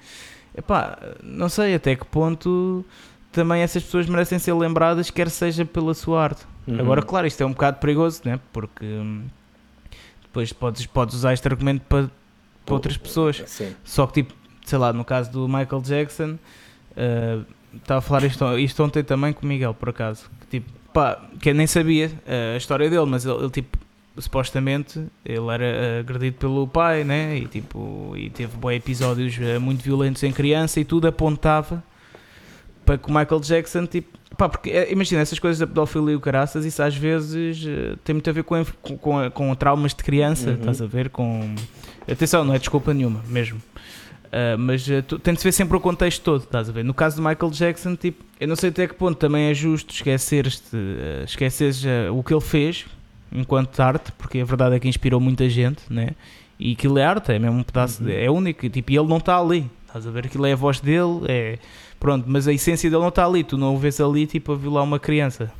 Epá, 0.56 0.98
não 1.22 1.48
sei 1.48 1.74
até 1.74 1.94
que 1.94 2.04
ponto 2.04 2.84
também 3.32 3.62
essas 3.62 3.82
pessoas 3.82 4.06
merecem 4.06 4.38
ser 4.38 4.52
lembradas, 4.54 5.10
quer 5.10 5.30
seja 5.30 5.64
pela 5.64 5.94
sua 5.94 6.22
arte. 6.22 6.44
Uhum. 6.66 6.80
Agora, 6.80 7.02
claro, 7.02 7.26
isto 7.26 7.40
é 7.42 7.46
um 7.46 7.52
bocado 7.52 7.78
perigoso, 7.78 8.22
né? 8.24 8.40
Porque 8.52 8.84
hum, 8.84 9.24
depois 10.22 10.52
podes, 10.52 10.86
podes 10.86 11.14
usar 11.14 11.32
este 11.32 11.46
argumento 11.46 11.82
para, 11.88 12.10
para 12.64 12.74
outras 12.74 12.96
pessoas. 12.96 13.42
Sim. 13.46 13.74
Só 13.84 14.06
que, 14.06 14.22
tipo, 14.22 14.34
sei 14.64 14.78
lá, 14.78 14.92
no 14.92 15.04
caso 15.04 15.30
do 15.30 15.48
Michael 15.48 15.82
Jackson, 15.82 16.38
uh, 16.92 17.44
estava 17.74 17.98
a 17.98 18.02
falar 18.02 18.24
isto, 18.24 18.58
isto 18.58 18.82
ontem 18.82 19.02
também 19.02 19.32
com 19.32 19.44
o 19.44 19.48
Miguel, 19.48 19.74
por 19.74 19.88
acaso. 19.88 20.30
Que, 20.40 20.46
tipo, 20.58 20.72
pá, 20.92 21.20
que 21.40 21.50
eu 21.50 21.54
nem 21.54 21.66
sabia 21.66 22.08
uh, 22.08 22.54
a 22.54 22.56
história 22.56 22.90
dele, 22.90 23.06
mas 23.06 23.24
ele, 23.24 23.38
ele, 23.38 23.50
tipo, 23.50 23.78
supostamente, 24.20 25.02
ele 25.24 25.48
era 25.52 25.64
uh, 25.64 26.00
agredido 26.00 26.36
pelo 26.38 26.66
pai, 26.66 27.04
né? 27.04 27.36
E, 27.38 27.46
tipo, 27.46 28.14
e 28.16 28.30
teve 28.30 28.56
bons 28.56 28.72
episódios 28.72 29.36
uh, 29.38 29.60
muito 29.60 29.82
violentos 29.82 30.22
em 30.22 30.32
criança 30.32 30.80
e 30.80 30.84
tudo 30.84 31.06
apontava 31.08 31.82
para 32.84 32.96
que 32.96 33.08
o 33.10 33.12
Michael 33.14 33.40
Jackson, 33.40 33.84
tipo, 33.86 34.16
pá, 34.36 34.48
porque 34.48 34.70
eh, 34.70 34.90
imagina 34.90 35.20
essas 35.20 35.38
coisas 35.38 35.58
da 35.58 35.66
pedofilia 35.66 36.12
e 36.12 36.16
o 36.16 36.20
caraças, 36.20 36.64
isso 36.64 36.82
às 36.82 36.96
vezes 36.96 37.62
eh, 37.66 37.96
tem 38.02 38.14
muito 38.14 38.30
a 38.30 38.32
ver 38.32 38.44
com, 38.44 38.64
com, 38.98 39.30
com, 39.30 39.54
traumas 39.54 39.92
de 39.94 40.02
criança, 40.02 40.50
Uhum. 40.50 40.56
estás 40.56 40.80
a 40.80 40.86
ver? 40.86 41.10
Com 41.10 41.54
atenção, 42.10 42.44
não 42.46 42.54
é 42.54 42.58
desculpa 42.58 42.94
nenhuma, 42.94 43.22
mesmo. 43.28 43.60
Ah, 44.32 44.56
mas 44.58 44.88
eh, 44.88 45.02
tu- 45.02 45.18
tem 45.18 45.34
de 45.34 45.40
se 45.40 45.44
ver 45.44 45.52
sempre 45.52 45.76
o 45.76 45.80
contexto 45.80 46.22
todo, 46.22 46.44
estás 46.44 46.68
a 46.68 46.72
ver? 46.72 46.82
No 46.82 46.94
caso 46.94 47.16
do 47.16 47.28
Michael 47.28 47.50
Jackson, 47.50 47.94
tipo, 47.94 48.24
eu 48.40 48.48
não 48.48 48.56
sei 48.56 48.70
até 48.70 48.86
que 48.86 48.94
ponto 48.94 49.16
também 49.18 49.50
é 49.50 49.54
justo 49.54 49.92
esqueceres, 49.92 50.62
uh, 50.72 51.24
esqueceres 51.24 51.84
eh, 51.84 52.10
o 52.10 52.22
que 52.22 52.32
ele 52.32 52.40
fez 52.40 52.86
enquanto 53.32 53.78
arte, 53.80 54.12
porque 54.12 54.40
a 54.40 54.44
verdade 54.44 54.76
é 54.76 54.80
que 54.80 54.88
inspirou 54.88 55.20
muita 55.20 55.48
gente, 55.48 55.82
né? 55.90 56.10
E 56.58 56.72
aquilo 56.72 56.98
é 56.98 57.04
arte, 57.04 57.30
é 57.32 57.38
mesmo 57.38 57.58
um 57.58 57.62
pedaço, 57.62 58.02
de- 58.02 58.14
é 58.14 58.30
único, 58.30 58.66
e, 58.66 58.70
tipo, 58.70 58.90
e 58.92 58.96
ele 58.98 59.06
não 59.08 59.18
está 59.18 59.38
ali, 59.38 59.70
estás 59.86 60.06
a 60.06 60.10
ver? 60.10 60.26
Aquilo 60.26 60.44
é 60.46 60.52
a 60.52 60.56
voz 60.56 60.80
dele, 60.80 61.20
é 61.28 61.58
pronto, 62.00 62.24
mas 62.26 62.48
a 62.48 62.52
essência 62.52 62.88
dele 62.90 63.00
não 63.02 63.08
está 63.08 63.24
ali, 63.26 63.44
tu 63.44 63.56
não 63.56 63.74
o 63.74 63.78
vês 63.78 64.00
ali, 64.00 64.26
tipo, 64.26 64.52
a 64.52 64.56
violar 64.56 64.82
uma 64.84 64.98
criança, 64.98 65.52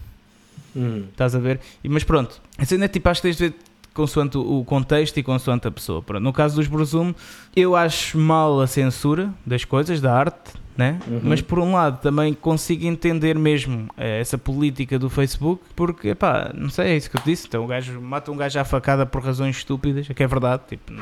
Uhum. 0.75 1.05
estás 1.11 1.35
a 1.35 1.39
ver? 1.39 1.61
E, 1.83 1.89
mas 1.89 2.05
pronto, 2.05 2.41
a 2.57 2.65
cena 2.65 2.85
é 2.85 2.89
tipo, 2.89 3.09
acho 3.09 3.21
que 3.23 3.29
tens 3.29 3.37
de 3.37 3.49
ver 3.49 3.55
consoante 3.95 4.37
o 4.39 4.61
o 4.61 4.65
contexto 4.65 5.17
e 5.19 5.23
consoante 5.23 5.67
a 5.67 5.71
pessoa. 5.71 6.01
Pronto, 6.03 6.23
no 6.23 6.33
caso 6.33 6.57
dos 6.57 6.69
Brusum, 6.69 7.13
eu 7.57 7.75
acho 7.75 8.17
mal 8.19 8.61
a 8.61 8.67
censura 8.67 9.33
das 9.47 9.65
coisas, 9.65 10.01
da 10.01 10.15
arte, 10.17 10.53
né? 10.79 11.01
Uhum. 11.09 11.21
mas 11.25 11.43
por 11.43 11.59
um 11.59 11.73
lado 11.73 12.01
também 12.01 12.33
consigo 12.33 12.87
entender 12.87 13.37
mesmo 13.37 13.89
eh, 13.97 14.21
essa 14.21 14.39
política 14.39 14.97
do 14.97 15.11
Facebook, 15.11 15.61
porque, 15.75 16.15
pá, 16.15 16.53
não 16.55 16.71
sei, 16.71 16.93
é 16.93 16.97
isso 16.97 17.11
que 17.11 17.17
eu 17.17 17.21
te 17.21 17.25
disse. 17.25 17.49
Então 17.49 17.65
o 17.65 17.67
gajo 17.67 18.01
mata 18.01 18.31
um 18.31 18.37
gajo 18.37 18.61
à 18.61 18.65
facada 18.65 19.05
por 19.05 19.21
razões 19.21 19.57
estúpidas, 19.57 20.07
que 20.07 20.23
é 20.23 20.27
verdade, 20.29 20.63
tipo, 20.69 20.93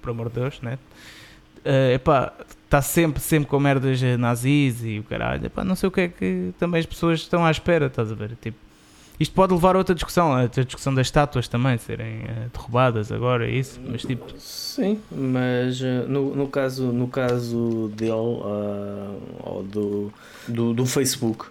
por 0.00 0.10
amor 0.10 0.30
de 0.30 0.40
Deus, 0.40 0.58
né? 0.62 0.78
Eh, 1.62 1.94
epá, 1.94 2.32
está 2.64 2.80
sempre, 2.80 3.20
sempre 3.20 3.46
com 3.46 3.60
merdas 3.60 4.00
nazis 4.18 4.82
e 4.82 5.00
o 5.00 5.02
caralho. 5.02 5.44
Epá, 5.44 5.62
não 5.62 5.76
sei 5.76 5.88
o 5.88 5.92
que 5.92 6.00
é 6.00 6.08
que 6.08 6.54
também 6.58 6.80
as 6.80 6.86
pessoas 6.86 7.20
estão 7.20 7.44
à 7.44 7.50
espera, 7.50 7.86
estás 7.86 8.10
a 8.10 8.14
ver? 8.14 8.38
Tipo, 8.40 8.56
isto 9.18 9.34
pode 9.34 9.52
levar 9.54 9.74
a 9.74 9.78
outra 9.78 9.94
discussão, 9.94 10.34
a 10.34 10.46
discussão 10.46 10.94
das 10.94 11.06
estátuas 11.06 11.48
também 11.48 11.78
serem 11.78 12.22
eh, 12.24 12.48
derrubadas 12.52 13.10
agora, 13.10 13.46
é 13.46 13.50
isso, 13.50 13.80
mas 13.84 14.02
tipo, 14.02 14.26
Sim, 14.38 15.00
mas 15.10 15.80
eh, 15.80 16.04
no, 16.06 16.34
no, 16.34 16.48
caso, 16.48 16.86
no 16.92 17.08
caso 17.08 17.90
dele, 17.96 18.12
ah, 18.12 19.14
ou 19.44 19.62
do, 19.62 20.12
do, 20.46 20.74
do 20.74 20.86
Facebook, 20.86 21.46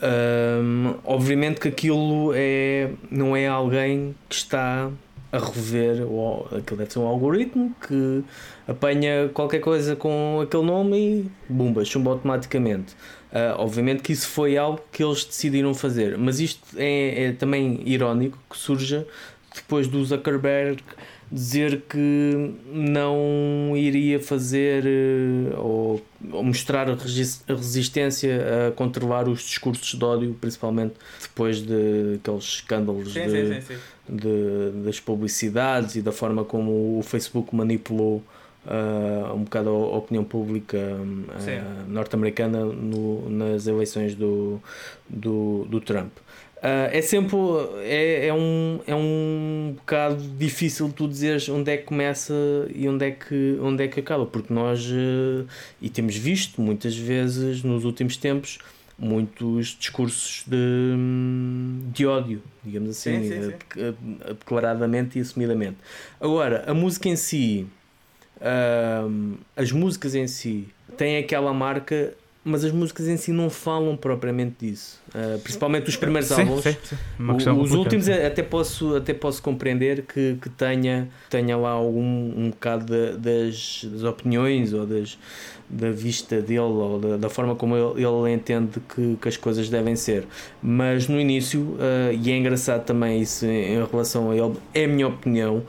ahm, 0.00 0.94
obviamente 1.04 1.60
que 1.60 1.68
aquilo 1.68 2.32
é, 2.34 2.90
não 3.10 3.36
é 3.36 3.46
alguém 3.46 4.14
que 4.28 4.34
está 4.34 4.90
a 5.30 5.38
rever, 5.38 6.06
ou, 6.06 6.46
aquilo 6.46 6.78
deve 6.78 6.92
ser 6.92 6.98
um 6.98 7.06
algoritmo 7.06 7.74
que 7.86 8.22
apanha 8.68 9.30
qualquer 9.32 9.60
coisa 9.60 9.96
com 9.96 10.40
aquele 10.42 10.64
nome 10.64 10.96
e 10.98 11.30
bumba, 11.48 11.84
chumba 11.84 12.10
automaticamente. 12.10 12.94
Ah, 13.32 13.54
obviamente 13.58 14.02
que 14.02 14.12
isso 14.12 14.28
foi 14.28 14.56
algo 14.58 14.80
que 14.92 15.02
eles 15.02 15.24
decidiram 15.24 15.72
fazer, 15.74 16.18
mas 16.18 16.38
isto 16.38 16.60
é, 16.76 17.24
é 17.24 17.32
também 17.32 17.80
irónico 17.86 18.38
que 18.50 18.58
surja 18.58 19.06
depois 19.54 19.88
do 19.88 20.04
Zuckerberg 20.04 20.82
dizer 21.30 21.82
que 21.88 22.52
não 22.70 23.72
iria 23.74 24.20
fazer 24.20 24.84
eh, 24.86 25.56
ou, 25.56 26.02
ou 26.30 26.44
mostrar 26.44 26.86
resistência 27.48 28.68
a 28.68 28.72
controlar 28.72 29.28
os 29.28 29.40
discursos 29.40 29.98
de 29.98 30.04
ódio, 30.04 30.36
principalmente 30.40 30.94
depois 31.22 31.62
de 31.62 32.16
aqueles 32.22 32.44
escândalos 32.44 33.12
de, 33.14 33.20
de- 34.08 34.70
das 34.84 35.00
publicidades 35.00 35.96
e 35.96 36.02
da 36.02 36.12
forma 36.12 36.44
como 36.44 36.98
o 36.98 37.02
Facebook 37.02 37.54
manipulou 37.54 38.22
ah, 38.66 39.32
um 39.34 39.44
bocado 39.44 39.70
a 39.70 39.96
opinião 39.96 40.24
pública 40.24 40.78
Sim. 41.38 41.60
norte-americana 41.88 42.64
no- 42.64 43.28
nas 43.30 43.66
eleições 43.66 44.14
do, 44.14 44.60
do, 45.08 45.64
do 45.68 45.80
Trump. 45.80 46.12
Ah, 46.64 46.88
é 46.92 47.02
sempre 47.02 47.36
é, 47.82 48.28
é, 48.28 48.32
um, 48.34 48.78
é 48.86 48.94
um 48.94 49.74
bocado 49.76 50.22
difícil 50.38 50.92
tu 50.94 51.08
dizeres 51.08 51.48
onde 51.48 51.72
é 51.72 51.76
que 51.76 51.82
começa 51.84 52.32
e 52.72 52.88
onde 52.88 53.04
é 53.04 53.10
que, 53.10 53.58
onde 53.60 53.82
é 53.82 53.88
que 53.88 53.98
acaba, 53.98 54.24
porque 54.26 54.54
nós 54.54 54.88
eh, 54.88 55.44
e 55.80 55.90
temos 55.90 56.14
visto 56.16 56.60
muitas 56.62 56.96
vezes 56.96 57.64
nos 57.64 57.84
últimos 57.84 58.16
tempos 58.16 58.58
muitos 58.96 59.76
discursos 59.76 60.44
de, 60.46 60.94
de 61.92 62.06
ódio, 62.06 62.40
digamos 62.62 62.90
assim, 62.90 63.22
Sim, 63.24 63.28
sim, 63.42 63.42
sim. 63.74 63.94
declaradamente 64.38 65.18
e 65.18 65.22
assumidamente. 65.22 65.78
Agora, 66.20 66.62
a 66.68 66.74
música 66.74 67.08
em 67.08 67.16
si, 67.16 67.66
as 69.56 69.72
músicas 69.72 70.14
em 70.14 70.26
si 70.26 70.68
têm 70.96 71.16
aquela 71.18 71.52
marca, 71.54 72.12
mas 72.44 72.64
as 72.64 72.72
músicas 72.72 73.06
em 73.06 73.16
si 73.16 73.30
não 73.32 73.48
falam 73.48 73.96
propriamente 73.96 74.66
disso. 74.66 75.00
Ah, 75.14 75.38
principalmente 75.42 75.88
os 75.88 75.96
primeiros 75.96 76.28
sim, 76.28 76.40
álbuns. 76.42 76.62
sim, 76.62 76.76
sim. 76.82 76.96
Os 77.20 77.44
complicada, 77.44 77.76
últimos 77.78 78.08
é- 78.08 78.26
até 78.26 78.42
posso, 78.42 78.96
até 78.96 79.14
posso 79.14 79.40
compreender 79.42 80.02
que, 80.02 80.36
que 80.42 80.48
tenha, 80.48 81.08
tenha 81.30 81.56
lá 81.56 81.70
algum, 81.70 82.02
um 82.36 82.50
bocado 82.50 82.86
da- 82.86 83.12
das, 83.16 83.84
das 83.84 84.02
opiniões 84.02 84.72
ou 84.72 84.84
das, 84.86 85.16
da 85.70 85.90
vista 85.92 86.42
dele 86.42 86.58
ou 86.60 86.98
da, 86.98 87.16
da 87.16 87.30
forma 87.30 87.54
como 87.54 87.76
ele, 87.76 88.04
ele 88.04 88.32
entende 88.34 88.80
que, 88.92 89.16
que 89.22 89.28
as 89.28 89.36
coisas 89.36 89.68
devem 89.68 89.94
ser. 89.94 90.24
Mas 90.60 91.06
no 91.06 91.20
início, 91.20 91.76
ah, 91.78 92.12
e 92.12 92.32
é 92.32 92.36
engraçado 92.36 92.84
também 92.84 93.22
isso 93.22 93.46
em, 93.46 93.74
em 93.76 93.84
relação 93.86 94.30
a 94.32 94.36
ele, 94.36 94.54
é 94.74 94.84
a 94.84 94.88
minha 94.88 95.06
opinião. 95.06 95.62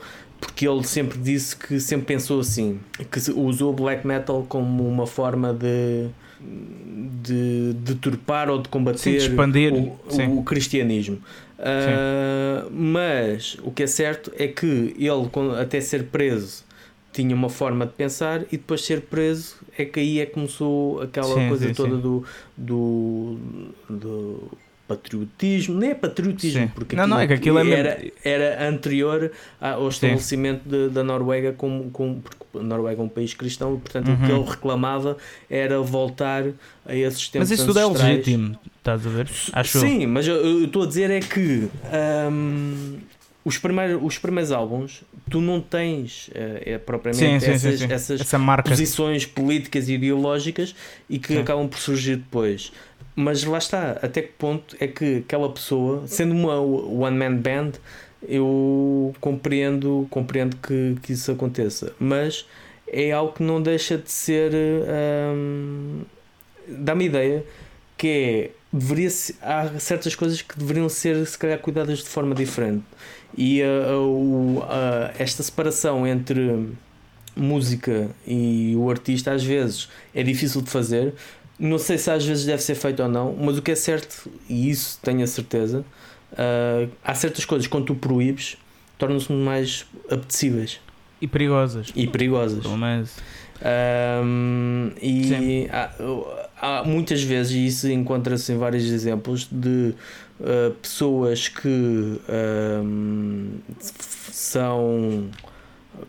Porque 0.46 0.68
ele 0.68 0.84
sempre 0.84 1.18
disse 1.18 1.56
que 1.56 1.80
sempre 1.80 2.06
pensou 2.06 2.40
assim, 2.40 2.78
que 3.10 3.30
usou 3.32 3.72
o 3.72 3.76
black 3.76 4.06
metal 4.06 4.44
como 4.48 4.86
uma 4.86 5.06
forma 5.06 5.52
de, 5.52 6.08
de 7.22 7.72
deturpar 7.74 8.48
ou 8.48 8.60
de 8.60 8.68
combater 8.68 8.98
Sim, 8.98 9.10
de 9.12 9.16
expandir, 9.16 9.72
o, 9.72 10.38
o 10.38 10.44
cristianismo. 10.44 11.18
Ah, 11.58 12.66
mas 12.70 13.56
o 13.62 13.70
que 13.70 13.84
é 13.84 13.86
certo 13.86 14.30
é 14.38 14.46
que 14.48 14.94
ele, 14.98 15.60
até 15.60 15.80
ser 15.80 16.04
preso, 16.04 16.64
tinha 17.12 17.34
uma 17.34 17.48
forma 17.48 17.86
de 17.86 17.92
pensar 17.92 18.42
e 18.52 18.56
depois 18.56 18.80
de 18.80 18.86
ser 18.86 19.02
preso 19.02 19.56
é 19.78 19.84
que 19.84 20.00
aí 20.00 20.20
é 20.20 20.26
que 20.26 20.32
começou 20.32 21.00
aquela 21.00 21.34
Sim, 21.34 21.48
coisa 21.48 21.68
sim, 21.68 21.74
toda 21.74 21.96
do, 21.96 22.24
do, 22.56 23.38
do 23.88 24.50
patriotismo, 24.86 25.74
não 25.80 25.86
é 25.88 25.94
patriotismo, 25.94 26.62
Sim. 26.62 26.68
porque 26.74 26.94
Não, 26.96 27.06
não, 27.06 27.18
é 27.18 27.26
que 27.26 27.32
aquilo 27.32 27.58
é 27.58 27.64
mesmo- 27.64 27.78
era, 27.78 28.04
era 28.24 28.68
anterior 28.68 29.30
ao 29.60 29.88
estabelecimento 29.88 30.68
de- 30.68 30.88
da 30.90 31.02
Noruega 31.02 31.52
como, 31.52 31.90
como 31.90 32.20
porque 32.20 32.58
a 32.58 32.62
Noruega 32.62 33.00
é 33.00 33.04
um 33.04 33.08
país 33.08 33.32
cristão 33.34 33.74
e 33.74 33.78
portanto 33.78 34.12
o 34.12 34.16
que 34.16 34.30
Uhum. 34.32 34.40
ele 34.42 34.50
reclamava 34.50 35.16
era 35.48 35.80
voltar 35.80 36.44
a 36.86 36.94
esses 36.94 37.28
tempos 37.28 37.50
Mas 37.50 37.58
isso 37.58 37.66
tudo 37.66 37.78
é 37.80 37.86
legítimo, 37.86 38.58
estás 38.78 39.06
a 39.06 39.10
ver? 39.10 39.28
Acho 39.52 39.78
eu. 39.78 39.80
Sim, 39.80 40.06
mas 40.06 40.26
eu 40.28 40.36
eu 40.36 40.64
estou 40.66 40.82
a 40.82 40.86
dizer 40.86 41.10
é 41.10 41.20
que 41.20 41.68
hum, 42.30 42.98
os, 43.44 43.58
primeiros, 43.58 44.00
os 44.02 44.18
primeiros 44.18 44.52
álbuns 44.52 45.02
tu 45.30 45.40
não 45.40 45.60
tens 45.60 46.30
eh, 46.34 46.62
é, 46.74 46.78
propriamente 46.78 47.24
Sim, 47.24 47.40
sim, 47.40 47.58
sim, 47.58 47.68
essas, 47.68 47.80
sim. 47.80 47.86
essas 47.92 48.20
Essa 48.20 48.62
posições 48.62 49.26
políticas 49.26 49.88
e 49.88 49.94
ideológicas 49.94 50.74
e 51.08 51.18
que 51.18 51.38
acabam 51.38 51.66
por 51.68 51.78
surgir 51.78 52.16
depois. 52.16 52.72
Mas 53.16 53.44
lá 53.44 53.58
está, 53.58 53.92
até 54.02 54.22
que 54.22 54.32
ponto 54.32 54.76
é 54.80 54.88
que 54.88 55.18
aquela 55.18 55.48
pessoa, 55.52 56.06
sendo 56.06 56.34
uma 56.34 56.58
one 56.58 57.16
man 57.16 57.36
band, 57.36 57.72
eu 58.26 59.14
compreendo, 59.20 60.06
compreendo 60.10 60.56
que, 60.56 60.96
que 61.02 61.12
isso 61.12 61.30
aconteça, 61.30 61.94
mas 61.98 62.46
é 62.88 63.12
algo 63.12 63.32
que 63.32 63.42
não 63.42 63.62
deixa 63.62 63.96
de 63.98 64.10
ser. 64.10 64.52
hum, 65.34 66.02
dá-me 66.66 67.04
ideia 67.04 67.44
que 67.96 68.08
é 68.08 68.50
deveria 68.72 69.08
há 69.40 69.78
certas 69.78 70.16
coisas 70.16 70.42
que 70.42 70.58
deveriam 70.58 70.88
ser 70.88 71.24
se 71.26 71.38
calhar 71.38 71.58
cuidadas 71.60 71.98
de 71.98 72.08
forma 72.08 72.34
diferente 72.34 72.82
e 73.36 73.62
uh, 73.62 74.58
uh, 74.58 74.64
esta 75.16 75.44
separação 75.44 76.04
entre 76.04 76.68
música 77.36 78.10
e 78.26 78.74
o 78.76 78.90
artista 78.90 79.32
às 79.32 79.44
vezes 79.44 79.88
é 80.12 80.24
difícil 80.24 80.60
de 80.60 80.70
fazer 80.70 81.14
não 81.58 81.78
sei 81.78 81.98
se 81.98 82.10
às 82.10 82.24
vezes 82.24 82.44
deve 82.44 82.62
ser 82.62 82.74
feito 82.74 83.02
ou 83.02 83.08
não 83.08 83.34
mas 83.34 83.58
o 83.58 83.62
que 83.62 83.70
é 83.70 83.76
certo 83.76 84.30
e 84.48 84.70
isso 84.70 84.98
tenho 85.02 85.22
a 85.22 85.26
certeza 85.26 85.84
uh, 86.32 86.90
há 87.02 87.14
certas 87.14 87.44
coisas 87.44 87.66
quando 87.66 87.86
tu 87.86 87.94
proíbes 87.94 88.56
tornam-se 88.98 89.32
mais 89.32 89.86
apetecíveis. 90.10 90.80
E 91.20 91.26
perigosas. 91.26 91.92
E 91.94 92.06
perigosas. 92.06 92.62
Pelo 92.62 92.76
menos. 92.76 93.16
Um, 94.24 94.90
e 95.00 95.68
há, 95.70 95.90
há, 96.60 96.84
muitas 96.84 97.22
vezes, 97.22 97.52
e 97.52 97.66
isso 97.66 97.88
encontra-se 97.88 98.52
em 98.52 98.58
vários 98.58 98.84
exemplos, 98.84 99.48
de 99.50 99.94
uh, 100.40 100.72
pessoas 100.82 101.48
que 101.48 102.20
um, 102.88 103.58
são 104.32 105.30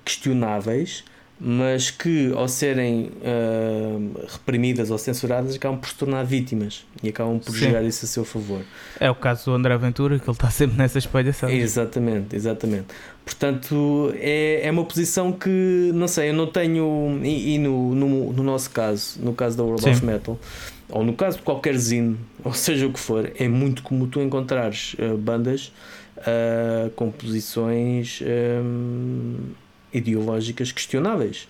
questionáveis 0.03 1.03
mas 1.39 1.91
que 1.91 2.31
ao 2.33 2.47
serem 2.47 3.11
uh, 3.21 4.25
reprimidas 4.27 4.89
ou 4.89 4.97
censuradas 4.97 5.55
acabam 5.55 5.77
por 5.77 5.89
se 5.89 5.95
tornar 5.95 6.23
vítimas 6.23 6.85
e 7.03 7.09
acabam 7.09 7.39
por 7.39 7.51
Sim. 7.51 7.65
jogar 7.65 7.83
isso 7.83 8.05
a 8.05 8.07
seu 8.07 8.23
favor. 8.23 8.61
É 8.99 9.11
o 9.11 9.15
caso 9.15 9.45
do 9.45 9.53
André 9.53 9.73
Aventura, 9.73 10.17
que 10.17 10.25
ele 10.25 10.31
está 10.31 10.49
sempre 10.49 10.77
nessa 10.77 10.97
espalhação. 10.97 11.49
Exatamente, 11.49 12.35
exatamente. 12.35 12.85
Portanto, 13.25 14.13
é, 14.15 14.65
é 14.65 14.71
uma 14.71 14.85
posição 14.85 15.33
que, 15.33 15.91
não 15.93 16.07
sei, 16.07 16.29
eu 16.29 16.33
não 16.33 16.47
tenho, 16.47 17.19
e, 17.21 17.55
e 17.55 17.57
no, 17.57 17.93
no, 17.93 18.31
no, 18.31 18.43
nosso 18.43 18.69
caso, 18.69 19.19
no 19.21 19.33
caso 19.33 19.57
da 19.57 19.63
World 19.63 19.83
Sim. 19.83 19.91
of 19.91 20.05
Metal, 20.05 20.39
ou 20.87 21.03
no 21.03 21.13
caso 21.13 21.37
de 21.37 21.43
qualquer 21.43 21.75
zine, 21.75 22.17
ou 22.45 22.53
seja 22.53 22.87
o 22.87 22.93
que 22.93 22.99
for, 22.99 23.29
é 23.35 23.47
muito 23.49 23.83
comum 23.83 24.07
tu 24.07 24.21
encontrares 24.21 24.95
uh, 24.99 25.17
bandas 25.17 25.73
uh, 26.19 26.89
com 26.91 27.11
posições. 27.11 28.21
Um, 28.23 29.64
ideológicas 29.95 30.71
questionáveis. 30.71 31.47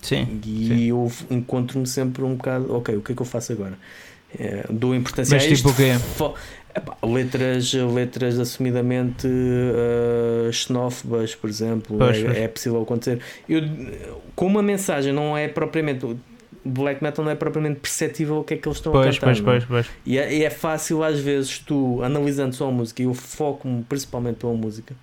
Sim. 0.00 0.40
E 0.46 0.68
sim. 0.68 0.84
eu 0.84 1.10
encontro-me 1.30 1.86
sempre 1.86 2.22
um 2.22 2.36
bocado, 2.36 2.72
ok, 2.72 2.96
o 2.96 3.00
que 3.02 3.12
é 3.12 3.14
que 3.14 3.22
eu 3.22 3.26
faço 3.26 3.52
agora? 3.52 3.74
É, 4.38 4.66
dou 4.70 4.94
importância 4.94 5.34
Mas 5.34 5.44
a 5.44 5.48
isto. 5.48 5.68
Tipo 5.68 5.70
o 5.70 5.76
quê? 5.76 6.34
Epá, 6.74 6.96
letras, 7.02 7.72
letras 7.72 8.38
assumidamente 8.38 9.26
uh, 9.26 10.52
xenófobas, 10.52 11.34
por 11.34 11.50
exemplo, 11.50 11.96
pois, 11.98 12.18
é, 12.18 12.24
pois. 12.24 12.36
é, 12.36 12.48
possível 12.48 12.82
acontecer. 12.82 13.20
Eu, 13.48 13.62
com 14.36 14.46
uma 14.46 14.62
mensagem, 14.62 15.12
não 15.12 15.36
é 15.36 15.48
propriamente. 15.48 16.06
Black 16.64 17.02
metal 17.02 17.24
não 17.24 17.32
é 17.32 17.34
propriamente 17.34 17.80
perceptível 17.80 18.40
o 18.40 18.44
que 18.44 18.52
é 18.52 18.56
que 18.58 18.68
eles 18.68 18.76
estão 18.76 18.92
pois, 18.92 19.16
a 19.16 19.18
cantar. 19.18 19.42
Pois, 19.42 19.64
pois, 19.64 19.64
pois. 19.64 19.86
E 20.04 20.18
é, 20.18 20.34
e 20.34 20.44
é 20.44 20.50
fácil, 20.50 21.02
às 21.02 21.18
vezes, 21.18 21.58
tu 21.60 22.02
analisando 22.02 22.54
só 22.54 22.68
a 22.68 22.70
música, 22.70 23.00
e 23.00 23.06
eu 23.06 23.14
foco-me 23.14 23.82
principalmente 23.84 24.36
pela 24.36 24.52
música 24.52 24.94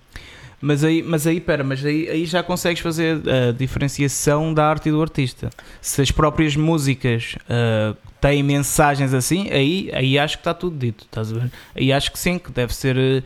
mas 0.60 0.82
aí, 0.82 1.02
mas 1.02 1.26
aí, 1.26 1.40
pera, 1.40 1.62
mas 1.62 1.84
aí, 1.84 2.08
aí 2.08 2.24
já 2.24 2.42
consegues 2.42 2.80
fazer 2.80 3.20
a 3.28 3.52
diferenciação 3.52 4.54
da 4.54 4.66
arte 4.66 4.88
e 4.88 4.92
do 4.92 5.00
artista. 5.02 5.50
Se 5.80 6.00
as 6.00 6.10
próprias 6.10 6.56
músicas 6.56 7.36
uh, 7.42 7.96
têm 8.20 8.42
mensagens 8.42 9.12
assim, 9.12 9.50
aí, 9.50 9.90
aí 9.92 10.18
acho 10.18 10.38
que 10.38 10.40
está 10.40 10.54
tudo 10.54 10.76
dito, 10.76 11.04
estás 11.04 11.30
a 11.30 11.38
ver? 11.38 11.52
Aí 11.74 11.92
acho 11.92 12.10
que 12.10 12.18
sim, 12.18 12.38
que 12.38 12.50
deve 12.50 12.74
ser. 12.74 13.22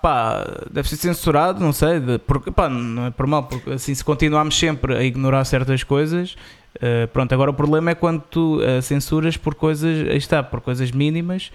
Pá, 0.00 0.46
deve 0.70 0.88
ser 0.88 0.96
censurado, 0.96 1.58
não 1.58 1.72
sei, 1.72 2.00
porque, 2.24 2.52
pá, 2.52 2.68
não 2.68 3.06
é 3.06 3.10
por 3.10 3.26
mal, 3.26 3.42
porque 3.42 3.70
assim, 3.70 3.92
se 3.92 4.04
continuarmos 4.04 4.56
sempre 4.56 4.94
a 4.94 5.02
ignorar 5.02 5.44
certas 5.44 5.82
coisas, 5.82 6.36
Uh, 6.76 7.08
pronto, 7.08 7.32
agora 7.32 7.50
o 7.50 7.54
problema 7.54 7.90
é 7.90 7.94
quando 7.94 8.20
tu 8.22 8.58
uh, 8.58 8.80
censuras 8.82 9.36
por 9.36 9.54
coisas, 9.54 10.08
aí 10.08 10.16
está, 10.16 10.42
por 10.42 10.60
coisas 10.60 10.92
mínimas, 10.92 11.50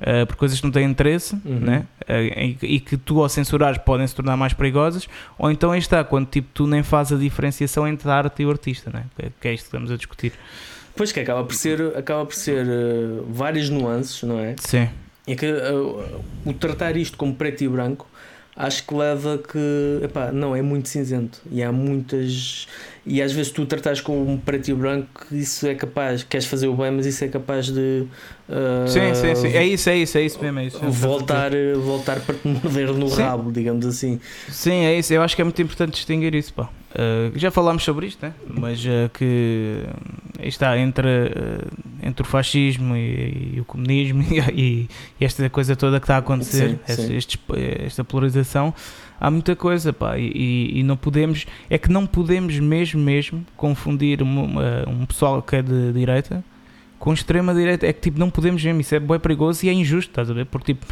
uh, 0.00 0.26
por 0.26 0.36
coisas 0.36 0.58
que 0.58 0.64
não 0.64 0.72
têm 0.72 0.84
interesse, 0.88 1.34
uhum. 1.44 1.60
né? 1.60 1.86
E, 2.08 2.56
e, 2.62 2.80
que 2.80 2.96
tu 2.96 3.22
ao 3.22 3.28
censurares 3.28 3.78
podem 3.78 4.06
se 4.06 4.14
tornar 4.14 4.36
mais 4.36 4.52
perigosas, 4.52 5.08
ou 5.38 5.50
então 5.50 5.70
aí 5.70 5.78
está, 5.78 6.02
quando 6.02 6.26
tipo, 6.26 6.48
tu 6.52 6.66
nem 6.66 6.82
fazes 6.82 7.12
a 7.12 7.20
diferenciação 7.20 7.86
entre 7.86 8.08
a 8.10 8.14
arte 8.14 8.42
e 8.42 8.46
o 8.46 8.50
artista, 8.50 8.90
né? 8.90 9.04
que, 9.16 9.30
que 9.40 9.48
é 9.48 9.54
isto 9.54 9.64
que 9.64 9.68
estamos 9.68 9.90
a 9.90 9.96
discutir. 9.96 10.32
Pois 10.96 11.12
que 11.12 11.20
acaba 11.20 11.44
por 11.44 11.54
ser, 11.54 11.96
acaba 11.96 12.26
por 12.26 12.34
ser 12.34 12.66
várias 13.28 13.68
nuances, 13.70 14.22
não 14.22 14.38
é? 14.38 14.54
Sim. 14.58 14.88
E 15.26 15.34
que 15.34 15.46
o 16.44 16.52
tratar 16.52 16.96
isto 16.96 17.16
como 17.16 17.34
preto 17.34 17.64
e 17.64 17.68
branco 17.68 18.06
acho 18.56 18.86
que 18.86 18.94
leva 18.94 19.38
que 19.38 20.00
epá, 20.02 20.30
não 20.30 20.54
é 20.54 20.62
muito 20.62 20.88
cinzento 20.88 21.40
e 21.50 21.62
há 21.62 21.72
muitas 21.72 22.68
e 23.06 23.20
às 23.20 23.32
vezes 23.32 23.52
tu 23.52 23.66
tratas 23.66 24.00
com 24.00 24.22
um 24.22 24.38
preto 24.38 24.68
e 24.70 24.74
branco 24.74 25.26
isso 25.30 25.66
é 25.66 25.74
capaz 25.74 26.22
queres 26.22 26.46
fazer 26.46 26.68
o 26.68 26.74
bem 26.74 26.90
mas 26.90 27.06
isso 27.06 27.22
é 27.24 27.28
capaz 27.28 27.66
de 27.66 28.06
uh, 28.48 28.88
sim 28.88 29.14
sim 29.14 29.34
sim. 29.34 29.48
É 29.48 29.66
isso 29.66 29.90
é 29.90 29.96
isso 29.96 30.18
é 30.18 30.22
isso 30.22 30.42
mesmo 30.42 30.58
é 30.58 30.66
isso. 30.66 30.78
voltar 30.78 31.50
voltar 31.76 32.20
para 32.20 32.34
te 32.34 32.48
morder 32.48 32.92
no 32.92 33.08
sim. 33.08 33.22
rabo 33.22 33.52
digamos 33.52 33.86
assim. 33.86 34.20
Sim 34.48 34.84
é 34.84 34.98
isso. 34.98 35.12
Eu 35.12 35.22
acho 35.22 35.36
que 35.36 35.42
é 35.42 35.44
muito 35.44 35.60
importante 35.60 35.92
distinguir 35.92 36.34
isso 36.34 36.52
pá. 36.54 36.70
Uh, 36.94 37.36
já 37.36 37.50
falámos 37.50 37.82
sobre 37.82 38.06
isto, 38.06 38.24
né? 38.24 38.32
mas 38.46 38.84
uh, 38.84 39.10
que 39.12 39.82
está 40.40 40.78
entre, 40.78 41.08
uh, 41.08 41.68
entre 42.00 42.22
o 42.22 42.24
fascismo 42.24 42.94
e, 42.94 43.54
e 43.56 43.60
o 43.60 43.64
comunismo 43.64 44.22
e, 44.54 44.88
e, 45.20 45.24
esta 45.24 45.50
coisa 45.50 45.74
toda 45.74 45.98
que 45.98 46.04
está 46.04 46.14
a 46.14 46.18
acontecer, 46.18 46.70
sim, 46.70 46.78
esta, 46.86 47.02
sim. 47.02 47.16
Este, 47.16 47.40
esta 47.84 48.04
polarização, 48.04 48.72
há 49.20 49.28
muita 49.28 49.56
coisa, 49.56 49.92
pá, 49.92 50.16
e, 50.16 50.78
e, 50.78 50.82
não 50.84 50.96
podemos, 50.96 51.46
é 51.68 51.76
que 51.78 51.90
não 51.90 52.06
podemos 52.06 52.60
mesmo, 52.60 53.00
mesmo 53.00 53.44
confundir 53.56 54.22
um, 54.22 54.60
um 54.88 55.04
pessoal 55.04 55.42
que 55.42 55.56
é 55.56 55.62
de 55.62 55.92
direita 55.92 56.44
com 57.04 57.12
extrema 57.12 57.52
direita, 57.52 57.86
é 57.86 57.92
que 57.92 58.00
tipo, 58.00 58.18
não 58.18 58.30
podemos 58.30 58.64
mesmo, 58.64 58.80
isso 58.80 58.94
é 58.94 58.98
bem 58.98 59.20
perigoso 59.20 59.66
e 59.66 59.68
é 59.68 59.72
injusto, 59.74 60.10
estás 60.10 60.30
a 60.30 60.32
ver? 60.32 60.46
Porque 60.46 60.72
tipo 60.72 60.86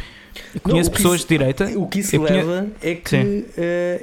eu 0.53 0.61
conheço 0.61 0.91
não, 0.91 0.95
pessoas 0.95 1.15
isso, 1.15 1.27
de 1.27 1.37
direita. 1.37 1.65
O 1.75 1.87
que 1.87 2.01
isso 2.01 2.21
leva 2.21 2.67
é 2.83 2.93
que 2.93 3.15
uh, 3.15 3.45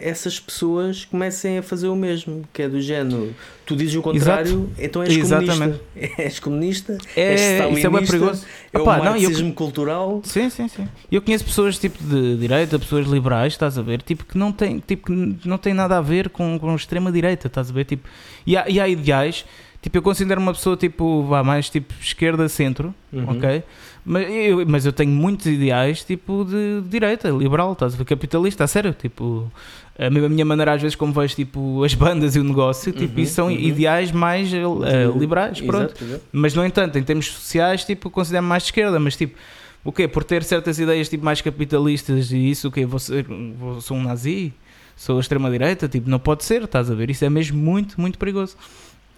essas 0.00 0.40
pessoas 0.40 1.04
comecem 1.04 1.58
a 1.58 1.62
fazer 1.62 1.86
o 1.86 1.94
mesmo, 1.94 2.42
que 2.52 2.62
é 2.62 2.68
do 2.68 2.80
género. 2.80 3.32
Tu 3.64 3.76
dizes 3.76 3.94
o 3.94 4.02
contrário, 4.02 4.68
Exato. 4.72 4.72
então 4.78 5.02
és 5.04 5.16
Exatamente. 5.16 5.78
comunista. 5.78 6.10
És 6.22 6.38
comunista, 6.40 6.98
é, 7.14 7.22
és 7.22 7.78
isso 7.78 7.86
é 7.86 7.90
bem 7.90 8.04
perigoso. 8.04 8.44
É 8.72 8.78
Opa, 8.78 8.98
o 8.98 9.04
marxismo 9.04 9.42
não, 9.42 9.48
eu, 9.48 9.54
cultural. 9.54 10.20
Sim, 10.24 10.50
sim, 10.50 10.66
sim. 10.66 10.88
Eu 11.12 11.22
conheço 11.22 11.44
pessoas 11.44 11.78
tipo 11.78 12.02
de 12.02 12.36
direita, 12.38 12.76
pessoas 12.76 13.06
liberais, 13.06 13.52
estás 13.52 13.78
a 13.78 13.82
ver, 13.82 14.02
tipo 14.02 14.24
que 14.24 14.36
não 14.36 14.50
tem, 14.50 14.80
tipo, 14.80 15.06
que 15.06 15.48
não 15.48 15.58
tem 15.58 15.72
nada 15.72 15.96
a 15.96 16.00
ver 16.00 16.28
com, 16.30 16.58
com 16.58 16.74
extrema 16.74 17.12
direita, 17.12 17.46
estás 17.46 17.70
a 17.70 17.72
ver, 17.72 17.84
tipo, 17.84 18.08
e 18.44 18.56
há, 18.56 18.68
e 18.68 18.80
há 18.80 18.88
ideais 18.88 19.44
Tipo, 19.82 19.96
eu 19.96 20.02
considero 20.02 20.40
uma 20.40 20.52
pessoa 20.52 20.76
tipo, 20.76 21.24
vá, 21.24 21.42
mais 21.42 21.70
tipo 21.70 21.94
esquerda-centro, 22.00 22.94
uhum. 23.10 23.30
ok? 23.30 23.62
Mas 24.04 24.30
eu, 24.30 24.66
mas 24.66 24.84
eu 24.84 24.92
tenho 24.92 25.10
muitos 25.10 25.46
ideais 25.46 26.04
tipo 26.04 26.44
de, 26.44 26.82
de 26.82 26.88
direita, 26.88 27.30
liberal, 27.30 27.72
estás 27.72 27.94
a 27.94 27.96
ver? 27.96 28.04
Capitalista, 28.04 28.64
a 28.64 28.66
sério, 28.66 28.92
tipo, 28.92 29.50
a 29.98 30.10
minha 30.10 30.44
maneira 30.44 30.74
às 30.74 30.82
vezes 30.82 30.94
como 30.94 31.12
vejo 31.14 31.34
tipo 31.34 31.82
as 31.82 31.94
bandas 31.94 32.36
e 32.36 32.40
o 32.40 32.44
negócio, 32.44 32.92
tipo, 32.92 33.16
uhum, 33.16 33.22
isso 33.22 33.34
são 33.34 33.46
uhum. 33.46 33.52
ideais 33.52 34.12
mais 34.12 34.52
uh, 34.52 35.18
liberais, 35.18 35.60
pronto. 35.62 35.92
Exato, 35.92 36.04
exato. 36.04 36.24
Mas 36.30 36.54
no 36.54 36.64
entanto, 36.64 36.98
em 36.98 37.02
termos 37.02 37.26
sociais, 37.30 37.82
tipo, 37.84 38.10
considero 38.10 38.44
mais 38.44 38.64
de 38.64 38.68
esquerda, 38.68 39.00
mas 39.00 39.16
tipo, 39.16 39.34
o 39.82 39.90
quê? 39.90 40.06
Por 40.06 40.24
ter 40.24 40.42
certas 40.42 40.78
ideias 40.78 41.08
tipo 41.08 41.24
mais 41.24 41.40
capitalistas 41.40 42.32
e 42.32 42.50
isso, 42.50 42.68
o 42.68 42.70
quê? 42.70 42.84
Vou, 42.84 42.98
sou 43.80 43.96
um 43.96 44.02
nazi? 44.02 44.52
Sou 44.94 45.18
extrema-direita? 45.18 45.88
Tipo, 45.88 46.10
não 46.10 46.18
pode 46.18 46.44
ser, 46.44 46.62
estás 46.62 46.90
a 46.90 46.94
ver? 46.94 47.08
Isso 47.08 47.24
é 47.24 47.30
mesmo 47.30 47.58
muito, 47.58 47.98
muito 47.98 48.18
perigoso. 48.18 48.54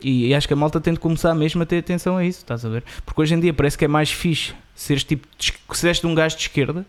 E, 0.03 0.35
acho 0.35 0.47
que 0.47 0.55
a 0.55 0.57
malta 0.57 0.81
tem 0.81 0.93
de 0.93 1.01
começar 1.01 1.35
mesmo 1.35 1.63
a 1.63 1.67
ter 1.67 1.79
atenção 1.79 2.17
a 2.17 2.25
isso, 2.25 2.39
estás 2.39 2.65
a 2.65 2.69
ver? 2.69 2.83
Porque 3.05 3.21
hoje 3.21 3.35
em 3.35 3.41
dia 3.41 3.55
parece 3.55 3.79
que 3.79 3.85
é 3.85 3.89
mais 3.89 4.11
fixe 4.11 4.55
seres 4.75 5.05
tipo, 5.05 5.27
se 5.73 5.87
és 5.87 6.01
de 6.01 6.07
um 6.07 6.15
gajo 6.15 6.37
de 6.37 6.43
esquerda, 6.43 6.85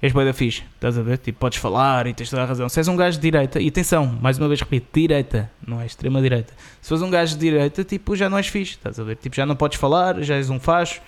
és 0.00 0.12
bem 0.12 0.24
da 0.24 0.32
fixe, 0.32 0.62
estás 0.74 0.96
a 0.96 1.02
ver? 1.02 1.18
Tipo, 1.18 1.38
podes 1.38 1.58
falar 1.58 2.06
e 2.06 2.14
tens 2.14 2.30
toda 2.30 2.42
a 2.42 2.46
razão. 2.46 2.68
Se 2.68 2.80
és 2.80 2.88
um 2.88 2.96
gajo 2.96 3.18
de 3.18 3.22
direita, 3.22 3.60
e 3.60 3.68
atenção, 3.68 4.06
mais 4.20 4.38
uma 4.38 4.48
vez 4.48 4.60
repito, 4.60 4.86
direita, 4.92 5.50
não 5.66 5.80
é 5.80 5.86
extrema 5.86 6.22
direita. 6.22 6.54
Se 6.80 6.88
fores 6.88 7.02
um 7.02 7.10
gajo 7.10 7.34
de 7.34 7.40
direita, 7.40 7.84
tipo, 7.84 8.16
já 8.16 8.30
não 8.30 8.38
és 8.38 8.46
fixe, 8.46 8.72
estás 8.72 8.98
a 8.98 9.04
ver? 9.04 9.16
Tipo, 9.16 9.36
já 9.36 9.44
não 9.44 9.54
podes 9.54 9.78
falar, 9.78 10.22
já 10.22 10.36
és 10.36 10.48
um 10.48 10.58
facho 10.58 11.02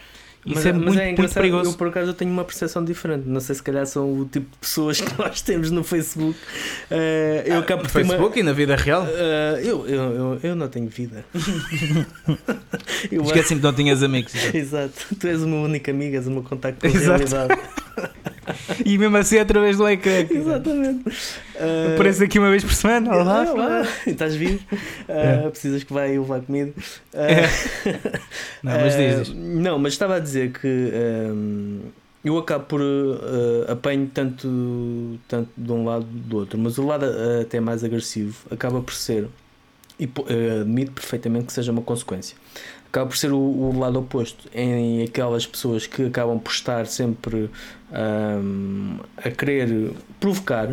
isso 0.44 0.56
mas, 0.56 0.66
é, 0.66 0.72
mas 0.72 0.82
muito, 0.82 1.00
é 1.00 1.14
muito 1.14 1.34
perigoso. 1.34 1.70
Eu, 1.70 1.74
por 1.74 1.88
acaso, 1.88 2.10
eu 2.10 2.14
tenho 2.14 2.32
uma 2.32 2.44
percepção 2.44 2.84
diferente. 2.84 3.28
Não 3.28 3.40
sei 3.40 3.54
se 3.54 3.62
calhar 3.62 3.86
são 3.86 4.12
o 4.12 4.24
tipo 4.24 4.50
de 4.50 4.58
pessoas 4.58 5.00
que 5.00 5.14
nós 5.16 5.40
temos 5.40 5.70
no 5.70 5.84
Facebook. 5.84 6.36
Uh, 6.90 6.94
eu 7.46 7.58
ah, 7.58 7.76
no 7.76 7.88
Facebook 7.88 8.34
uma... 8.34 8.40
e 8.40 8.42
na 8.42 8.52
vida 8.52 8.74
real? 8.74 9.04
Uh, 9.04 9.58
eu, 9.62 9.86
eu, 9.86 10.02
eu, 10.02 10.40
eu, 10.42 10.56
não 10.56 10.68
tenho 10.68 10.88
vida. 10.88 11.24
Esqueci-me 13.10 13.60
que 13.60 13.66
não 13.66 13.72
tinhas 13.72 14.02
amigos. 14.02 14.34
Exato. 14.52 15.14
Tu 15.18 15.28
és 15.28 15.42
uma 15.42 15.58
única 15.58 15.92
amiga, 15.92 16.16
és 16.16 16.26
o 16.26 16.30
meu 16.32 16.42
contacto 16.42 16.80
com 16.80 16.96
a 16.96 17.00
realidade. 17.00 17.60
e 18.84 18.98
mesmo 18.98 19.16
assim 19.16 19.38
através 19.38 19.76
do 19.76 19.88
ecrã. 19.88 20.26
Exatamente. 20.28 21.08
Uh, 21.08 21.94
Aparece 21.94 22.24
aqui 22.24 22.38
uma 22.38 22.50
vez 22.50 22.64
por 22.64 22.72
semana. 22.72 23.14
Olá, 23.14 23.52
olá. 23.52 23.88
Estás 24.06 24.34
vivo? 24.34 24.60
Uh, 25.08 25.46
é. 25.46 25.50
Precisas 25.50 25.84
que 25.84 25.92
vá 25.92 26.08
eu 26.08 26.22
levar 26.22 26.40
comida. 26.40 26.72
Uh, 27.12 27.18
é. 27.18 27.48
Não, 28.62 28.72
mas 28.80 28.96
dizes. 28.96 29.34
não, 29.34 29.78
mas 29.78 29.92
estava 29.92 30.16
a 30.16 30.18
dizer 30.18 30.52
que 30.52 30.92
um, 31.32 31.80
eu 32.24 32.38
acabo 32.38 32.64
por 32.64 32.80
apanho 33.68 34.10
tanto, 34.12 35.18
tanto 35.26 35.50
de 35.56 35.72
um 35.72 35.84
lado 35.84 36.04
do 36.04 36.36
outro, 36.36 36.58
mas 36.58 36.78
o 36.78 36.86
lado 36.86 37.04
até 37.40 37.58
mais 37.58 37.82
agressivo 37.82 38.36
acaba 38.50 38.80
por 38.80 38.94
ser, 38.94 39.28
e 39.98 40.08
admito 40.60 40.92
perfeitamente 40.92 41.46
que 41.46 41.52
seja 41.52 41.72
uma 41.72 41.82
consequência 41.82 42.36
acaba 42.92 43.06
por 43.06 43.16
ser 43.16 43.32
o, 43.32 43.38
o 43.38 43.78
lado 43.78 43.98
oposto. 43.98 44.48
Em 44.54 45.02
aquelas 45.02 45.46
pessoas 45.46 45.86
que 45.86 46.04
acabam 46.04 46.38
por 46.38 46.52
estar 46.52 46.86
sempre 46.86 47.50
um, 47.90 48.98
a 49.16 49.30
querer 49.30 49.92
provocar, 50.20 50.68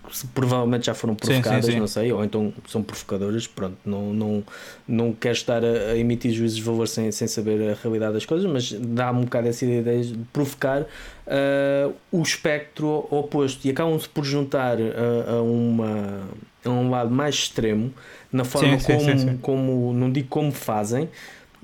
porque 0.00 0.28
provavelmente 0.32 0.86
já 0.86 0.94
foram 0.94 1.16
provocadas, 1.16 1.64
sim, 1.64 1.72
sim, 1.72 1.72
sim. 1.72 1.80
não 1.80 1.88
sei, 1.88 2.12
ou 2.12 2.24
então 2.24 2.54
são 2.68 2.80
provocadoras, 2.80 3.48
pronto, 3.48 3.76
não, 3.84 4.14
não, 4.14 4.44
não 4.86 5.12
quero 5.12 5.34
estar 5.34 5.64
a, 5.64 5.90
a, 5.90 5.98
emitir 5.98 6.30
juízes 6.30 6.58
de 6.58 6.62
valor 6.62 6.86
sem, 6.86 7.10
sem 7.10 7.26
saber 7.26 7.72
a 7.72 7.74
realidade 7.82 8.12
das 8.12 8.24
coisas, 8.24 8.48
mas 8.48 8.70
dá-me 8.70 9.20
um 9.20 9.24
bocado 9.24 9.48
essa 9.48 9.66
ideia 9.66 10.04
de 10.04 10.16
provocar 10.32 10.82
uh, 10.82 11.94
o 12.12 12.22
espectro 12.22 13.08
oposto 13.10 13.66
e 13.66 13.70
acabam-se 13.72 14.08
por 14.08 14.24
juntar 14.24 14.76
a, 14.78 15.32
a, 15.32 15.42
uma, 15.42 16.20
a 16.64 16.70
um 16.70 16.88
lado 16.88 17.10
mais 17.10 17.34
extremo 17.34 17.92
na 18.32 18.44
forma 18.44 18.78
como, 18.78 19.38
como, 19.38 19.92
não 19.92 20.12
digo 20.12 20.28
como 20.28 20.52
fazem, 20.52 21.08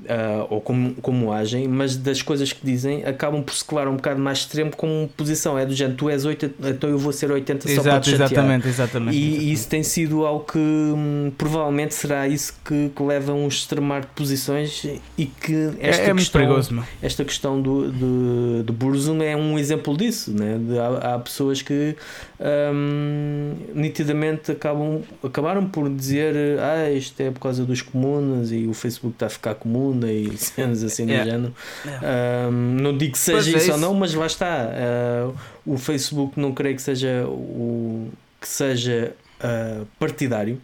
uh, 0.01 0.47
ou 0.49 0.61
como, 0.61 0.95
como 0.97 1.33
agem, 1.33 1.69
mas 1.69 1.97
das 1.97 2.23
coisas 2.23 2.53
que 2.53 2.65
dizem 2.65 3.05
acabam 3.05 3.43
por 3.43 3.55
se 3.55 3.65
colar 3.65 3.89
um 3.89 3.97
bocado 3.97 4.21
mais 4.21 4.39
extremo 4.39 4.71
como 4.77 5.09
posição. 5.17 5.59
É 5.59 5.67
do 5.67 5.75
género, 5.75 5.97
tu 5.97 6.09
és 6.09 6.25
8, 6.25 6.55
então 6.65 6.91
eu 6.91 6.99
vou 6.99 7.13
ser 7.13 7.31
80 7.31 7.69
Exato, 7.69 7.85
só 7.85 7.91
para 7.91 8.01
te 8.01 8.15
Exatamente, 8.15 8.69
exatamente. 8.69 9.17
E, 9.17 9.29
exatamente. 9.29 9.53
isso 9.53 9.69
tem 9.69 9.83
sido 9.83 10.27
algo 10.27 10.45
que 10.45 10.59
hum, 10.59 11.33
provavelmente 11.37 11.95
será 11.95 12.27
isso 12.29 12.55
que, 12.65 12.91
que 12.95 13.03
leva 13.03 13.33
a 13.33 13.35
um 13.35 13.49
extremar 13.49 14.03
de 14.03 14.09
posições 14.09 14.85
e 15.17 15.27
que 15.27 15.71
esta 15.81 16.03
é, 16.03 16.11
é 16.11 16.15
questão, 16.15 16.41
perigoso, 16.41 16.85
esta 17.03 17.25
questão 17.25 17.61
do, 17.61 17.91
de, 17.91 18.65
de 18.65 18.73
Burzum 18.73 19.23
é 19.23 19.37
um 19.37 19.59
exemplo 19.59 19.97
disso. 19.97 20.33
Né? 20.33 20.59
De, 20.59 20.79
há, 20.79 21.15
há, 21.15 21.19
pessoas 21.19 21.63
que 21.63 21.97
hum, 22.41 23.55
nitidamente 23.75 24.53
acabam, 24.53 25.03
acabaram 25.23 25.69
por 25.69 25.89
dizer 25.91 26.59
ah, 26.59 26.91
isto 26.91 27.21
é 27.21 27.31
por 27.31 27.41
causa 27.41 27.65
dos 27.65 27.83
comunas 27.83 28.51
e 28.51 28.67
o 28.67 28.73
Facebook 28.73 29.15
está 29.15 29.27
a 29.27 29.31
ficar 29.31 29.55
comum 29.55 30.01
e 30.07 30.37
cenas 30.39 30.83
assim 30.83 31.05
do 31.05 31.13
yeah. 31.13 31.31
género. 31.31 31.55
Yeah. 31.85 32.49
Um, 32.49 32.53
não 32.81 32.97
digo 32.97 33.13
que 33.13 33.19
seja 33.19 33.51
isso, 33.51 33.59
é 33.59 33.63
isso, 33.63 33.73
ou 33.73 33.79
não, 33.79 33.95
mas 33.95 34.15
lá 34.15 34.27
está. 34.27 34.69
Uh, 34.71 35.37
o 35.67 35.79
Facebook 35.79 36.41
não 36.41 36.53
creio 36.53 36.77
que 36.77 36.83
seja 36.83 37.27
o 37.27 38.09
que 38.41 38.49
seja 38.49 39.15
uh, 39.41 39.87
partidário. 39.99 40.61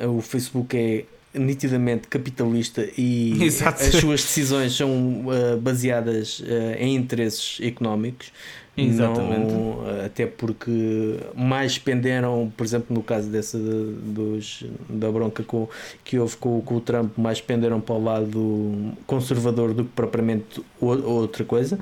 Uh, 0.00 0.18
o 0.18 0.20
Facebook 0.20 0.76
é 0.76 1.04
nitidamente 1.38 2.08
capitalista 2.08 2.88
e 2.96 3.36
Exato. 3.44 3.82
as 3.82 3.94
suas 3.94 4.22
decisões 4.22 4.74
são 4.74 5.26
baseadas 5.60 6.42
em 6.78 6.96
interesses 6.96 7.58
económicos 7.60 8.32
Exatamente. 8.76 9.52
Não, 9.52 9.84
até 10.04 10.26
porque 10.26 11.18
mais 11.34 11.78
penderam, 11.78 12.52
por 12.56 12.64
exemplo, 12.64 12.94
no 12.94 13.02
caso 13.02 13.28
dessa 13.30 13.58
dos, 13.58 14.64
da 14.88 15.10
bronca 15.10 15.42
com, 15.42 15.68
que 16.04 16.18
houve 16.18 16.36
com, 16.36 16.60
com 16.60 16.76
o 16.76 16.80
Trump, 16.80 17.16
mais 17.16 17.40
penderam 17.40 17.80
para 17.80 17.94
o 17.94 18.04
lado 18.04 18.92
conservador 19.06 19.72
do 19.72 19.84
que 19.84 19.90
propriamente 19.94 20.62
outra 20.80 21.44
coisa. 21.44 21.78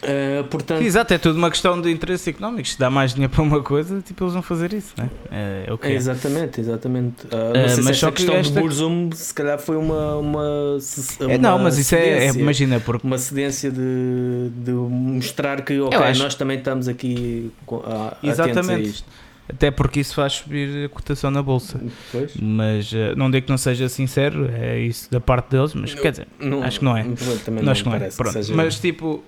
Uh, 0.00 0.44
portanto... 0.44 0.82
Exato, 0.82 1.12
é 1.12 1.18
tudo 1.18 1.36
uma 1.36 1.50
questão 1.50 1.80
de 1.80 1.90
interesses 1.90 2.28
económicos. 2.28 2.72
Se 2.72 2.78
dá 2.78 2.88
mais 2.88 3.14
dinheiro 3.14 3.32
para 3.32 3.42
uma 3.42 3.60
coisa, 3.62 4.00
tipo, 4.00 4.22
eles 4.24 4.32
vão 4.32 4.42
fazer 4.42 4.72
isso, 4.72 4.94
né? 4.96 5.10
é, 5.30 5.64
é 5.66 5.72
o 5.72 5.78
que 5.78 5.88
é. 5.88 5.94
Exatamente, 5.94 6.60
exatamente. 6.60 7.26
Uh, 7.26 7.30
não 7.32 7.50
uh, 7.50 7.52
mas 7.54 7.72
se 7.72 7.90
esta 7.90 8.12
questão 8.12 8.36
esta... 8.36 8.54
de 8.54 8.60
Burzum 8.60 9.10
se 9.12 9.34
calhar 9.34 9.58
foi 9.58 9.76
uma. 9.76 10.16
uma, 10.16 10.78
uma 11.20 11.32
é, 11.32 11.38
não, 11.38 11.58
mas 11.58 11.78
isso 11.78 11.94
é, 11.96 12.26
é, 12.26 12.30
imagina, 12.30 12.78
porque... 12.78 13.04
uma 13.04 13.18
cedência 13.18 13.70
de, 13.70 14.50
de 14.56 14.70
mostrar 14.70 15.62
que, 15.62 15.80
ok, 15.80 15.98
acho... 15.98 16.22
nós 16.22 16.34
também 16.36 16.58
estamos 16.58 16.86
aqui 16.86 17.50
a, 17.84 18.16
Exatamente. 18.22 18.70
a 18.72 18.78
isto. 18.78 19.04
Até 19.48 19.70
porque 19.70 20.00
isso 20.00 20.14
faz 20.14 20.34
subir 20.34 20.84
a 20.84 20.88
cotação 20.90 21.30
na 21.30 21.42
bolsa. 21.42 21.80
Pois. 22.12 22.32
Mas 22.36 22.92
uh, 22.92 23.16
não 23.16 23.30
digo 23.30 23.46
que 23.46 23.50
não 23.50 23.56
seja 23.56 23.88
sincero, 23.88 24.48
é 24.52 24.78
isso 24.78 25.10
da 25.10 25.20
parte 25.20 25.50
deles, 25.50 25.72
mas 25.74 25.94
quer 25.94 26.10
dizer, 26.10 26.28
não, 26.38 26.62
acho 26.62 26.78
que 26.78 26.84
não 26.84 26.96
é. 26.96 27.04
Também 27.44 27.64
não, 27.64 27.72
acho 27.72 27.82
que 27.82 27.88
não 27.88 27.96
é. 27.96 28.10
Pronto. 28.10 28.38
Mas 28.54 28.78
tipo, 28.78 29.24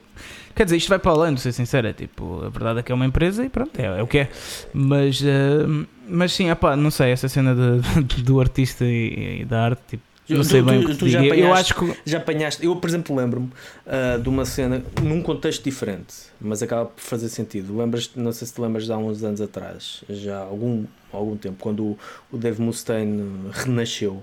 Quer 0.55 0.65
dizer, 0.65 0.77
isto 0.77 0.89
vai 0.89 0.99
para 0.99 1.13
além, 1.13 1.35
de 1.35 1.41
ser 1.41 1.53
sincero. 1.53 1.87
É 1.87 1.93
tipo, 1.93 2.45
a 2.45 2.49
verdade 2.49 2.81
é 2.81 2.83
que 2.83 2.93
é 2.93 2.95
uma 2.95 3.07
empresa 3.07 3.45
e 3.45 3.49
pronto, 3.49 3.79
é, 3.79 3.99
é 3.99 4.03
o 4.03 4.07
que 4.07 4.19
é. 4.19 4.29
Mas, 4.73 5.21
uh, 5.21 5.87
mas 6.09 6.33
sim, 6.33 6.47
não 6.79 6.91
sei, 6.91 7.13
essa 7.13 7.29
cena 7.29 7.55
de, 7.55 8.03
de, 8.05 8.23
do 8.25 8.41
artista 8.41 8.85
e, 8.85 9.41
e, 9.41 9.45
da 9.45 9.63
arte, 9.63 9.83
tipo, 9.89 10.03
não 10.29 10.45
sei 10.45 10.61
tu, 10.61 10.67
bem 10.67 10.81
tu, 10.81 10.87
o 10.87 10.91
que 10.91 10.97
tu 10.97 11.09
já 11.09 11.21
apanhaste, 11.21 11.43
eu 11.43 11.55
acho 11.55 11.75
que 11.75 11.97
já 12.05 12.19
apanhaste. 12.19 12.65
Eu, 12.65 12.77
por 12.77 12.89
exemplo, 12.89 13.17
lembro-me 13.17 13.49
uh, 13.49 14.21
de 14.21 14.29
uma 14.29 14.45
cena 14.45 14.83
num 15.03 15.23
contexto 15.23 15.65
diferente, 15.65 16.15
mas 16.41 16.63
acaba 16.63 16.87
por 16.87 17.01
fazer 17.01 17.29
sentido. 17.29 17.77
Lembras, 17.77 18.11
não 18.15 18.33
sei 18.33 18.47
se 18.47 18.55
te 18.55 18.61
lembras 18.61 18.85
de 18.85 18.93
há 18.93 18.97
uns 18.97 19.23
anos 19.23 19.41
atrás, 19.41 20.05
já 20.09 20.39
há 20.39 20.43
algum, 20.43 20.85
algum 21.13 21.37
tempo, 21.37 21.57
quando 21.59 21.85
o, 21.85 21.99
o 22.31 22.39
Dave 22.39 22.61
Mustaine 22.61 23.51
renasceu 23.53 24.23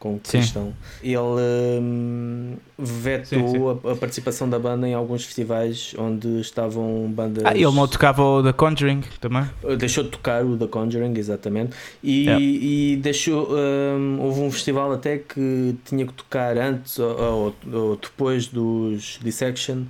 com 0.00 0.18
Cristão. 0.18 0.72
Ele 1.02 1.18
hum, 1.80 2.56
vetou 2.78 3.38
sim, 3.38 3.48
sim. 3.48 3.88
A, 3.88 3.92
a, 3.92 3.96
participação 3.96 4.48
da 4.48 4.58
banda 4.58 4.88
em 4.88 4.94
alguns 4.94 5.26
festivais 5.26 5.94
onde 5.96 6.40
estavam 6.40 7.06
bandas. 7.12 7.44
Ah, 7.44 7.54
ele 7.54 7.70
não 7.70 7.86
tocava 7.86 8.24
o 8.24 8.42
The 8.42 8.54
Conjuring 8.54 9.02
também? 9.20 9.42
Uh, 9.62 9.76
deixou 9.76 10.02
de 10.02 10.10
tocar 10.10 10.42
o 10.42 10.56
The 10.56 10.66
Conjuring, 10.66 11.16
exatamente. 11.18 11.76
E, 12.02 12.24
yeah. 12.24 12.42
e 12.42 12.96
deixou. 12.96 13.50
Um, 13.50 14.20
houve 14.20 14.40
um 14.40 14.50
festival 14.50 14.90
até 14.90 15.18
que 15.18 15.76
tinha 15.84 16.06
que 16.06 16.14
tocar 16.14 16.56
antes 16.56 16.98
ou, 16.98 17.20
ou, 17.20 17.54
ou 17.70 17.96
depois 17.96 18.46
dos 18.46 19.20
Dissection 19.22 19.82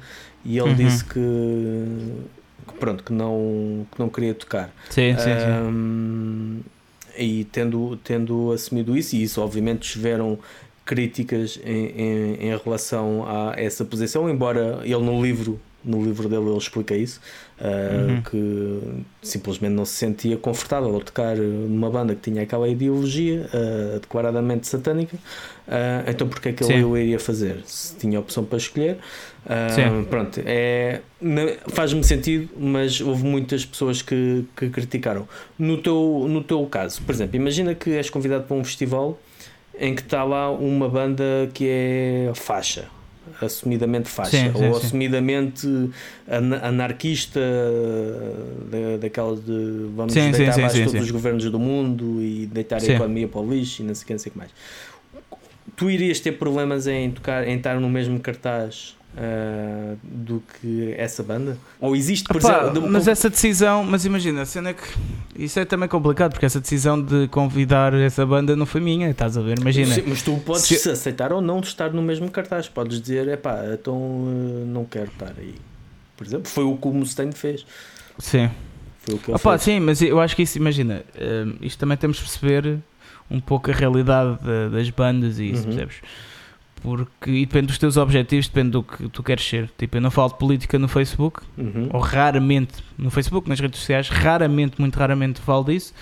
e 0.44 0.58
ele 0.58 0.70
uhum. 0.70 0.74
disse 0.74 1.04
que. 1.04 1.20
Pronto, 2.80 3.04
que 3.04 3.12
não, 3.12 3.86
que 3.92 4.00
não 4.00 4.08
queria 4.08 4.34
tocar. 4.34 4.70
Sim, 4.88 5.14
sim, 5.16 5.30
um, 5.30 6.60
sim 6.62 6.79
e 7.20 7.44
tendo, 7.44 7.96
tendo 8.02 8.52
assumido 8.52 8.96
isso, 8.96 9.14
e 9.14 9.22
isso 9.22 9.40
obviamente 9.40 9.92
tiveram 9.92 10.38
críticas 10.84 11.60
em, 11.64 11.86
em, 11.86 12.34
em, 12.48 12.58
relação 12.64 13.24
a 13.26 13.54
essa 13.56 13.84
posição, 13.84 14.28
embora 14.28 14.80
ele 14.82 14.96
no 14.96 15.22
livro 15.22 15.60
no 15.84 16.02
livro 16.02 16.28
dele 16.28 16.46
ele 16.48 16.56
explica 16.56 16.94
isso 16.94 17.20
uh, 17.60 18.10
uhum. 18.10 18.22
que 18.22 19.04
simplesmente 19.22 19.72
não 19.72 19.84
se 19.84 19.94
sentia 19.94 20.36
confortável 20.36 20.96
a 20.96 21.00
tocar 21.00 21.36
numa 21.36 21.90
banda 21.90 22.14
que 22.14 22.30
tinha 22.30 22.42
aquela 22.42 22.68
ideologia 22.68 23.48
uh, 23.54 24.00
declaradamente 24.00 24.66
satânica 24.66 25.16
uh, 25.16 26.10
então 26.10 26.28
porque 26.28 26.50
é 26.50 26.52
que 26.52 26.64
ele 26.64 26.84
o 26.84 26.96
iria 26.96 27.18
fazer 27.18 27.62
se 27.64 27.96
tinha 27.96 28.18
opção 28.20 28.44
para 28.44 28.58
escolher 28.58 28.98
pronto, 30.08 30.40
é, 30.44 31.00
faz-me 31.68 32.04
sentido, 32.04 32.50
mas 32.58 33.00
houve 33.00 33.24
muitas 33.24 33.64
pessoas 33.64 34.02
que, 34.02 34.44
que 34.56 34.68
criticaram. 34.68 35.26
No 35.58 35.78
teu, 35.78 36.26
no 36.28 36.42
teu 36.42 36.64
caso, 36.66 37.02
por 37.02 37.14
exemplo, 37.14 37.36
imagina 37.36 37.74
que 37.74 37.90
és 37.90 38.10
convidado 38.10 38.44
para 38.44 38.56
um 38.56 38.64
festival 38.64 39.18
em 39.78 39.94
que 39.94 40.02
está 40.02 40.22
lá 40.24 40.50
uma 40.50 40.88
banda 40.88 41.50
que 41.54 41.66
é 41.66 42.32
faixa, 42.34 42.86
assumidamente 43.40 44.08
faixa, 44.08 44.30
sim, 44.30 44.52
sim, 44.52 44.66
ou 44.66 44.74
sim. 44.74 44.86
assumidamente 44.86 45.90
anarquista, 46.62 47.40
daquelas 49.00 49.40
de 49.44 49.86
vamos 49.94 50.14
deitar 50.14 50.58
abaixo 50.58 50.84
todos 50.84 51.00
os 51.00 51.10
governos 51.10 51.50
do 51.50 51.58
mundo 51.58 52.22
e 52.22 52.46
deitar 52.46 52.80
a 52.80 52.84
economia 52.84 53.28
para 53.28 53.40
o 53.40 53.50
lixo 53.50 53.82
e 53.82 53.84
não 53.84 53.94
sei 53.94 54.02
o 54.02 54.06
que, 54.06 54.12
não 54.12 54.18
sei 54.18 54.30
o 54.30 54.32
que 54.32 54.38
mais. 54.38 54.50
Tu 55.76 55.90
irias 55.90 56.20
ter 56.20 56.32
problemas 56.32 56.86
em, 56.86 57.10
tocar, 57.10 57.46
em 57.46 57.56
estar 57.56 57.80
no 57.80 57.88
mesmo 57.88 58.20
cartaz 58.20 58.96
Uh, 59.12 59.98
do 60.04 60.40
que 60.40 60.94
essa 60.96 61.20
banda? 61.24 61.58
Ou 61.80 61.96
existe, 61.96 62.28
por 62.28 62.36
Epá, 62.36 62.62
exemplo. 62.62 62.88
Mas 62.88 63.08
essa 63.08 63.28
decisão, 63.28 63.82
mas 63.82 64.04
imagina, 64.04 64.42
a 64.42 64.46
cena 64.46 64.70
é 64.70 64.72
que 64.72 64.84
isso 65.34 65.58
é 65.58 65.64
também 65.64 65.88
complicado, 65.88 66.30
porque 66.30 66.46
essa 66.46 66.60
decisão 66.60 67.02
de 67.02 67.26
convidar 67.26 67.92
essa 67.92 68.24
banda 68.24 68.54
não 68.54 68.66
foi 68.66 68.80
minha, 68.80 69.10
estás 69.10 69.36
a 69.36 69.40
ver? 69.40 69.58
Imagina. 69.58 69.92
Sim, 69.92 70.04
mas 70.06 70.22
tu 70.22 70.36
podes 70.46 70.62
se... 70.62 70.88
aceitar 70.88 71.32
ou 71.32 71.40
não 71.40 71.58
estar 71.58 71.92
no 71.92 72.00
mesmo 72.00 72.30
cartaz, 72.30 72.68
podes 72.68 73.00
dizer, 73.00 73.26
é 73.26 73.36
pá, 73.36 73.60
então 73.72 73.96
uh, 73.96 74.64
não 74.68 74.84
quero 74.84 75.10
estar 75.10 75.34
aí. 75.36 75.56
Por 76.16 76.24
exemplo, 76.24 76.48
foi 76.48 76.64
o 76.64 76.76
que 76.76 76.86
o 76.86 76.92
Mustaine 76.92 77.32
fez. 77.32 77.66
Sim. 78.16 78.48
Foi 79.00 79.16
o 79.16 79.18
que 79.18 79.30
ele 79.30 79.36
Opa, 79.36 79.58
fez. 79.58 79.62
Sim, 79.62 79.80
mas 79.80 80.00
eu 80.00 80.20
acho 80.20 80.36
que 80.36 80.42
isso, 80.42 80.56
imagina, 80.56 81.02
uh, 81.16 81.56
isto 81.60 81.80
também 81.80 81.96
temos 81.96 82.18
de 82.18 82.22
perceber 82.22 82.78
um 83.28 83.40
pouco 83.40 83.70
a 83.72 83.74
realidade 83.74 84.38
de, 84.40 84.76
das 84.76 84.88
bandas 84.90 85.40
e 85.40 85.50
isso, 85.50 85.62
uhum. 85.62 85.68
percebes? 85.68 85.96
Porque 86.82 87.30
e 87.30 87.46
depende 87.46 87.68
dos 87.68 87.78
teus 87.78 87.96
objetivos, 87.96 88.48
depende 88.48 88.70
do 88.70 88.82
que 88.82 89.08
tu 89.08 89.22
queres 89.22 89.44
ser. 89.44 89.70
Tipo, 89.76 89.96
eu 89.96 90.00
não 90.00 90.10
falo 90.10 90.30
de 90.30 90.38
política 90.38 90.78
no 90.78 90.88
Facebook, 90.88 91.40
uhum. 91.56 91.88
ou 91.92 92.00
raramente 92.00 92.74
no 92.98 93.10
Facebook, 93.10 93.48
nas 93.48 93.60
redes 93.60 93.80
sociais, 93.80 94.08
raramente, 94.08 94.80
muito 94.80 94.98
raramente 94.98 95.40
falo 95.40 95.64
disso 95.64 95.92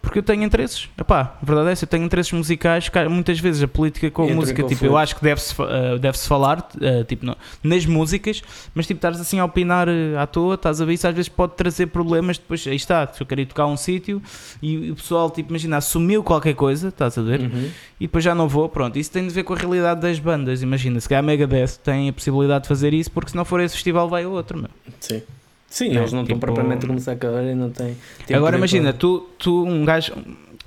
porque 0.00 0.20
eu 0.20 0.22
tenho 0.22 0.42
interesses. 0.42 0.88
Epá, 0.98 1.36
a 1.40 1.44
verdade 1.44 1.68
é 1.68 1.72
essa, 1.72 1.84
eu 1.84 1.88
tenho 1.88 2.04
interesses 2.04 2.32
musicais. 2.32 2.90
Muitas 3.10 3.38
vezes 3.40 3.62
a 3.62 3.68
política 3.68 4.10
com 4.10 4.24
a 4.24 4.34
música, 4.34 4.62
tipo, 4.62 4.84
eu 4.84 4.96
acho 4.96 5.16
que 5.16 5.22
deve-se 5.22 5.54
uh, 5.60 5.98
deve 5.98 6.16
-se 6.16 6.28
falar, 6.28 6.58
uh, 6.58 7.04
tipo, 7.04 7.26
no, 7.26 7.36
nas 7.62 7.84
músicas, 7.86 8.42
mas 8.74 8.86
tipo, 8.86 8.98
estás 8.98 9.20
assim 9.20 9.38
a 9.38 9.44
opinar 9.44 9.88
uh, 9.88 10.18
à 10.18 10.26
toa, 10.26 10.54
estás 10.54 10.80
a 10.80 10.84
ver 10.84 10.94
isso, 10.94 11.06
às 11.08 11.14
vezes 11.14 11.28
pode 11.28 11.54
trazer 11.54 11.86
problemas. 11.86 12.38
Depois, 12.38 12.66
aí 12.66 12.76
está, 12.76 13.06
se 13.06 13.20
eu 13.20 13.26
quero 13.26 13.40
ir 13.40 13.46
tocar 13.46 13.66
um 13.66 13.76
sítio 13.76 14.22
e 14.62 14.90
o 14.90 14.96
pessoal, 14.96 15.30
tipo, 15.30 15.50
imagina, 15.50 15.76
assumiu 15.76 16.22
qualquer 16.22 16.54
coisa, 16.54 16.88
estás 16.88 17.18
a 17.18 17.22
ver, 17.22 17.40
uhum. 17.40 17.70
e 18.00 18.06
depois 18.06 18.22
já 18.22 18.34
não 18.34 18.48
vou. 18.48 18.68
Pronto, 18.68 18.98
isso 18.98 19.10
tem 19.10 19.26
de 19.26 19.32
ver 19.32 19.42
com 19.42 19.54
a 19.54 19.56
realidade 19.56 20.00
das 20.00 20.18
bandas. 20.18 20.62
Imagina, 20.62 21.00
se 21.00 21.08
calhar 21.08 21.22
a 21.22 21.26
Megadeth 21.26 21.78
tem 21.82 22.08
a 22.08 22.12
possibilidade 22.12 22.62
de 22.62 22.68
fazer 22.68 22.94
isso, 22.94 23.10
porque 23.10 23.30
se 23.30 23.36
não 23.36 23.44
for 23.44 23.60
esse 23.60 23.74
festival, 23.74 24.08
vai 24.08 24.24
outro, 24.26 24.58
meu. 24.58 24.70
Sim. 25.00 25.22
Sim, 25.68 25.96
eles 25.96 26.12
não 26.12 26.24
tipo, 26.24 26.36
estão 26.36 26.38
propriamente 26.38 26.84
a 26.84 26.88
começar 26.88 27.12
a 27.12 27.16
carreira 27.16 27.52
e 27.52 27.54
não 27.54 27.70
têm. 27.70 27.96
Agora 28.32 28.56
imagina, 28.56 28.92
tu, 28.92 29.28
tu, 29.38 29.64
um 29.64 29.84
gajo, 29.84 30.12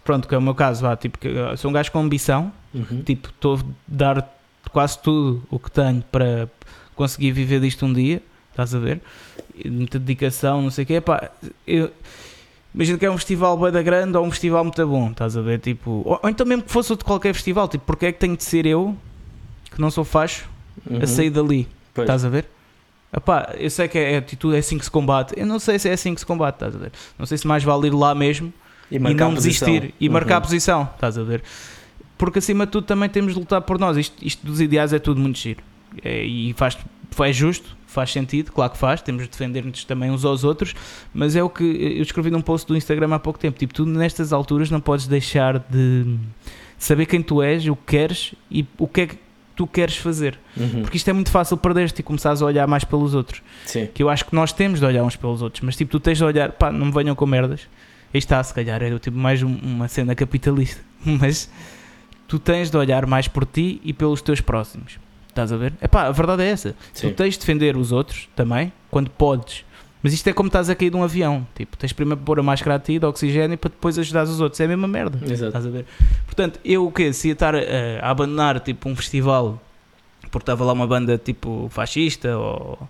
pronto, 0.04 0.28
que 0.28 0.36
é 0.36 0.38
o 0.38 0.41
meu 0.41 0.54
caso, 0.54 0.82
vá, 0.82 0.95
tipo, 0.95 1.18
sou 1.58 1.72
um 1.72 1.74
gajo 1.74 1.91
com 1.91 2.00
ambição, 2.00 2.52
uhum. 2.74 3.02
tipo, 3.04 3.30
estou 3.30 3.58
a 3.58 3.62
dar 3.88 4.39
quase 4.72 5.00
tudo 5.00 5.41
o 5.50 5.58
que 5.58 5.72
tenho 5.72 6.04
para 6.12 6.50
conseguir 6.95 7.32
viver 7.32 7.62
disto 7.62 7.86
um 7.86 7.93
dia, 7.93 8.22
estás 8.52 8.76
a 8.76 8.80
ver? 8.80 9.02
Muita 9.66 9.97
dedicação, 9.97 10.62
não 10.62 10.70
sei 10.70 10.84
o 10.84 10.88
quê. 10.88 10.93
Epá, 10.95 11.32
eu, 11.66 11.89
imagina 12.76 12.97
que 12.97 13.06
é 13.06 13.12
um 13.12 13.18
festival 13.18 13.58
bué 13.58 13.72
da 13.72 13.82
grande 13.82 14.18
ou 14.18 14.26
um 14.26 14.30
festival 14.32 14.64
muito 14.64 14.86
bom, 14.86 15.12
estás 15.12 15.36
a 15.38 15.41
ver? 15.41 15.60
Tipo, 15.60 16.04
ou, 16.06 16.20
ou 16.22 16.30
então 16.30 16.45
mesmo 16.45 16.64
que 16.64 16.72
fosse 16.72 16.91
outro 16.91 17.06
qualquer 17.06 17.34
festival, 17.34 17.68
tipo, 17.68 17.86
porque 17.86 18.08
é 18.08 18.12
que 18.12 18.20
tenho 18.20 18.36
de 18.36 18.43
ser 18.43 18.66
eu, 18.66 18.95
que 19.72 19.80
não 19.80 19.89
sou 19.89 20.04
facho, 20.04 20.47
Uhum. 20.89 21.02
a 21.02 21.08
sair 21.08 21.30
dali? 21.30 21.68
Pois. 21.93 22.06
Estás 22.06 22.24
a 22.24 22.30
ver? 22.30 22.45
Epá, 23.12 23.55
eu 23.57 23.70
sei 23.70 23.88
que 23.88 23.97
é, 23.97 24.14
é 24.14 24.18
atitude, 24.18 24.55
é 24.55 24.60
assim 24.60 24.78
que 24.78 24.86
se 24.86 24.91
combate. 24.91 25.34
Eu 25.36 25.45
não 25.45 25.57
sei 25.60 25.80
se 25.80 25.89
é 25.89 25.93
assim 25.93 26.14
que 26.14 26.20
se 26.20 26.26
combate, 26.26 26.55
estás 26.55 26.76
a 26.76 26.78
ver? 26.78 26.91
Não 27.18 27.26
sei 27.26 27.38
se 27.38 27.47
mais 27.47 27.64
vale 27.64 27.88
ir 27.88 27.93
lá 27.93 28.14
mesmo 28.14 28.53
e, 28.91 28.99
marcar 28.99 29.26
não 29.26 29.32
a 29.32 29.36
desistir 29.36 29.93
e 29.99 30.07
marcar 30.10 30.36
a 30.36 30.38
Uhum. 30.38 30.43
posição, 30.43 30.89
estás 30.93 31.18
a 31.18 31.24
ver? 31.24 31.41
Porque 32.18 32.38
acima 32.39 32.66
de 32.66 32.72
tudo 32.72 32.86
também 32.86 33.10
temos 33.10 33.34
de 33.34 33.39
lutar 33.39 33.62
por 33.62 33.80
nós. 33.80 33.97
Isto, 33.97 34.16
isto 34.24 34.45
dos 34.45 34.62
ideais 34.62 34.93
é 34.93 34.99
tudo 34.99 35.20
muito 35.20 35.39
giro. 35.39 35.64
É, 36.03 36.24
e 36.24 36.53
faz, 36.53 36.78
faz 37.10 37.36
justo, 37.36 37.76
faz 37.88 38.12
sentido, 38.12 38.51
claro 38.51 38.72
que 38.74 38.78
faz. 38.78 39.01
Temos 39.01 39.24
de 39.24 39.30
defender-nos 39.30 39.84
também 39.86 40.12
uns 40.12 40.24
aos 40.24 40.43
outros. 40.43 40.76
Mas 41.14 41.36
é 41.36 41.41
o 41.41 41.49
que 41.49 41.64
eu 41.64 42.01
escrevi 42.03 42.30
num 42.30 42.41
post 42.41 42.68
do 42.68 42.76
Instagram 42.78 43.16
há 43.16 43.20
pouco 43.20 43.39
tempo. 43.39 43.57
Tipo, 43.57 43.74
tu 43.74 43.86
nestas 43.86 44.32
alturas 44.34 44.70
não 44.70 44.80
podes 44.82 45.07
deixar 45.07 45.57
de 45.60 46.18
saber 46.78 47.05
quem 47.07 47.24
tu 47.24 47.41
és, 47.41 47.66
o 47.68 47.76
que 47.76 47.84
queres 47.88 48.36
e 48.51 48.66
o 48.78 48.88
que 48.88 49.01
é 49.01 49.07
que 49.07 49.18
tu 49.60 49.68
queres 49.68 49.97
fazer. 49.97 50.39
Uhum. 50.55 50.84
Porque 50.84 50.95
isto 50.95 51.10
é 51.10 51.12
muito 51.12 51.30
fácil 51.30 51.57
perder-te 51.57 51.99
e 51.99 52.03
começares 52.03 52.41
a 52.41 52.45
olhar 52.45 52.66
mais 52.66 52.86
pelos 52.86 53.14
outros. 53.14 53.41
Sim. 53.66 53.89
Que 53.93 54.01
eu 54.01 54.10
acho 54.10 54.24
que 54.24 54.34
nós 54.34 54.53
temos 54.53 54.80
de 54.80 54.86
olhar 54.86 55.03
uns 55.03 55.18
pelos 55.18 55.41
outros, 55.41 55.62
mas 55.64 55.76
tipo, 55.76 55.91
tu 55.91 55.99
tens 55.99 56.18
de 56.18 56.24
olhar, 56.24 56.53
pá, 56.53 56.72
não 56.72 56.86
me 56.86 56.91
venham 56.93 57.14
com 57.14 57.26
merdas. 57.26 57.68
Aí 58.14 58.18
está, 58.20 58.41
se 58.41 58.53
calhar 58.53 58.82
é 58.82 58.97
tipo 58.99 59.18
mais 59.18 59.43
um- 59.43 59.53
uma 59.62 59.89
cena 59.89 60.16
capitalista, 60.16 60.82
mas 61.03 61.51
tu 62.26 62.39
tens 62.39 62.70
de 62.72 62.78
olhar 62.78 63.05
mais 63.05 63.28
por 63.28 63.45
ti 63.45 63.82
e 63.84 63.91
pelos 63.91 64.22
teus 64.22 64.39
próximos. 64.39 64.97
Estás 65.28 65.51
a 65.51 65.57
ver? 65.57 65.74
É 65.82 65.88
pá, 65.89 66.03
a 66.07 66.12
verdade 66.12 66.43
é 66.43 66.47
essa. 66.47 66.74
Sim. 66.93 67.10
Tu 67.10 67.16
tens 67.16 67.34
de 67.34 67.41
defender 67.41 67.76
os 67.76 67.91
outros 67.91 68.30
também, 68.38 68.72
quando 68.89 69.10
podes. 69.10 69.66
Mas 70.02 70.14
isto 70.14 70.28
é 70.28 70.34
como 70.34 70.47
estás 70.47 70.70
a 70.70 70.76
cair 70.76 70.89
de 70.89 70.95
um 70.95 71.04
avião. 71.04 71.45
Tipo, 71.56 71.78
tens 71.78 71.91
primeiro 71.91 72.22
pôr 72.22 72.39
a 72.39 72.43
máscara 72.43 72.76
a 72.76 72.80
ti, 72.80 73.00
de 73.00 73.06
oxigênio, 73.06 73.58
para 73.58 73.70
depois 73.70 74.00
ajudar 74.00 74.24
os 74.24 74.39
outros. 74.39 74.60
É 74.60 74.66
a 74.66 74.68
mesma 74.68 74.88
merda. 74.88 75.20
Exato. 75.26 75.47
Estás 75.47 75.66
a 75.66 75.70
ver? 75.70 75.86
Portanto, 76.26 76.60
eu 76.64 76.86
o 76.86 76.91
quê? 76.91 77.12
Se 77.12 77.28
ia 77.28 77.34
estar 77.34 77.54
eh, 77.56 78.00
a 78.02 78.10
abandonar 78.10 78.60
tipo 78.62 78.88
um 78.88 78.95
festival 78.95 79.62
porque 80.32 80.43
estava 80.43 80.64
lá 80.64 80.74
uma 80.74 80.88
banda 80.88 81.18
tipo 81.18 81.68
fascista 81.72 82.38
ou 82.38 82.88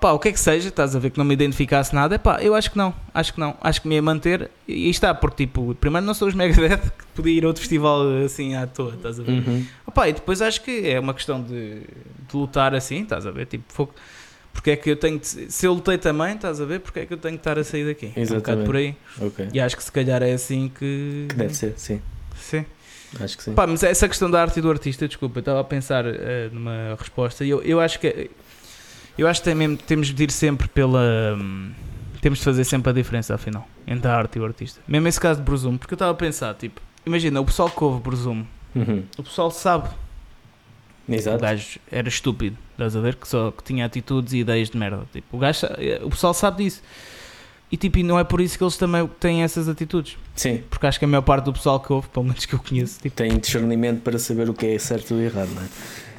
pá, 0.00 0.12
o 0.12 0.18
que 0.18 0.28
é 0.28 0.32
que 0.32 0.40
seja, 0.40 0.68
estás 0.68 0.96
a 0.96 0.98
ver 0.98 1.10
que 1.10 1.18
não 1.18 1.24
me 1.24 1.32
identificasse 1.32 1.94
nada, 1.94 2.18
pá, 2.18 2.42
eu 2.42 2.56
acho 2.56 2.72
que 2.72 2.76
não, 2.76 2.92
acho 3.14 3.32
que 3.32 3.38
não, 3.38 3.56
acho 3.60 3.80
que 3.80 3.86
me 3.86 3.94
ia 3.94 4.02
manter 4.02 4.50
e 4.66 4.90
está, 4.90 5.14
porque 5.14 5.46
tipo, 5.46 5.76
primeiro 5.76 6.04
não 6.04 6.12
sou 6.12 6.26
os 6.26 6.34
Megadeth 6.34 6.90
que 6.98 7.04
podia 7.14 7.32
ir 7.32 7.44
a 7.44 7.46
outro 7.46 7.60
festival 7.60 8.02
assim 8.24 8.56
à 8.56 8.66
toa, 8.66 8.94
estás 8.94 9.20
a 9.20 9.22
ver? 9.22 9.46
Uhum. 9.46 9.64
Opá, 9.86 10.08
e 10.08 10.12
depois 10.12 10.42
acho 10.42 10.60
que 10.62 10.88
é 10.88 10.98
uma 10.98 11.14
questão 11.14 11.40
de, 11.40 11.80
de 11.80 12.36
lutar 12.36 12.74
assim, 12.74 13.02
estás 13.02 13.26
a 13.26 13.30
ver? 13.30 13.46
Tipo, 13.46 13.64
fogo. 13.68 13.94
Porque 14.52 14.70
é 14.72 14.76
que 14.76 14.90
eu 14.90 14.96
tenho 14.96 15.18
de, 15.18 15.26
se 15.26 15.66
eu 15.66 15.72
lutei 15.72 15.98
também, 15.98 16.34
estás 16.34 16.60
a 16.60 16.64
ver? 16.64 16.80
Porque 16.80 17.00
é 17.00 17.06
que 17.06 17.12
eu 17.14 17.16
tenho 17.18 17.34
de 17.34 17.40
estar 17.40 17.58
a 17.58 17.64
sair 17.64 17.86
daqui? 17.86 18.06
É 18.06 18.08
um 18.08 18.12
bocado 18.24 18.34
Exatamente. 18.34 18.66
por 18.66 18.76
aí. 18.76 18.96
Ok. 19.20 19.48
E 19.52 19.60
acho 19.60 19.76
que 19.76 19.82
se 19.82 19.90
calhar 19.92 20.22
é 20.22 20.32
assim 20.32 20.70
que. 20.78 21.26
Que 21.28 21.34
deve 21.34 21.54
ser, 21.54 21.74
sim. 21.76 22.00
Sim. 22.36 22.64
Acho 23.20 23.36
que 23.36 23.42
sim. 23.42 23.54
Pá, 23.54 23.66
mas 23.66 23.82
essa 23.82 24.08
questão 24.08 24.30
da 24.30 24.40
arte 24.40 24.58
e 24.58 24.62
do 24.62 24.70
artista, 24.70 25.06
desculpa, 25.08 25.38
eu 25.38 25.40
estava 25.40 25.60
a 25.60 25.64
pensar 25.64 26.04
eh, 26.06 26.48
numa 26.52 26.96
resposta 26.98 27.44
e 27.44 27.50
eu, 27.50 27.62
eu 27.62 27.78
acho 27.80 27.98
que 28.00 28.30
eu 29.18 29.26
acho 29.28 29.40
que 29.40 29.44
tem 29.44 29.54
mesmo- 29.54 29.76
temos 29.76 30.08
de 30.08 30.24
ir 30.24 30.30
sempre 30.30 30.66
pela 30.68 31.36
hum, 31.38 31.72
temos 32.22 32.38
de 32.38 32.44
fazer 32.44 32.64
sempre 32.64 32.88
a 32.90 32.92
diferença 32.92 33.34
afinal 33.34 33.68
entre 33.86 34.08
a 34.08 34.16
arte 34.16 34.36
e 34.38 34.40
o 34.40 34.44
artista. 34.44 34.80
Mesmo 34.88 35.08
esse 35.08 35.20
caso 35.20 35.40
de 35.40 35.44
Brusume, 35.44 35.76
porque 35.76 35.92
eu 35.92 35.96
estava 35.96 36.12
a 36.12 36.14
pensar, 36.14 36.54
tipo, 36.54 36.80
imagina, 37.04 37.38
o 37.40 37.44
pessoal 37.44 37.68
que 37.68 37.82
ouve 37.84 38.00
Brusume, 38.00 38.46
Uhum. 38.74 39.02
o 39.18 39.22
pessoal 39.22 39.50
sabe 39.50 39.90
que 41.06 41.12
o 41.12 41.14
Exato. 41.14 41.38
gajo 41.42 41.78
era 41.90 42.08
estúpido, 42.08 42.56
estás 42.86 42.96
a 42.96 43.00
ver? 43.00 43.16
Que 43.16 43.26
só 43.28 43.50
que 43.50 43.62
tinha 43.64 43.84
atitudes 43.86 44.32
e 44.32 44.38
ideias 44.38 44.70
de 44.70 44.76
merda. 44.76 45.02
Tipo, 45.12 45.36
o, 45.36 45.40
gajo, 45.40 45.60
sa- 45.60 45.76
o 46.02 46.10
pessoal 46.10 46.34
sabe 46.34 46.64
disso. 46.64 46.82
E 47.70 47.76
tipo, 47.76 47.98
e 47.98 48.02
não 48.02 48.18
é 48.18 48.24
por 48.24 48.40
isso 48.42 48.58
que 48.58 48.62
eles 48.64 48.76
também 48.76 49.06
têm 49.18 49.42
essas 49.42 49.66
atitudes. 49.68 50.18
Sim. 50.36 50.62
Porque 50.68 50.86
acho 50.86 50.98
que 50.98 51.04
a 51.06 51.08
maior 51.08 51.22
parte 51.22 51.44
do 51.46 51.52
pessoal 51.54 51.80
que 51.80 51.90
ouve, 51.92 52.06
pelo 52.08 52.26
menos 52.26 52.44
que 52.44 52.54
eu 52.54 52.58
conheço, 52.58 53.00
tipo, 53.00 53.16
Tem 53.16 53.38
discernimento 53.38 54.02
para 54.02 54.18
saber 54.18 54.50
o 54.50 54.54
que 54.54 54.66
é 54.66 54.78
certo 54.78 55.14
e 55.14 55.24
errado, 55.24 55.48
não 55.54 55.62
é? 55.62 55.66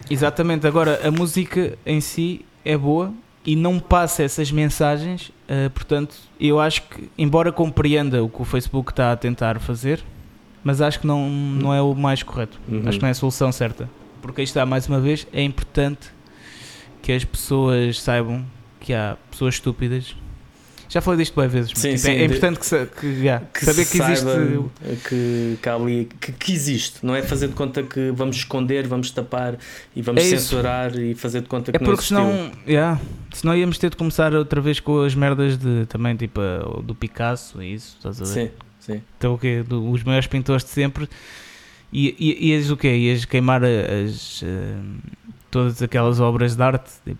Exatamente, 0.09 0.65
agora 0.67 0.99
a 1.07 1.11
música 1.11 1.77
em 1.85 2.01
si 2.01 2.43
é 2.65 2.75
boa 2.77 3.13
e 3.45 3.55
não 3.55 3.79
passa 3.79 4.23
essas 4.23 4.51
mensagens, 4.51 5.31
eh, 5.47 5.69
portanto, 5.69 6.15
eu 6.39 6.59
acho 6.59 6.81
que, 6.83 7.09
embora 7.17 7.51
compreenda 7.51 8.23
o 8.23 8.27
que 8.29 8.41
o 8.41 8.45
Facebook 8.45 8.91
está 8.91 9.11
a 9.11 9.15
tentar 9.15 9.59
fazer, 9.59 10.03
mas 10.63 10.81
acho 10.81 10.99
que 11.01 11.07
não, 11.07 11.29
não 11.29 11.73
é 11.73 11.81
o 11.81 11.93
mais 11.93 12.21
correto, 12.23 12.59
Uhum. 12.67 12.81
acho 12.87 12.97
que 12.97 13.01
não 13.01 13.07
é 13.07 13.11
a 13.11 13.15
solução 13.15 13.51
certa, 13.51 13.89
porque 14.21 14.41
aí 14.41 14.45
está, 14.45 14.65
mais 14.65 14.87
uma 14.87 14.99
vez, 14.99 15.25
é 15.31 15.41
importante 15.43 16.09
que 17.03 17.11
as 17.11 17.23
pessoas 17.23 18.01
saibam 18.01 18.43
que 18.79 18.93
há 18.93 19.15
pessoas 19.29 19.53
estúpidas. 19.55 20.15
Já 20.89 21.01
falei 21.01 21.19
disto 21.21 21.33
várias 21.33 21.53
vezes, 21.53 21.71
mas 21.71 21.79
Sim, 21.79 21.89
tipo, 21.89 21.99
sim, 22.01 22.11
é, 22.11 22.15
é 22.21 22.25
importante 22.25 22.59
que, 22.59 22.85
que, 23.01 23.59
Que 23.59 23.65
saber 23.65 23.85
que 23.87 23.97
existe. 24.01 24.25
que, 25.09 25.57
que, 25.61 25.69
ali, 25.69 26.07
que, 26.21 26.31
que 26.31 26.51
existe, 26.53 27.03
não 27.03 27.15
é 27.15 27.23
fazer 27.23 27.47
de 27.47 27.55
conta 27.55 27.81
que 27.81 28.11
vamos 28.11 28.35
esconder, 28.35 28.85
vamos 28.87 29.09
tapar 29.09 29.57
e 29.95 30.01
vamos 30.03 30.21
É 30.21 30.25
isso. 30.27 30.37
censurar 30.49 30.95
e 30.95 31.15
fazer 31.15 31.41
de 31.41 31.47
conta 31.47 31.71
que 31.71 31.77
É 31.77 31.79
não 31.79 31.85
porque 31.85 31.99
existiu. 32.01 32.17
senão, 32.17 32.51
yeah, 32.67 33.01
senão 33.33 33.55
íamos 33.57 33.77
ter 33.79 33.89
de 33.89 33.95
começar 33.97 34.35
outra 34.35 34.61
vez 34.61 34.79
com 34.79 35.01
as 35.01 35.15
merdas 35.15 35.57
de 35.57 35.87
também 35.87 36.15
tipo 36.15 36.39
do 36.83 36.93
Picasso 36.93 37.61
e 37.63 37.73
isso, 37.73 37.95
estás 37.97 38.21
a 38.21 38.25
ver? 38.25 38.31
Sim, 38.31 38.51
sim. 38.79 39.01
Então 39.17 39.33
o 39.33 39.37
quê? 39.39 39.63
Do- 39.67 39.89
os 39.89 40.03
maiores 40.03 40.27
pintores 40.27 40.63
de 40.63 40.69
sempre 40.69 41.09
e, 41.91 42.15
e, 42.19 42.49
ias 42.51 42.69
o 42.69 42.77
quê? 42.77 42.89
Ias 42.95 43.25
queimar 43.25 43.63
a- 43.63 43.67
as 44.05 44.43
eh, 44.43 44.75
todas 45.53 45.81
aquelas 45.81 46.19
obras 46.19 46.55
de 46.55 46.61
arte? 46.63 46.91
Tipo, 47.05 47.19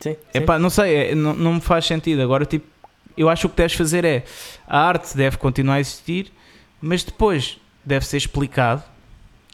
Sim, 0.00 0.16
epá, 0.32 0.58
não 0.58 0.70
sei, 0.70 0.94
é- 0.94 1.14
não, 1.14 1.34
não 1.34 1.54
me 1.54 1.60
faz 1.60 1.84
sentido. 1.86 2.22
Agora, 2.22 2.46
tipo, 2.46 2.66
eu 3.16 3.28
acho 3.28 3.42
que 3.42 3.46
o 3.46 3.50
que 3.50 3.56
deves 3.56 3.74
fazer 3.76 4.04
é 4.04 4.24
a 4.66 4.78
arte 4.80 5.16
deve 5.16 5.36
continuar 5.36 5.74
a 5.76 5.80
existir, 5.80 6.32
mas 6.80 7.02
depois 7.04 7.58
deve 7.84 8.06
ser 8.06 8.16
explicado 8.18 8.82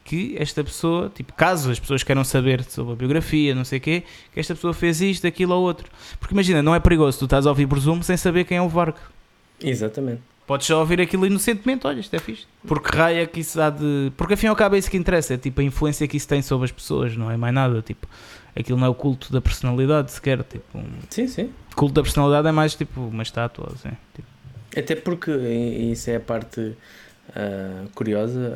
que 0.05 0.35
esta 0.39 0.65
pessoa, 0.65 1.11
tipo, 1.15 1.33
caso 1.35 1.71
as 1.71 1.79
pessoas 1.79 2.03
queiram 2.03 2.25
saber 2.25 2.65
sobre 2.65 2.93
a 2.95 2.97
biografia, 2.97 3.55
não 3.55 3.65
sei 3.65 3.79
o 3.79 3.81
quê, 3.81 4.03
que 4.33 4.41
esta 4.41 4.55
pessoa 4.55 4.75
fez 4.75 5.01
isto, 5.01 5.27
aquilo 5.27 5.55
ou 5.55 5.63
outro. 5.63 5.89
Porque 6.19 6.35
imagina, 6.35 6.63
não 6.63 6.75
é 6.75 6.81
perigoso 6.81 7.19
tu 7.19 7.25
estás 7.27 7.47
a 7.47 7.51
ouvir 7.51 7.67
Presumo 7.69 8.03
sem 8.03 8.17
saber 8.17 8.45
quem 8.45 8.57
é 8.59 8.63
o 8.63 8.69
Varg. 8.69 8.95
Exatamente. 9.63 10.23
Podes 10.51 10.67
só 10.67 10.81
ouvir 10.81 11.01
aquilo 11.01 11.25
inocentemente, 11.25 11.87
olha, 11.87 12.01
isto 12.01 12.13
é 12.13 12.19
fixe. 12.19 12.45
Porque 12.67 12.97
raia 12.97 13.25
que 13.25 13.39
isso 13.39 13.61
há 13.63 13.71
de. 13.71 14.11
Porque 14.17 14.35
afinal 14.35 14.53
acaba 14.53 14.77
isso 14.77 14.91
que 14.91 14.97
interessa, 14.97 15.35
é 15.35 15.37
tipo 15.37 15.61
a 15.61 15.63
influência 15.63 16.09
que 16.09 16.17
isso 16.17 16.27
tem 16.27 16.43
sobre 16.43 16.65
as 16.65 16.73
pessoas, 16.73 17.17
não 17.17 17.31
é 17.31 17.37
mais 17.37 17.55
nada. 17.55 17.81
Tipo, 17.83 18.09
aquilo 18.59 18.77
não 18.77 18.89
é 18.89 18.91
o 18.91 18.95
culto 18.95 19.33
da 19.33 19.41
personalidade 19.41 20.11
sequer. 20.11 20.43
Tipo, 20.43 20.79
um 20.79 20.87
Sim, 21.09 21.29
sim. 21.29 21.51
culto 21.77 21.95
da 21.95 22.03
personalidade 22.03 22.49
é 22.49 22.51
mais 22.51 22.75
tipo 22.75 23.01
uma 23.01 23.23
estátua, 23.23 23.69
assim. 23.73 23.97
Tipo, 24.13 24.27
Até 24.77 24.97
porque 24.97 25.31
isso 25.31 26.11
é 26.11 26.17
a 26.17 26.21
parte 26.21 26.77
ah, 27.35 27.85
curiosa, 27.95 28.53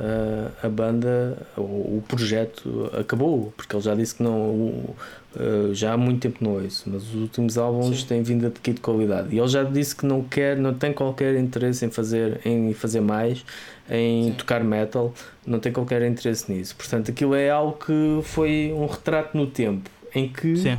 ah, 0.63 0.67
a 0.67 0.69
banda, 0.69 1.37
o, 1.57 1.61
o 1.99 2.05
projeto 2.09 2.91
acabou, 2.99 3.53
porque 3.57 3.75
ele 3.75 3.83
já 3.83 3.95
disse 3.95 4.15
que 4.17 4.23
não, 4.23 4.51
o- 4.51 4.97
ah, 5.37 5.71
já 5.73 5.93
há 5.93 5.97
muito 5.97 6.21
tempo 6.21 6.39
não 6.43 6.53
ouço, 6.63 6.85
mas 6.87 7.03
os 7.05 7.15
últimos 7.15 7.57
álbuns 7.59 8.01
Sim. 8.01 8.07
têm 8.07 8.23
vindo 8.23 8.45
a 8.45 8.49
adquirir 8.49 8.81
qualidade. 8.81 9.35
E 9.35 9.39
ele 9.39 9.49
já 9.49 9.63
disse 9.63 9.95
que 9.95 10.07
não 10.07 10.23
quer, 10.23 10.57
não 10.57 10.75
tem 10.75 10.93
qualquer 10.93 11.35
interesse 11.37 11.85
em 11.85 11.91
fazer, 11.91 12.41
em 12.45 12.73
fazer 12.75 13.01
mais, 13.01 13.45
em 13.91 14.33
tocar 14.33 14.63
metal, 14.65 15.13
não 15.47 15.59
tem 15.61 15.73
qualquer 15.73 16.03
interesse 16.03 16.51
nisso. 16.53 16.75
Portanto, 16.77 17.11
aquilo 17.11 17.35
é 17.35 17.51
algo 17.51 17.79
que 17.85 18.21
foi 18.23 18.73
um 18.75 18.87
retrato 18.87 19.37
no 19.37 19.47
tempo, 19.47 19.91
em 20.15 20.29
que 20.29 20.57
sim. 20.57 20.79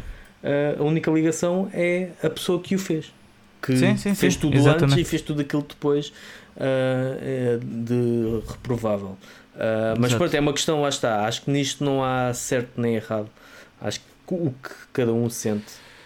a 0.79 0.83
única 0.83 1.11
ligação 1.11 1.69
é 1.73 2.09
a 2.23 2.29
pessoa 2.29 2.59
que 2.59 2.75
o 2.75 2.79
fez. 2.79 3.13
Que 3.65 3.75
Sim, 3.77 3.97
sim, 3.97 4.13
fez 4.13 4.33
sim, 4.35 4.39
tudo 4.41 4.55
exatamente. 4.57 4.83
antes 4.93 4.97
e 4.97 5.03
fez 5.09 5.21
tudo 5.21 5.41
aquilo 5.41 5.65
depois 5.67 6.13
é 6.57 7.57
de 7.61 8.41
reprovável. 8.47 9.17
Ah, 9.57 9.93
mas 9.97 10.11
Exato. 10.11 10.17
pronto, 10.19 10.33
é 10.35 10.39
uma 10.39 10.53
questão, 10.53 10.81
lá 10.81 10.89
está. 10.89 11.25
Acho 11.25 11.41
que 11.43 11.51
nisto 11.51 11.83
não 11.83 12.03
há 12.03 12.33
certo 12.33 12.79
nem 12.79 12.95
errado. 12.95 13.27
Acho 13.81 13.99
que 13.99 14.33
o 14.33 14.53
que 14.61 14.69
cada 14.93 15.13
um 15.13 15.29
sente 15.29 15.65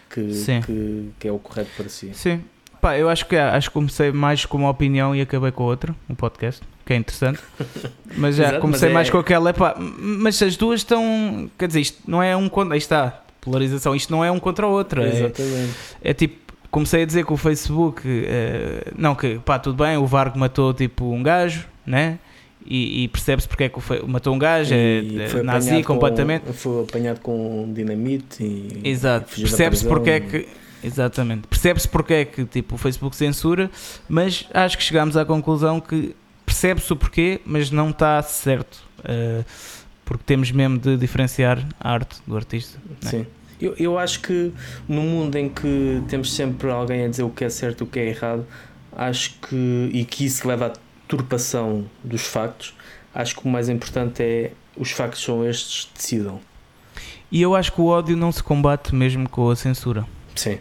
que, 0.09 0.21
que, 0.65 1.09
que 1.19 1.27
é 1.27 1.31
o 1.31 1.39
correto 1.39 1.69
para 1.75 1.89
si. 1.89 2.11
Sim. 2.13 2.41
Pá, 2.81 2.97
eu 2.97 3.09
acho 3.09 3.25
que 3.25 3.35
acho 3.35 3.69
que 3.69 3.73
comecei 3.73 4.11
mais 4.11 4.45
com 4.45 4.57
uma 4.57 4.69
opinião 4.69 5.13
e 5.13 5.19
acabei 5.21 5.51
com 5.51 5.63
outra, 5.63 5.93
um 6.09 6.15
podcast, 6.15 6.61
que 6.85 6.93
é 6.93 6.95
interessante. 6.95 7.39
Mas 8.17 8.35
já 8.37 8.45
Exato, 8.45 8.61
comecei 8.61 8.87
mas 8.87 8.91
é- 8.91 8.93
mais 8.93 9.09
com 9.09 9.17
aquela, 9.17 9.49
epá, 9.49 9.75
mas 9.77 10.41
as 10.41 10.55
duas 10.55 10.79
estão. 10.79 11.49
Quer 11.59 11.67
dizer, 11.67 11.81
isto 11.81 12.01
não 12.07 12.23
é 12.23 12.35
um 12.35 12.47
contra. 12.49 12.73
Aí 12.73 12.77
está, 12.79 13.21
polarização, 13.41 13.95
isto 13.95 14.09
não 14.11 14.23
é 14.25 14.31
um 14.31 14.39
contra 14.39 14.65
o 14.65 14.71
outro. 14.71 15.01
É, 15.03 15.09
Exatamente. 15.09 15.73
é 16.01 16.13
tipo, 16.13 16.48
comecei 16.71 17.03
a 17.03 17.05
dizer 17.05 17.25
que 17.25 17.33
o 17.33 17.37
Facebook, 17.37 18.01
eh, 18.05 18.91
não, 18.97 19.15
que 19.15 19.39
pá, 19.39 19.57
tudo 19.59 19.83
bem, 19.83 19.97
o 19.97 20.05
Vargo 20.05 20.37
matou 20.37 20.73
tipo 20.73 21.05
um 21.11 21.21
gajo, 21.23 21.65
né? 21.85 22.19
E, 22.65 23.03
e 23.03 23.07
percebe-se 23.07 23.47
porque 23.47 23.63
é 23.63 23.69
que 23.69 23.79
fe- 23.81 24.03
matou 24.05 24.33
um 24.35 24.37
gajo, 24.37 24.73
é, 24.75 24.99
E 25.01 25.21
é 25.21 25.27
foi 25.29 25.41
nazi 25.43 25.69
apanhado 25.69 25.85
com- 25.87 25.93
completamente. 25.93 26.53
foi 26.53 26.83
apanhado 26.83 27.19
com 27.21 27.71
dinamite 27.73 28.43
e 28.43 28.81
Exato, 28.83 29.33
percebe-se 29.39 29.87
porque 29.87 30.09
é 30.09 30.19
que. 30.19 30.47
Exatamente, 30.83 31.47
percebe-se 31.47 31.87
porque 31.87 32.13
é 32.13 32.25
que 32.25 32.45
tipo, 32.45 32.75
o 32.75 32.77
Facebook 32.77 33.15
censura, 33.15 33.69
mas 34.07 34.47
acho 34.53 34.77
que 34.77 34.83
chegámos 34.83 35.17
à 35.17 35.25
conclusão 35.25 35.79
que 35.81 36.15
percebe-se 36.45 36.91
o 36.93 36.95
porquê, 36.95 37.41
mas 37.45 37.69
não 37.71 37.89
está 37.89 38.21
certo. 38.21 38.81
Uh, 38.99 39.43
porque 40.05 40.23
temos 40.25 40.51
mesmo 40.51 40.77
de 40.79 40.95
diferenciar 40.97 41.65
a 41.79 41.91
arte 41.93 42.17
do 42.25 42.35
artista. 42.35 42.79
não 43.03 43.19
é? 43.19 43.25
Eu, 43.61 43.75
eu 43.77 43.99
acho 43.99 44.21
que 44.21 44.51
no 44.87 45.01
mundo 45.01 45.35
em 45.37 45.49
que 45.49 46.01
temos 46.07 46.33
sempre 46.33 46.69
alguém 46.71 47.05
a 47.05 47.07
dizer 47.07 47.23
o 47.23 47.29
que 47.29 47.43
é 47.43 47.49
certo 47.49 47.81
e 47.81 47.83
o 47.83 47.87
que 47.87 47.99
é 47.99 48.07
errado, 48.07 48.45
acho 48.95 49.33
que, 49.41 49.89
e 49.93 50.05
que 50.05 50.25
isso 50.25 50.47
leva 50.47 50.67
à 50.67 50.73
turpação 51.07 51.85
dos 52.03 52.21
factos, 52.21 52.73
acho 53.13 53.35
que 53.35 53.45
o 53.45 53.49
mais 53.49 53.67
importante 53.69 54.21
é 54.23 54.51
os 54.77 54.91
factos 54.91 55.21
são 55.23 55.45
estes, 55.47 55.89
decidam. 55.93 56.39
E 57.31 57.41
eu 57.41 57.55
acho 57.55 57.73
que 57.73 57.81
o 57.81 57.85
ódio 57.87 58.15
não 58.15 58.31
se 58.31 58.41
combate 58.41 58.95
mesmo 58.95 59.27
com 59.29 59.49
a 59.49 59.55
censura. 59.55 60.05
Sim. 60.35 60.57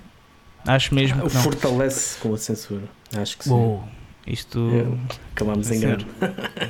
Acho 0.67 0.95
mesmo 0.95 1.27
que 1.29 1.35
não. 1.35 1.43
Fortalece 1.43 2.19
com 2.19 2.35
a 2.35 2.37
censura. 2.37 2.83
Acho 3.17 3.39
que 3.39 3.45
sim. 3.45 3.51
Uou, 3.51 3.85
isto. 4.27 4.59
Eu- 4.59 4.99
Acabámos 5.33 5.71
em 5.71 5.75
Sim. 5.75 5.81
grande. 5.81 6.07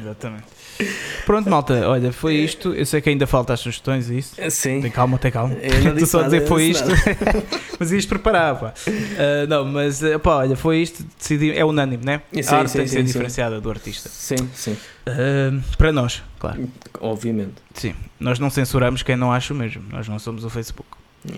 Exatamente. 0.01 0.45
Pronto, 1.25 1.51
malta, 1.51 1.89
olha, 1.89 2.13
foi 2.13 2.37
isto. 2.37 2.73
Eu 2.73 2.87
sei 2.87 3.01
que 3.01 3.11
ainda 3.11 3.27
falta 3.27 3.53
as 3.53 3.61
sugestões 3.61 4.09
e 4.11 4.19
isso. 4.19 4.35
Sim. 4.51 4.81
Tem 4.81 4.91
calma, 4.91 5.19
tem 5.19 5.31
calma. 5.31 5.57
Disse 5.95 6.07
só 6.13 6.19
nada, 6.19 6.31
dizer 6.31 6.47
foi 6.47 6.65
isto. 6.65 6.89
mas 7.79 7.93
ias 7.93 8.07
preparar, 8.07 8.59
pá. 8.59 8.75
Ah, 9.19 9.47
não, 9.49 9.65
mas 9.65 10.01
pá, 10.23 10.37
olha, 10.37 10.57
foi 10.57 10.79
isto. 10.79 11.05
Decidi, 11.19 11.53
é 11.53 11.65
unânime, 11.65 12.05
né? 12.05 12.23
Sim, 12.33 12.55
a 12.55 12.59
arte 12.59 12.71
sim, 12.71 12.79
tem 12.79 12.87
que 12.87 12.93
ser 12.93 13.03
diferenciada 13.03 13.61
do 13.61 13.71
artista. 13.71 14.09
Sim, 14.09 14.49
sim. 14.55 14.77
Ah, 15.07 15.53
para 15.77 15.93
nós, 15.93 16.23
claro. 16.39 16.69
Obviamente. 17.01 17.55
Sim. 17.75 17.95
Nós 18.19 18.39
não 18.39 18.51
censuramos 18.51 19.03
quem 19.03 19.17
não 19.17 19.33
acha 19.33 19.53
o 19.53 19.57
mesmo. 19.57 19.85
Nós 19.91 20.09
não 20.09 20.19
somos 20.19 20.45
o 20.45 20.51
Facebook. 20.51 20.89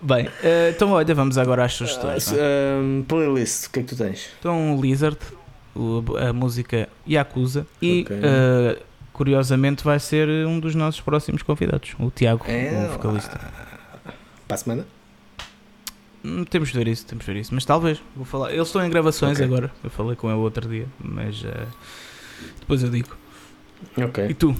Bem, 0.00 0.28
ah, 0.28 0.70
então 0.70 0.90
olha, 0.92 1.14
vamos 1.14 1.38
agora 1.38 1.64
às 1.64 1.72
sugestões. 1.72 2.32
é? 2.32 2.76
Um, 2.78 3.02
playlist, 3.06 3.66
o 3.66 3.70
que 3.70 3.80
é 3.80 3.82
que 3.82 3.88
tu 3.88 3.96
tens? 3.96 4.28
Então, 4.38 4.78
Lizard, 4.80 5.18
a 6.28 6.32
música 6.32 6.88
Yakuza, 7.08 7.66
e 7.82 8.06
uh, 8.10 8.82
curiosamente 9.12 9.82
vai 9.84 9.98
ser 9.98 10.28
um 10.46 10.58
dos 10.60 10.74
nossos 10.74 11.00
próximos 11.00 11.42
convidados, 11.42 11.94
o 11.98 12.10
Tiago, 12.10 12.44
É, 12.48 12.86
o 12.88 12.92
vocalista. 12.92 13.38
Para 14.46 14.54
a 14.54 14.56
semana? 14.58 14.86
Hum, 16.24 16.44
Temos 16.44 16.70
de 16.70 16.78
ver 16.78 16.88
isso, 16.88 17.04
temos 17.06 17.24
de 17.24 17.32
ver 17.32 17.40
isso, 17.40 17.54
mas 17.54 17.64
talvez, 17.64 18.00
vou 18.16 18.24
falar. 18.24 18.52
Eles 18.52 18.66
estão 18.68 18.84
em 18.84 18.88
gravações 18.90 19.32
Ok. 19.38 19.44
agora, 19.44 19.70
eu 19.82 19.90
falei 19.90 20.16
com 20.16 20.28
ele 20.30 20.38
outro 20.38 20.68
dia, 20.68 20.86
mas 20.98 21.42
uh, 21.42 21.66
depois 22.60 22.82
eu 22.82 22.90
digo. 22.90 23.14
Ok. 23.96 24.26
E 24.30 24.34
tu? 24.34 24.56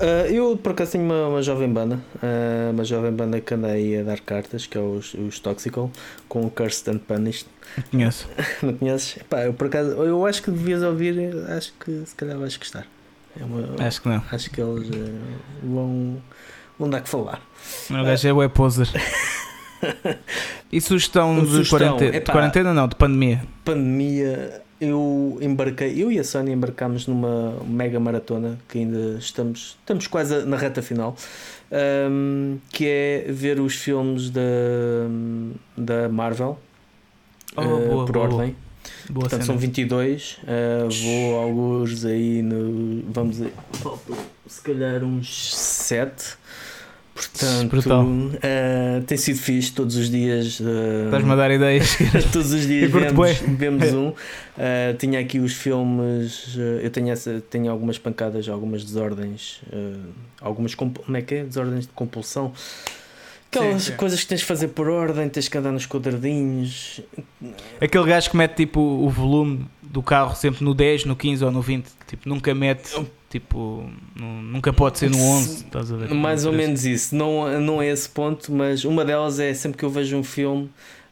Uh, 0.00 0.32
eu 0.32 0.56
por 0.56 0.72
acaso 0.72 0.92
tenho 0.92 1.04
uma, 1.04 1.28
uma 1.28 1.42
jovem 1.42 1.70
banda, 1.70 2.00
uh, 2.16 2.70
uma 2.72 2.84
jovem 2.84 3.12
banda 3.12 3.38
que 3.38 3.52
anda 3.52 3.68
aí 3.68 3.98
a 3.98 4.02
dar 4.02 4.18
cartas, 4.20 4.66
que 4.66 4.78
é 4.78 4.80
os, 4.80 5.12
os 5.12 5.38
Toxical, 5.40 5.90
com 6.26 6.46
o 6.46 6.50
Cursed 6.50 6.90
and 6.90 6.98
Punished. 6.98 7.46
Não 7.76 7.84
conheço. 7.90 8.28
Não 8.62 8.72
conheces? 8.74 9.18
Epá, 9.18 9.42
eu 9.42 9.52
por 9.52 9.66
acaso, 9.66 9.90
eu 9.90 10.24
acho 10.24 10.42
que 10.42 10.50
devias 10.50 10.82
ouvir, 10.82 11.14
acho 11.50 11.74
que 11.78 12.02
se 12.06 12.14
calhar 12.14 12.38
vais 12.38 12.56
gostar. 12.56 12.86
É 13.38 13.44
uma, 13.44 13.86
Acho 13.86 14.02
que 14.02 14.08
não. 14.08 14.24
acho 14.32 14.50
que 14.50 14.60
eles 14.60 14.88
uh, 14.88 15.20
vão, 15.62 16.20
vão 16.78 16.90
dar 16.90 17.00
que 17.00 17.08
falar. 17.08 17.40
O 17.88 18.04
gajo 18.04 18.26
é 18.26 18.32
o 18.32 18.50
poser. 18.50 18.88
E 20.72 20.80
sugestão 20.80 21.42
de 21.42 21.50
Sugestão, 21.50 21.78
quarentena? 21.78 22.10
De 22.10 22.16
epá. 22.18 22.32
quarentena 22.32 22.74
não, 22.74 22.86
de 22.86 22.94
pandemia. 22.94 23.42
Pandemia, 23.64 24.62
eu 24.80 25.38
embarquei, 25.42 26.02
eu 26.02 26.10
e 26.10 26.18
a 26.18 26.24
Sónia 26.24 26.54
embarcámos 26.54 27.06
numa 27.06 27.52
mega 27.66 28.00
maratona 28.00 28.58
que 28.68 28.78
ainda 28.78 29.18
estamos, 29.18 29.76
estamos 29.80 30.06
quase 30.06 30.44
na 30.46 30.56
reta 30.56 30.80
final, 30.80 31.14
um, 32.10 32.58
que 32.70 32.86
é 32.86 33.26
ver 33.28 33.60
os 33.60 33.74
filmes 33.74 34.30
da, 34.30 34.40
da 35.76 36.08
Marvel. 36.08 36.58
Oh, 37.56 37.60
uh, 37.60 37.64
boa, 37.64 38.06
por 38.06 38.12
boa, 38.12 38.24
ordem, 38.26 38.56
Boa 39.08 39.20
portanto 39.20 39.42
cena. 39.42 39.44
são 39.44 39.58
22. 39.58 40.38
uh, 40.44 40.88
vou 40.88 41.38
alguns 41.38 42.04
aí 42.04 42.40
no. 42.42 43.02
Vamos 43.12 43.36
dizer, 43.36 43.52
faltam 43.72 44.16
se 44.46 44.62
calhar 44.62 45.04
uns 45.04 45.54
7. 45.54 46.39
Portanto, 47.68 47.76
uh, 48.36 49.02
tem 49.06 49.18
sido 49.18 49.38
fixe 49.38 49.72
todos 49.72 49.96
os 49.96 50.10
dias. 50.10 50.60
uh, 50.60 51.04
Estás-me 51.06 51.32
a 51.32 51.36
dar 51.36 51.50
ideias. 51.50 51.96
Todos 52.32 52.52
os 52.52 52.66
dias 52.66 52.90
vemos, 52.90 53.38
vemos 53.58 53.92
um. 53.94 54.08
Uh, 54.08 54.14
tinha 54.98 55.20
aqui 55.20 55.38
os 55.38 55.52
filmes. 55.52 56.54
uh, 56.56 56.80
eu 56.82 56.90
tenho, 56.90 57.10
essa, 57.10 57.42
tenho 57.50 57.70
algumas 57.70 57.98
pancadas, 57.98 58.48
algumas 58.48 58.84
desordens. 58.84 59.60
uh, 59.72 59.98
algumas. 60.40 60.74
Como 60.74 60.92
é 61.14 61.22
que 61.22 61.34
é? 61.36 61.44
Desordens 61.44 61.86
de 61.86 61.92
compulsão. 61.92 62.52
Aquelas 63.52 63.82
Sim, 63.82 63.90
sim. 63.90 63.96
coisas 63.96 64.20
que 64.20 64.26
tens 64.28 64.40
de 64.40 64.46
fazer 64.46 64.68
por 64.68 64.88
ordem, 64.88 65.28
tens 65.28 65.48
que 65.48 65.58
andar 65.58 65.72
nos 65.72 65.84
quadradinhos. 65.84 67.00
Aquele 67.80 68.04
gajo 68.04 68.30
que 68.30 68.36
mete 68.36 68.54
tipo 68.54 68.80
o 68.80 69.08
volume 69.10 69.66
do 69.82 70.00
carro 70.04 70.36
sempre 70.36 70.62
no 70.64 70.72
10, 70.72 71.04
no 71.06 71.16
15 71.16 71.44
ou 71.44 71.50
no 71.50 71.60
20, 71.60 71.84
tipo, 72.06 72.28
nunca 72.28 72.54
mete, 72.54 72.92
tipo, 73.30 73.88
nu- 74.14 74.42
nunca 74.42 74.72
pode 74.72 74.98
ser 74.98 75.08
no 75.08 75.16
11, 75.18 75.64
estás 75.64 75.90
a 75.90 75.96
ver? 75.96 76.12
Mais 76.12 76.44
ou 76.44 76.52
menos 76.52 76.84
isso. 76.84 77.14
Não, 77.14 77.58
não 77.60 77.80
é 77.80 77.86
esse 77.88 78.08
ponto, 78.08 78.52
mas 78.52 78.84
uma 78.84 79.04
delas 79.04 79.38
é 79.40 79.54
sempre 79.54 79.78
que 79.78 79.84
eu 79.84 79.90
vejo 79.90 80.16
um 80.16 80.22
filme. 80.24 80.68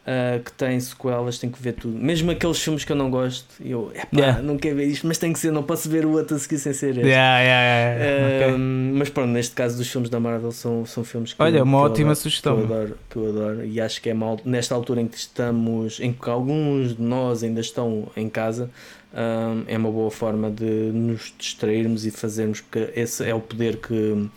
uh, 0.09 0.43
que 0.43 0.51
tem 0.53 0.81
sequelas, 0.81 1.39
tenho 1.39 1.53
que 1.53 1.63
ver 1.63 1.73
tudo. 1.75 1.95
Mesmo 1.99 2.31
aqueles 2.31 2.59
filmes 2.59 2.83
que 2.83 2.91
eu 2.91 2.97
não 2.97 3.11
gosto, 3.11 3.47
eu 3.63 3.93
epá, 3.95 4.09
Yeah. 4.17 4.41
não 4.43 4.57
quero 4.57 4.77
ver 4.77 4.87
isto, 4.87 5.07
mas 5.07 5.19
tem 5.19 5.35
que 5.35 5.39
ser, 5.39 5.51
não 5.53 5.63
posso 5.63 5.87
ver 5.91 6.07
o 6.07 6.13
outro 6.13 6.35
a 6.35 6.39
seguir 6.39 6.59
sem 6.59 6.73
ser 6.73 6.97
este. 6.97 7.01
Yeah, 7.07 7.41
yeah, 7.43 8.05
yeah. 8.05 8.55
Um, 8.55 8.59
Mas 8.99 9.09
pronto, 9.09 9.29
neste 9.31 9.55
caso 9.55 9.77
dos 9.77 9.89
filmes 9.89 10.11
da 10.11 10.19
Marvel 10.19 10.53
são, 10.53 10.85
são 10.85 11.05
filmes 11.05 11.33
que 11.33 11.43
Olha, 11.43 11.59
eu, 11.59 11.65
uma 11.65 11.79
que 11.79 11.85
eu 11.85 11.91
ótima 11.91 12.11
adoro, 12.11 12.21
sugestão. 12.21 12.57
Que 12.57 12.61
eu, 12.61 12.65
adoro, 12.65 12.99
que 13.11 13.17
eu 13.17 13.29
adoro 13.29 13.65
e 13.65 13.81
acho 13.81 14.03
que 14.03 14.11
é 14.11 14.15
mal 14.15 14.39
nesta 14.45 14.75
altura 14.75 15.01
em 15.01 15.07
que 15.07 15.17
estamos, 15.17 16.01
em 16.01 16.13
que 16.13 16.29
alguns 16.29 16.97
de 16.97 17.03
nós 17.03 17.43
ainda 17.43 17.61
estão 17.61 18.09
em 18.17 18.29
casa, 18.29 18.71
um, 19.13 19.65
é 19.67 19.79
uma 19.79 19.91
boa 19.91 20.11
forma 20.11 20.51
de 20.51 20.65
nos 20.65 21.33
distrairmos 21.39 22.05
e 22.05 22.11
fazermos, 22.11 22.61
porque 22.61 22.91
esse 22.99 23.25
é 23.25 23.35
o 23.35 23.41
poder 23.41 23.77
que, 23.77 24.29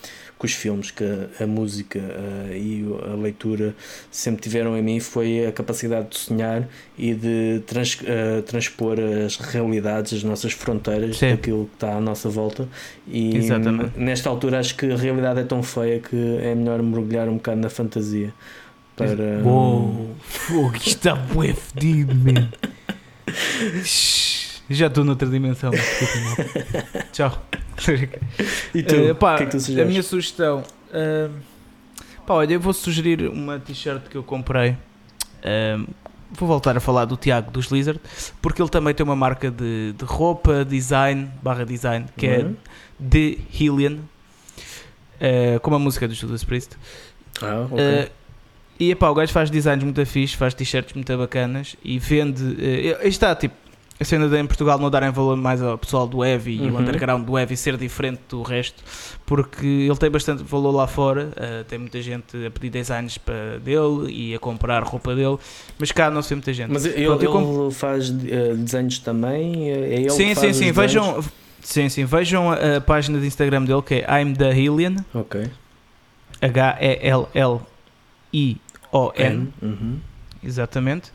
que 0.41 0.47
os 0.47 0.53
filmes, 0.53 0.89
que 0.89 1.03
a, 1.39 1.45
música 1.45 1.99
uh, 1.99 2.51
e 2.51 2.83
a 3.11 3.15
leitura 3.15 3.75
sempre 4.09 4.41
tiveram 4.41 4.75
em 4.75 4.81
mim 4.81 4.99
foi 4.99 5.45
a 5.45 5.51
capacidade 5.51 6.09
de 6.09 6.17
sonhar 6.17 6.67
e 6.97 7.13
de 7.13 7.61
trans, 7.67 7.93
uh, 8.01 8.41
transpor 8.41 8.97
as 8.99 9.37
realidades, 9.37 10.13
as 10.13 10.23
nossas 10.23 10.53
fronteiras 10.53 11.19
Sim. 11.19 11.29
daquilo 11.29 11.65
que 11.67 11.75
está 11.75 11.95
à 11.95 12.01
nossa 12.01 12.27
volta 12.27 12.67
e 13.07 13.37
Exatamente. 13.37 13.99
nesta 13.99 14.31
altura 14.31 14.59
acho 14.59 14.75
que 14.75 14.91
a 14.91 14.97
realidade 14.97 15.41
é 15.41 15.43
tão 15.43 15.61
feia 15.61 15.99
que 15.99 16.17
é 16.41 16.55
melhor 16.55 16.81
mergulhar 16.81 17.29
um 17.29 17.35
bocado 17.35 17.61
na 17.61 17.69
fantasia 17.69 18.33
para 18.95 19.43
Uou, 19.43 20.09
fogo, 20.21 20.75
isto 20.77 20.87
está 20.87 21.13
bué 21.13 21.53
fedido, 21.53 22.15
man. 22.15 22.49
Já 24.73 24.87
estou 24.87 25.03
noutra 25.03 25.27
dimensão. 25.27 25.71
Tchau. 27.11 27.45
e 28.73 28.83
tu, 28.83 28.95
Eh, 28.95 29.13
pá, 29.13 29.37
que 29.37 29.43
é 29.43 29.45
que 29.47 29.57
tu 29.57 29.81
a 29.81 29.85
minha 29.85 30.03
sugestão. 30.03 30.63
ah, 30.93 31.29
pá, 32.25 32.33
olha, 32.35 32.53
eu 32.53 32.59
vou 32.59 32.73
sugerir 32.73 33.27
uma 33.27 33.59
t-shirt 33.59 34.03
que 34.09 34.15
eu 34.15 34.23
comprei. 34.23 34.75
Ah, 35.43 35.83
vou 36.31 36.47
voltar 36.47 36.77
a 36.77 36.79
falar 36.79 37.05
do 37.05 37.17
Tiago 37.17 37.51
dos 37.51 37.67
Lizard, 37.67 37.99
porque 38.41 38.61
ele 38.61 38.69
também 38.69 38.93
tem 38.93 39.03
uma 39.03 39.15
marca 39.15 39.51
de, 39.51 39.93
de 39.97 40.05
roupa, 40.05 40.63
design, 40.63 41.29
barra 41.43 41.65
design, 41.65 42.05
que 42.15 42.25
é 42.27 42.39
Uhum. 42.39 42.55
The 43.09 43.37
Hillian, 43.53 43.97
ah, 45.19 45.59
como 45.61 45.75
a 45.75 45.79
música 45.79 46.07
do 46.07 46.13
Judas 46.13 46.43
Priest. 46.43 46.77
ah, 47.41 47.67
ok. 47.69 47.77
Uh, 47.83 48.21
e 48.79 48.91
epá, 48.91 49.09
o 49.09 49.13
gajo 49.13 49.31
faz 49.31 49.51
designs 49.51 49.83
muito 49.83 50.03
fixe, 50.07 50.35
faz 50.35 50.55
t-shirts 50.55 50.93
muito 50.95 51.15
bacanas 51.17 51.75
e 51.83 51.99
vende. 51.99 52.41
Uh, 52.43 53.07
está, 53.07 53.35
tipo, 53.35 53.53
a 54.01 54.03
cena 54.03 54.27
de 54.27 54.35
em 54.35 54.47
Portugal 54.47 54.79
não 54.79 54.89
darem 54.89 55.11
valor 55.11 55.37
mais 55.37 55.61
ao 55.61 55.77
pessoal 55.77 56.07
do 56.07 56.25
Heavy 56.25 56.57
e 56.57 56.61
o 56.61 56.73
Uhum. 56.73 56.79
underground 56.79 57.23
do 57.23 57.37
Heavy 57.37 57.55
ser 57.55 57.77
diferente 57.77 58.19
do 58.27 58.41
resto, 58.41 58.83
porque 59.27 59.65
ele 59.65 59.95
tem 59.95 60.09
bastante 60.09 60.41
valor 60.43 60.71
lá 60.71 60.87
fora. 60.87 61.31
uh, 61.37 61.63
tem 61.65 61.77
muita 61.77 62.01
gente 62.01 62.45
a 62.45 62.49
pedir 62.49 62.71
designs 62.71 63.19
para 63.19 63.59
dele 63.59 64.09
e 64.11 64.33
a 64.33 64.39
comprar 64.39 64.81
roupa 64.83 65.13
dele, 65.13 65.37
mas 65.77 65.91
cá 65.91 66.09
não 66.09 66.23
se 66.23 66.29
vê 66.29 66.35
muita 66.35 66.51
gente. 66.51 66.71
mas 66.71 66.83
ele, 66.85 67.05
Pronto, 67.05 67.23
ele 67.67 67.71
faz 67.71 68.09
eh, 68.09 68.53
desenhos 68.55 68.97
também 68.99 69.69
é 69.69 69.99
ele 70.01 70.09
sim, 70.09 70.33
sim, 70.33 70.51
sim, 70.51 70.71
vejam. 70.71 71.23
Sim, 71.61 71.87
sim, 71.89 72.05
vejam 72.05 72.49
a, 72.51 72.77
a 72.77 72.81
página 72.81 73.19
de 73.19 73.27
Instagram 73.27 73.65
dele 73.65 73.83
que 73.83 73.93
é 73.93 74.21
I'm 74.21 74.33
the 74.33 74.51
Hillian, 74.51 74.95
ok 75.13 75.47
H-E-L-L-I-O-N. 78.33 79.53
Uhum. 79.61 79.99
Exatamente. 80.43 81.11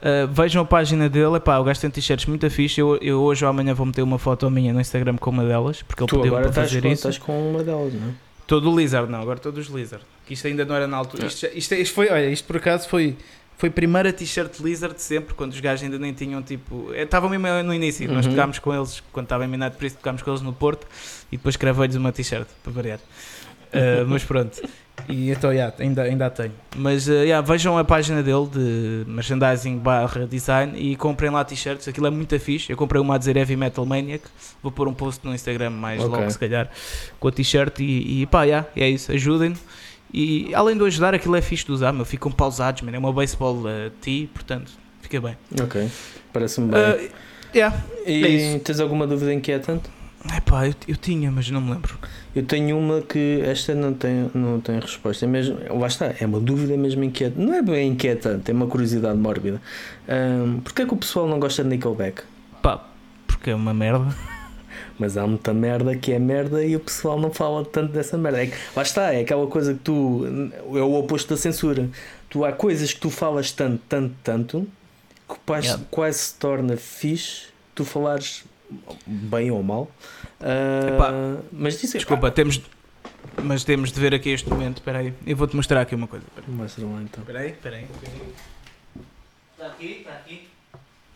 Uh, 0.00 0.26
vejam 0.32 0.62
a 0.62 0.64
página 0.64 1.08
dele, 1.08 1.36
epá, 1.36 1.58
o 1.58 1.64
gajo 1.64 1.80
tem 1.80 1.90
t-shirts 1.90 2.26
muito 2.26 2.48
fixe. 2.50 2.80
Eu, 2.80 2.96
eu 2.98 3.20
hoje 3.20 3.44
ou 3.44 3.50
amanhã 3.50 3.74
vou 3.74 3.84
meter 3.84 4.02
uma 4.02 4.18
foto 4.18 4.48
minha 4.50 4.72
no 4.72 4.80
Instagram 4.80 5.16
com 5.16 5.30
uma 5.30 5.44
delas, 5.44 5.82
porque 5.82 6.02
ele 6.02 6.08
tu 6.08 6.16
pediu 6.16 6.32
agora 6.36 6.42
para 6.44 6.50
estás 6.50 6.68
fazer 6.68 6.82
com, 6.82 6.88
isso. 6.88 7.08
estás 7.08 7.18
com 7.18 7.50
uma 7.50 7.62
delas 7.64 7.92
não 7.94 8.08
é? 8.08 8.12
Todo 8.46 8.70
o 8.72 8.78
Lizard, 8.78 9.10
não, 9.10 9.20
agora 9.20 9.38
todos 9.38 9.68
os 9.68 9.74
Lizard. 9.74 10.04
Que 10.26 10.34
isto 10.34 10.46
ainda 10.46 10.64
não 10.64 10.74
era 10.74 10.86
na 10.86 10.96
altura. 10.96 11.26
Isto, 11.26 11.40
já- 11.40 11.48
isto, 11.52 11.72
é- 11.74 11.80
isto 11.80 11.94
foi, 11.94 12.08
olha, 12.10 12.30
isto 12.30 12.46
por 12.46 12.56
acaso 12.56 12.88
foi, 12.88 13.16
foi 13.58 13.68
a 13.68 13.72
primeira 13.72 14.12
t-shirt 14.12 14.60
Lizard 14.60 14.94
de 14.94 15.02
sempre, 15.02 15.34
quando 15.34 15.52
os 15.52 15.60
gajos 15.60 15.82
ainda 15.84 15.98
nem 15.98 16.12
tinham 16.14 16.40
tipo. 16.42 16.90
eh, 16.94 17.02
Estavam 17.02 17.28
mesmo 17.28 17.46
no 17.64 17.74
início, 17.74 18.10
nós 18.10 18.24
Uhum. 18.24 18.32
tocámos 18.32 18.58
com 18.60 18.72
eles, 18.74 19.02
quando 19.12 19.26
estava 19.26 19.44
em 19.44 19.48
Minado 19.48 19.76
por 19.76 19.84
isso, 19.84 19.96
tocámos 19.96 20.22
com 20.22 20.30
eles 20.30 20.40
no 20.42 20.52
Porto 20.52 20.86
e 21.32 21.36
depois 21.36 21.56
cravei-lhes 21.56 21.96
uma 21.96 22.12
t-shirt, 22.12 22.46
para 22.62 22.72
variar. 22.72 22.98
Uh, 23.68 24.06
mas 24.08 24.24
pronto. 24.24 24.62
E 25.08 25.30
então, 25.30 25.52
yeah, 25.52 25.74
ainda, 25.78 26.02
ainda 26.02 26.26
a 26.26 26.30
tenho. 26.30 26.52
Mas 26.76 27.08
uh, 27.08 27.12
yeah, 27.12 27.46
vejam 27.46 27.78
a 27.78 27.84
página 27.84 28.22
dele 28.22 28.46
de 28.46 29.04
merchandising 29.06 29.78
barra 29.78 30.26
design 30.26 30.78
e 30.78 30.96
comprem 30.96 31.30
lá 31.30 31.44
t-shirts. 31.44 31.88
Aquilo 31.88 32.06
é 32.06 32.10
muito 32.10 32.38
fixe. 32.40 32.70
Eu 32.70 32.76
comprei 32.76 33.00
uma 33.00 33.14
a 33.14 33.18
dizer 33.18 33.36
Heavy 33.36 33.56
Metal 33.56 33.84
Maniac. 33.86 34.24
Vou 34.62 34.72
pôr 34.72 34.88
um 34.88 34.94
post 34.94 35.24
no 35.26 35.34
Instagram 35.34 35.70
mais 35.70 36.02
Ok. 36.02 36.10
logo, 36.10 36.30
se 36.30 36.38
calhar, 36.38 36.70
com 37.20 37.28
a 37.28 37.32
t-shirt. 37.32 37.80
E, 37.80 38.22
e 38.22 38.26
pá, 38.26 38.44
yeah, 38.44 38.66
é 38.76 38.88
isso. 38.88 39.12
Ajudem-no. 39.12 39.56
E 40.12 40.54
além 40.54 40.76
de 40.76 40.84
ajudar, 40.84 41.14
aquilo 41.14 41.36
é 41.36 41.42
fixe 41.42 41.66
de 41.66 41.72
usar, 41.72 41.92
meu. 41.92 42.04
Ficam 42.04 42.32
pausados, 42.32 42.82
man. 42.82 42.92
É 42.92 42.98
uma 42.98 43.12
baseball 43.12 43.56
uh, 43.56 43.90
tee, 44.00 44.26
portanto, 44.32 44.72
fica 45.02 45.20
bem. 45.20 45.36
Ok, 45.60 45.88
parece-me 46.32 46.70
bem. 46.70 46.80
Uh, 46.80 47.10
yeah. 47.54 47.76
e 48.06 48.54
é 48.54 48.58
tens 48.58 48.80
alguma 48.80 49.06
dúvida 49.06 49.32
inquietante? 49.32 49.90
Epá, 50.36 50.66
eu, 50.66 50.74
eu 50.88 50.96
tinha, 50.96 51.30
mas 51.30 51.48
não 51.50 51.60
me 51.60 51.70
lembro. 51.72 51.96
Eu 52.34 52.44
tenho 52.44 52.76
uma 52.76 53.00
que 53.00 53.40
esta 53.44 53.74
não 53.74 53.94
tem, 53.94 54.30
não 54.34 54.60
tem 54.60 54.78
resposta. 54.80 55.24
É 55.24 55.28
mesmo, 55.28 55.56
lá 55.78 55.86
está, 55.86 56.12
é 56.18 56.26
uma 56.26 56.40
dúvida 56.40 56.76
mesmo 56.76 57.04
inquietante. 57.04 57.40
Não 57.40 57.54
é 57.54 57.62
bem 57.62 57.92
inquietante, 57.92 58.50
é 58.50 58.54
uma 58.54 58.66
curiosidade 58.66 59.16
mórbida. 59.16 59.60
Um, 60.08 60.60
Porquê 60.60 60.82
é 60.82 60.86
que 60.86 60.92
o 60.94 60.96
pessoal 60.96 61.26
não 61.26 61.38
gosta 61.38 61.62
de 61.62 61.70
Nickelback? 61.70 62.22
Pá, 62.60 62.84
porque 63.26 63.50
é 63.50 63.54
uma 63.54 63.72
merda. 63.72 64.14
Mas 64.98 65.16
há 65.16 65.24
muita 65.26 65.54
merda 65.54 65.96
que 65.96 66.12
é 66.12 66.18
merda 66.18 66.64
e 66.64 66.74
o 66.74 66.80
pessoal 66.80 67.18
não 67.20 67.30
fala 67.32 67.64
tanto 67.64 67.92
dessa 67.92 68.18
merda. 68.18 68.42
É 68.42 68.46
que- 68.46 68.56
lá 68.74 68.82
está, 68.82 69.14
é 69.14 69.20
aquela 69.20 69.46
coisa 69.46 69.72
que 69.72 69.80
tu. 69.80 70.26
É 70.74 70.80
o 70.82 70.94
oposto 70.94 71.30
da 71.30 71.36
censura. 71.36 71.88
Tu 72.28 72.44
há 72.44 72.52
coisas 72.52 72.92
que 72.92 73.00
tu 73.00 73.08
falas 73.08 73.52
tanto, 73.52 73.80
tanto, 73.88 74.14
tanto 74.24 74.68
que 75.28 75.36
quase, 75.46 75.66
Yeah. 75.68 75.84
quase 75.90 76.18
se 76.18 76.34
torna 76.34 76.76
fixe 76.76 77.46
tu 77.74 77.84
falares 77.84 78.44
bem 79.06 79.50
ou 79.50 79.62
mal. 79.62 79.90
Ah, 80.40 80.88
Epá, 80.88 81.12
mas 81.52 81.80
disso 81.80 81.96
Desculpa, 81.96 82.30
temos. 82.30 82.60
Mas 83.42 83.64
temos 83.64 83.92
de 83.92 84.00
ver 84.00 84.14
aqui 84.14 84.30
este 84.30 84.48
momento. 84.48 84.78
Espera 84.78 84.98
aí. 84.98 85.12
Eu 85.26 85.36
vou-te 85.36 85.54
mostrar 85.56 85.80
aqui 85.80 85.94
uma 85.94 86.06
coisa. 86.06 86.24
Espera 86.26 86.46
aí. 86.46 86.54
Mostra 86.54 86.86
lá 86.86 87.02
então. 87.02 87.20
Espera 87.22 87.38
aí, 87.40 87.50
espera 87.50 87.76
aí. 87.76 87.86
Está 89.52 89.66
aqui, 89.66 89.86
está 90.00 90.12
aqui. 90.12 90.48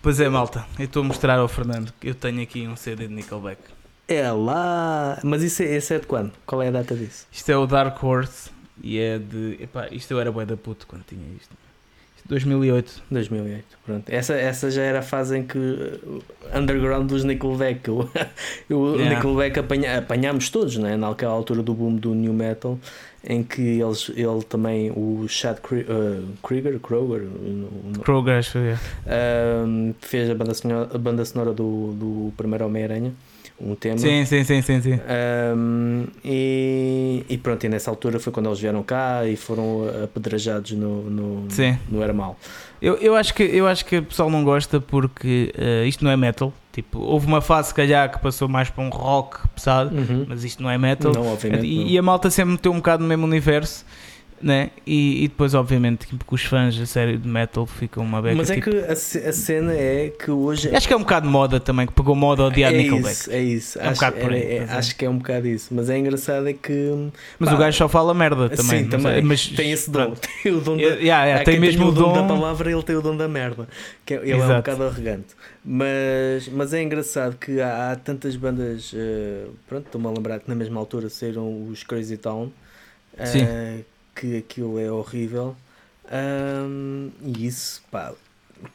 Pois 0.01 0.19
é, 0.21 0.29
malta. 0.29 0.67
Eu 0.79 0.85
estou 0.87 1.03
a 1.03 1.07
mostrar 1.07 1.39
ao 1.39 1.49
Fernando 1.49 1.93
que 2.01 2.09
eu 2.09 2.15
tenho 2.15 2.43
aqui 2.43 2.67
um 2.67 2.77
CD 2.77 3.07
de 3.07 3.15
Nickelback. 3.15 3.61
É 4.09 4.31
lá! 4.33 5.19
Mas 5.23 5.43
isso 5.43 5.63
é, 5.63 5.77
esse 5.77 5.95
é 5.95 5.99
de 5.99 6.07
quando? 6.07 6.33
Qual 6.45 6.61
é 6.61 6.69
a 6.69 6.71
data 6.73 6.95
disso? 6.95 7.27
Isto 7.31 7.53
é 7.53 7.57
o 7.57 7.67
Dark 7.67 8.03
Horse 8.03 8.51
e 8.83 8.99
é 8.99 9.19
de. 9.19 9.59
Epá, 9.61 9.89
isto 9.93 10.11
eu 10.13 10.21
era 10.21 10.31
bué 10.33 10.45
da 10.45 10.57
puto 10.57 10.87
quando 10.87 11.05
tinha 11.05 11.25
isto. 11.41 11.57
Isto 12.37 12.49
é 12.49 12.51
2008. 12.53 13.03
2008. 13.11 13.65
Pronto. 13.85 14.09
Essa, 14.09 14.35
essa 14.35 14.71
já 14.71 14.83
era 14.83 15.01
a 15.01 15.03
fase 15.03 15.39
em 15.39 15.43
que 15.45 15.59
uh, 15.59 16.23
underground 16.55 17.09
dos 17.09 17.25
Nickelback. 17.25 17.91
O, 17.91 18.09
o 18.71 18.93
Yeah. 18.97 19.15
Nickelback 19.17 19.59
apanha, 19.59 19.99
apanhámos 19.99 20.49
todos, 20.51 20.77
né? 20.77 20.97
naquela 20.97 21.33
altura 21.33 21.63
do 21.63 21.75
boom 21.75 21.97
do 21.97 22.15
New 22.15 22.33
Metal, 22.33 22.79
em 23.25 23.43
que 23.43 23.81
eles, 23.81 24.11
ele 24.15 24.43
também, 24.49 24.91
o 24.91 25.27
Chad 25.29 25.59
Kri- 25.61 25.87
uh, 25.89 26.25
Krieger, 26.43 26.79
Kroger, 26.81 27.23
acho 28.39 28.53
que 28.53 28.59
é. 28.59 28.77
fez 30.01 30.31
a 30.31 30.35
banda 30.35 30.55
sonora, 30.55 30.89
a 30.95 30.99
banda 30.99 31.25
sonora 31.25 31.53
do, 31.53 31.93
do 31.93 32.33
primeiro 32.37 32.67
Homem-Aranha, 32.67 33.13
um 33.63 33.75
tema. 33.75 33.99
Sim, 33.99 34.25
sim, 34.25 34.43
sim, 34.45 34.61
sim, 34.63 34.81
sim. 34.83 34.99
Um, 35.57 36.07
e, 36.25 37.25
e 37.29 37.39
pronto, 37.39 37.65
e 37.65 37.69
nessa 37.69 37.91
altura 37.91 38.19
foi 38.19 38.33
quando 38.33 38.47
eles 38.47 38.59
vieram 38.61 38.83
cá 38.83 39.25
e 39.27 39.37
foram 39.37 39.83
apedrejados 40.05 40.73
no, 40.73 41.03
no, 41.11 41.51
Sim. 41.51 41.79
no 41.91 42.03
Hermal. 42.03 42.37
Eu, 42.81 42.97
eu, 42.97 43.15
acho 43.15 43.33
que, 43.33 43.43
eu 43.45 43.67
acho 43.69 43.85
que 43.85 43.99
o 43.99 44.03
pessoal 44.03 44.29
não 44.29 44.43
gosta 44.43 44.81
porque 44.81 45.53
eh, 45.57 45.85
isto 45.87 46.05
não 46.05 46.11
é 46.11 46.17
metal. 46.17 46.53
Tipo, 46.73 46.99
houve 46.99 47.27
uma 47.27 47.41
fase, 47.41 47.69
se 47.69 47.75
calhar, 47.75 48.11
que 48.11 48.19
passou 48.19 48.49
mais 48.49 48.71
para 48.71 48.83
um 48.83 48.89
rock 48.89 49.39
pesado, 49.55 49.95
Uhum. 49.95 50.25
mas 50.27 50.43
isto 50.43 50.63
não 50.63 50.69
é 50.71 50.77
metal. 50.77 51.13
Não, 51.13 51.33
obviamente. 51.33 51.65
E, 51.67 51.79
não. 51.79 51.87
e 51.87 51.99
a 51.99 52.03
malta 52.03 52.29
sempre 52.31 52.53
meteu 52.53 52.73
um 52.73 52.77
bocado 52.77 53.03
no 53.03 53.09
mesmo 53.09 53.25
universo, 53.25 53.85
né? 54.43 54.71
E, 54.87 55.25
e 55.25 55.29
depois, 55.29 55.55
obviamente, 55.55 56.07
tipo, 56.07 56.25
os 56.35 56.43
fãs 56.45 56.79
a 56.79 56.85
sério 56.87 57.17
de 57.19 57.29
metal 57.29 57.65
ficam 57.67 58.03
uma 58.03 58.21
beca. 58.21 58.35
Mas 58.35 58.51
é 58.51 58.55
tipo- 58.57 58.71
que 58.71 58.77
a, 58.79 58.93
a 58.93 59.33
cena 59.33 59.73
é 59.73 60.09
que 60.11 60.31
hoje. 60.31 60.75
Acho 60.75 60.89
que 60.89 60.93
é 60.93 60.97
um 60.97 61.01
bocado 61.01 61.27
de 61.27 61.33
moda 61.33 61.61
também, 61.61 61.87
que 61.87 61.93
pegou 61.93 62.15
moda 62.17 62.43
ao 62.43 62.51
dia 62.51 62.69
de 62.69 62.75
é 62.75 62.79
Nickelback. 62.79 63.13
isso, 63.13 63.31
é 63.31 63.41
isso. 63.41 63.79
É 63.79 63.83
um 63.85 63.87
acho, 63.91 63.95
bocado 64.01 64.17
por 64.21 64.33
aí, 64.33 64.43
é- 64.43 64.57
é- 64.57 64.63
acho 64.71 64.97
que 64.97 65.05
é 65.05 65.09
um 65.11 65.19
bocado 65.19 65.47
isso. 65.47 65.69
Mas 65.75 65.89
é 65.89 65.99
engraçado 65.99 66.49
é 66.49 66.53
que. 66.53 67.11
Mas 67.39 67.49
Pá, 67.51 67.55
o 67.55 67.59
gajo 67.59 67.79
só 67.79 67.89
fala 67.89 68.13
merda 68.13 68.49
também. 68.51 68.85
Sim, 68.85 68.89
também. 68.91 69.23
mas, 69.23 69.47
tem 69.49 69.71
esse 69.73 69.91
dom. 69.91 70.15
Tem 70.43 70.53
o 70.53 70.61
dom 70.61 70.77
da. 70.77 70.83
Yeah, 70.83 71.03
yeah, 71.25 71.41
há 71.41 71.45
tem 71.45 71.61
mesmo 71.61 71.79
tenha 71.83 71.91
o 71.91 71.95
dom. 71.95 72.13
da 72.13 72.23
palavra, 72.25 72.71
ele 72.73 72.83
tem 72.83 72.97
o 72.97 73.03
dom 73.03 73.17
da 73.17 73.29
merda. 73.29 73.69
Que 74.05 74.15
é- 74.15 74.17
ele 74.19 74.33
é 74.33 74.35
um 74.35 74.39
Exato. 74.39 74.57
bocado 74.57 74.85
arrogante. 74.85 75.29
Mas, 75.65 76.49
mas 76.49 76.75
é 76.75 76.83
engraçado 76.83 77.37
que 77.37 77.61
há, 77.61 77.93
há 77.93 77.97
tantas 77.97 78.35
bandas. 78.35 78.93
eh, 78.95 79.47
pronto, 79.69 79.87
estou-me 79.87 80.07
a 80.09 80.11
lembrar 80.11 80.41
que 80.41 80.49
na 80.49 80.55
mesma 80.55 80.81
altura 80.81 81.09
saíram 81.09 81.69
os 81.69 81.85
Crazy 81.85 82.17
Town. 82.17 82.51
Sim. 83.25 83.47
Que 84.15 84.37
aquilo 84.39 84.79
é 84.79 84.91
horrível. 84.91 85.55
Ahm, 86.11 87.11
e 87.25 87.47
isso, 87.47 87.83
pá, 87.91 88.13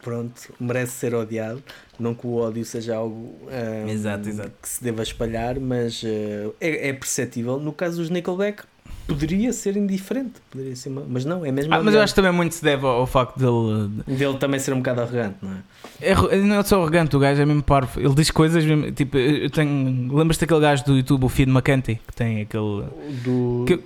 pronto, 0.03 0.53
merece 0.59 0.93
ser 0.93 1.13
odiado. 1.13 1.61
Não 1.99 2.13
que 2.13 2.25
o 2.27 2.35
ódio 2.35 2.63
seja 2.65 2.95
algo 2.95 3.35
ahm, 3.51 3.89
Exato, 3.89 4.29
exato. 4.29 4.51
que 4.61 4.69
se 4.69 4.83
deva 4.83 5.03
espalhar, 5.03 5.59
mas 5.59 6.01
eh, 6.05 6.49
é, 6.59 6.89
é 6.89 6.93
perceptível. 6.93 7.59
No 7.59 7.71
caso 7.73 7.97
dos 7.97 8.09
Nickelback, 8.09 8.63
poderia 9.07 9.51
ser 9.53 9.77
indiferente, 9.77 10.33
poderia 10.51 10.75
ser 10.75 10.89
uma- 10.89 11.05
mas 11.07 11.25
não, 11.25 11.45
é 11.45 11.51
mesmo. 11.51 11.73
Ah, 11.73 11.81
mas 11.81 11.93
eu 11.93 12.01
acho 12.01 12.13
que 12.13 12.15
também 12.21 12.31
muito 12.31 12.53
se 12.55 12.63
deve 12.63 12.85
ao, 12.85 12.99
ao 13.01 13.07
facto 13.07 13.37
dele. 13.37 14.03
dele 14.17 14.37
também 14.37 14.59
ser 14.59 14.73
um 14.73 14.77
bocado 14.77 15.01
arrogante, 15.01 15.37
não 15.41 15.51
é? 15.53 15.57
É, 16.01 16.37
não 16.37 16.55
é 16.55 16.63
só 16.63 16.79
arrogante, 16.81 17.15
o 17.15 17.19
gajo 17.19 17.41
é 17.41 17.45
mesmo 17.45 17.63
parvo. 17.63 17.99
Ele 17.99 18.13
diz 18.13 18.29
coisas 18.31 18.63
mesmo. 18.65 18.91
Tipo, 18.91 19.17
eu 19.17 19.49
tenho. 19.49 20.13
Lembras-te 20.15 20.41
daquele 20.41 20.59
gajo 20.61 20.85
do 20.85 20.97
YouTube, 20.97 21.23
o 21.25 21.29
Fid 21.29 21.49
McCanty, 21.49 21.99
que 22.07 22.13
tem 22.15 22.41
aquele. 22.41 22.83
Do, 23.23 23.63
Que- 23.65 23.79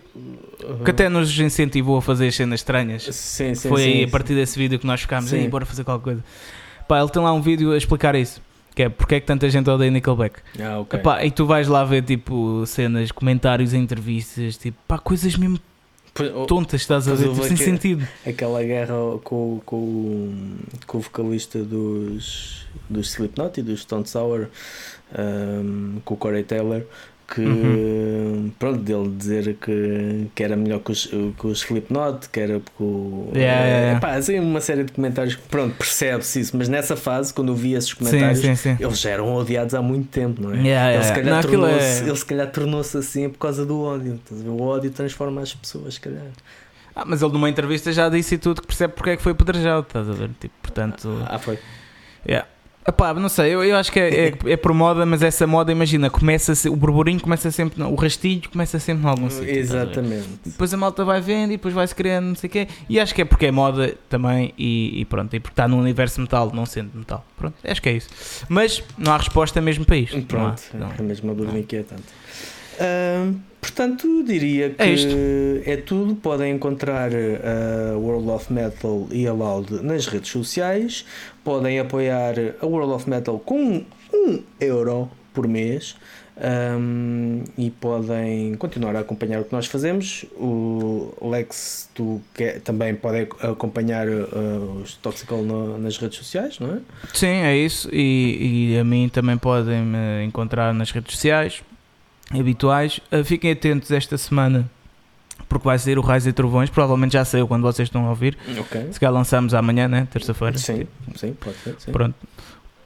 que 0.84 0.92
até 0.92 1.10
nos 1.10 1.38
incentivou 1.40 1.98
a 1.98 2.02
fazer 2.02 2.28
as 2.28 2.36
cenas 2.36 2.60
estranhas. 2.60 3.04
Sim, 3.04 3.56
sim, 3.56 3.70
Foi 3.70 3.82
sim, 3.82 3.90
aí 3.90 4.04
a 4.04 4.08
partir 4.08 4.36
desse 4.36 4.58
vídeo 4.58 4.80
que 4.80 4.86
nós 4.86 5.02
ficámos 5.02 5.32
aí, 5.34 5.48
bora 5.48 5.66
fazer 5.66 5.84
qualquer 5.84 6.04
coisa. 6.04 6.24
Pá, 6.88 7.00
ele 7.00 7.10
tem 7.10 7.22
lá 7.22 7.34
um 7.34 7.42
vídeo 7.42 7.72
a 7.72 7.78
explicar 7.78 8.16
isso. 8.16 8.42
Que 8.74 8.84
é 8.84 8.90
porque 8.90 9.16
é 9.16 9.20
que 9.20 9.26
tanta 9.26 9.50
gente 9.50 9.70
odeia 9.70 9.92
Nickelback. 9.92 10.40
Ah, 10.60 10.80
ok. 10.80 11.00
Epá, 11.00 11.26
e 11.26 11.32
tu 11.32 11.46
vais 11.46 11.68
lá 11.68 11.84
ver 11.84 12.04
tipo 12.04 12.66
cenas, 12.66 13.12
comentários, 13.12 13.74
entrevistas, 13.74 14.56
tipo, 14.56 14.78
pá, 14.88 14.98
coisas 14.98 15.36
mesmo 15.36 15.60
oh, 16.20 16.46
tontas, 16.46 16.82
estás 16.82 17.08
a 17.08 17.14
ver, 17.14 17.30
tipo, 17.30 17.44
sem 17.44 17.58
sentido. 17.58 18.08
aquela 18.26 18.64
guerra 18.64 18.96
com, 19.24 19.62
com, 19.66 20.34
com 20.88 20.98
o 20.98 21.02
vocalista 21.02 21.60
dos, 21.60 22.66
dos 22.90 23.10
Slipknot 23.12 23.60
e 23.60 23.64
dos 23.64 23.82
Stone 23.82 24.08
Sour, 24.08 24.48
um, 25.18 26.00
com 26.06 26.14
o 26.14 26.18
Corey 26.18 26.44
Taylor, 26.44 26.84
que 27.34 27.42
Uhum. 27.42 28.52
pronto, 28.60 28.80
dele 28.80 29.10
dizer 29.18 29.56
que, 29.62 30.28
que 30.36 30.44
era 30.44 30.56
melhor 30.56 30.80
que 30.82 30.92
os, 30.92 31.06
que 31.08 31.48
os 31.48 31.60
Slipknot, 31.64 32.28
que 32.30 32.40
era 32.40 32.60
porque 32.60 32.84
o. 32.84 33.32
Yeah, 33.34 33.62
yeah, 33.62 33.80
yeah. 33.86 34.00
Pá, 34.00 34.16
assim, 34.16 34.40
uma 34.40 34.60
série 34.60 34.84
de 34.84 34.92
comentários 34.92 35.36
que 35.36 35.42
pronto, 35.44 35.76
percebe-se 35.78 36.40
isso, 36.42 36.58
mas 36.58 36.68
nessa 36.68 36.96
fase, 36.98 37.34
quando 37.34 37.50
eu 37.50 37.56
vi 37.56 37.74
esses 37.74 37.90
Sim, 37.92 37.96
comentários, 37.98 38.40
sim, 38.40 38.56
sim. 38.56 38.76
eles 38.80 39.00
já 39.00 39.10
eram 39.12 39.34
odiados 39.34 39.74
há 39.74 39.82
muito 39.82 40.10
tempo, 40.10 40.42
não 40.42 40.54
é? 40.54 40.58
Yeah, 40.62 40.94
Ele, 40.94 41.04
se 41.04 41.14
calhar 41.14 41.48
Não, 41.52 41.68
é- 41.68 42.00
ele 42.00 42.16
se 42.18 42.26
calhar 42.26 42.52
tornou-se 42.52 42.98
assim 42.98 43.30
por 43.30 43.40
causa 43.40 43.66
do 43.66 43.82
ódio. 43.82 44.20
ver? 44.30 44.50
O 44.50 44.62
ódio 44.62 44.92
transforma 44.92 45.42
as 45.42 45.54
pessoas, 45.54 45.94
se 45.94 46.02
calhar. 46.02 46.26
Ah, 46.94 47.06
mas 47.06 47.22
ele 47.22 47.32
numa 47.32 47.50
entrevista 47.50 47.92
já 47.94 48.10
disse 48.10 48.38
tudo 48.38 48.62
que 48.62 48.68
percebe 48.68 48.94
porque 48.94 49.12
é 49.12 49.16
que 49.18 49.24
foi 49.24 49.32
apedrejado, 49.32 49.82
estás 49.88 50.10
a 50.10 50.12
ver? 50.12 50.30
Tipo, 50.40 50.54
portanto. 50.62 51.10
Ah, 51.30 51.40
foi. 51.40 51.58
Yeah. 52.28 52.48
Epá, 52.88 53.14
não 53.14 53.30
sei, 53.30 53.54
eu, 53.54 53.64
eu 53.64 53.76
acho 53.78 53.92
que 53.92 54.00
é, 54.00 54.30
é, 54.30 54.34
é 54.46 54.58
por 54.58 54.74
moda, 54.74 55.06
mas 55.06 55.22
essa 55.22 55.46
moda, 55.46 55.72
imagina, 55.72 56.10
começa 56.10 56.54
o 56.68 56.76
burburinho 56.76 57.20
começa 57.22 57.52
sempre, 57.52 57.82
o 57.84 57.94
rastilho 57.94 58.50
começa 58.50 58.80
sempre 58.80 59.06
em 59.06 59.10
algum 59.10 59.30
sítio. 59.30 59.44
a 59.44 59.54
ver? 59.54 59.60
Exatamente. 59.60 60.28
Depois 60.46 60.74
a 60.74 60.78
malta 60.78 61.06
vai 61.06 61.22
vendo 61.22 61.52
e 61.52 61.58
depois 61.58 61.74
vai-se 61.76 61.94
criando, 61.94 62.26
não 62.30 62.36
sei 62.36 62.48
o 62.48 62.52
quê. 62.52 62.68
E 62.90 63.00
acho 63.00 63.14
que 63.14 63.22
é 63.22 63.26
porque 63.26 63.46
é 63.46 63.52
moda 63.52 63.96
também 64.10 64.52
e, 64.58 65.00
e 65.02 65.06
pronto, 65.06 65.36
e 65.36 65.40
porque 65.40 65.54
está 65.54 65.68
no 65.68 65.78
universo 65.78 66.20
metal, 66.20 66.52
não 66.54 66.66
sendo 66.66 66.90
metal. 66.98 67.24
Pronto, 67.38 67.54
acho 67.64 67.82
que 67.82 67.90
é 67.90 67.94
isso. 67.94 68.10
Mas 68.50 68.84
não 68.98 69.14
há 69.14 69.18
resposta 69.18 69.62
mesmo 69.62 69.86
para 69.86 69.98
isto. 69.98 70.20
Pronto, 70.24 70.62
Não 70.74 70.88
há, 70.88 70.90
não. 70.90 70.94
é 70.98 71.02
mesmo 71.04 71.30
uma 71.30 71.36
dúvida 71.36 71.60
inquietante. 71.60 72.04
Ahm, 72.80 73.36
portanto, 73.60 74.24
diria 74.24 74.70
que 74.72 74.82
É 74.82 75.74
é 75.74 75.78
tudo. 75.78 76.16
Podem 76.16 76.54
encontrar 76.56 77.12
a 77.14 77.98
World 77.98 78.30
of 78.30 78.52
Metal 78.52 79.08
e 79.12 79.28
a 79.28 79.34
Loud 79.34 79.84
nas 79.84 80.08
redes 80.08 80.30
sociais. 80.32 81.06
Podem 81.44 81.80
apoiar 81.80 82.36
a 82.62 82.66
World 82.66 82.94
of 82.94 83.10
Metal 83.10 83.38
com 83.40 83.84
um 84.14 84.44
euro 84.60 85.10
por 85.34 85.48
mês. 85.48 85.96
Ahm, 86.44 87.44
e 87.56 87.70
podem 87.70 88.56
continuar 88.56 88.96
a 88.96 89.02
acompanhar 89.02 89.42
o 89.42 89.44
que 89.46 89.54
nós 89.54 89.68
fazemos. 89.68 90.26
O 90.38 91.14
Lex, 91.30 91.88
tu 91.94 92.20
que, 92.34 92.54
também 92.62 92.96
pode 92.96 93.28
acompanhar 93.42 94.08
uh, 94.08 94.82
os 94.82 94.96
Toxical 94.96 95.44
no- 95.44 95.78
nas 95.78 95.98
redes 95.98 96.18
sociais, 96.18 96.58
não 96.60 96.76
é? 96.76 96.80
Sim, 97.14 97.28
é 97.28 97.56
isso. 97.56 97.88
E, 97.94 98.72
e 98.74 98.78
a 98.80 98.84
mim 98.84 99.08
também 99.10 99.38
podem 99.38 99.82
me 99.84 100.24
encontrar 100.26 100.74
nas 100.74 100.90
redes 100.90 101.14
sociais 101.14 101.62
habituais. 102.40 103.00
Uh, 103.12 103.24
fiquem 103.24 103.52
atentos 103.52 103.92
esta 103.92 104.18
semana. 104.18 104.70
Porque 105.50 105.66
vai 105.66 105.78
sair 105.78 105.98
o 105.98 106.02
Raios 106.02 106.26
e 106.26 106.32
Trovões, 106.32 106.70
provavelmente 106.70 107.14
já 107.14 107.26
saiu 107.26 107.46
quando 107.46 107.64
vocês 107.64 107.88
estão 107.88 108.06
a 108.06 108.10
ouvir. 108.10 108.38
Ok. 108.58 108.88
Se 108.92 109.00
calhar 109.00 109.14
lançamos 109.14 109.54
amanhã, 109.54 109.88
né? 109.88 110.08
Terça-feira. 110.10 110.58
Sim, 110.58 110.88
sim, 111.16 111.34
pode 111.34 111.58
ser. 111.58 111.76
Sim. 111.78 111.92
Pronto. 111.92 112.16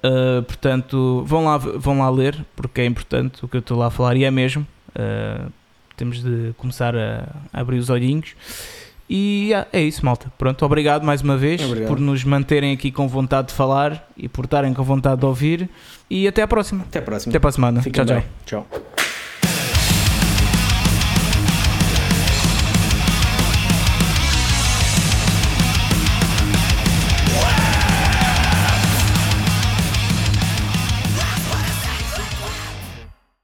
Uh, 0.03 0.41
portanto, 0.43 1.23
vão 1.27 1.45
lá, 1.45 1.57
vão 1.57 1.99
lá 1.99 2.09
ler, 2.09 2.43
porque 2.55 2.81
é 2.81 2.85
importante 2.85 3.43
o 3.45 3.47
que 3.47 3.57
eu 3.57 3.59
estou 3.59 3.77
lá 3.77 3.87
a 3.87 3.91
falar, 3.91 4.15
e 4.15 4.23
é 4.23 4.31
mesmo. 4.31 4.65
Uh, 4.89 5.51
temos 5.95 6.23
de 6.23 6.53
começar 6.57 6.95
a, 6.95 7.27
a 7.53 7.61
abrir 7.61 7.77
os 7.77 7.89
olhinhos. 7.89 8.35
E 9.09 9.53
ah, 9.53 9.67
é 9.71 9.81
isso, 9.81 10.03
malta. 10.03 10.31
Pronto, 10.37 10.65
obrigado 10.65 11.03
mais 11.03 11.21
uma 11.21 11.37
vez 11.37 11.63
Obrigado. 11.63 11.89
por 11.89 11.99
nos 11.99 12.23
manterem 12.23 12.73
aqui 12.73 12.91
com 12.91 13.07
vontade 13.07 13.49
de 13.49 13.53
falar 13.53 14.09
e 14.17 14.27
por 14.27 14.45
estarem 14.45 14.73
com 14.73 14.83
vontade 14.83 15.19
de 15.19 15.25
ouvir. 15.25 15.69
E 16.09 16.27
até 16.27 16.41
à 16.41 16.47
próxima. 16.47 16.83
Até 16.83 16.99
a 16.99 17.01
próxima. 17.03 17.31
Até 17.31 17.39
para 17.39 17.49
a 17.49 17.53
semana. 17.53 17.81
Fiquem 17.81 18.03
tchau, 18.03 18.15
bem. 18.15 18.25
tchau. 18.45 18.67
tchau. 18.71 19.04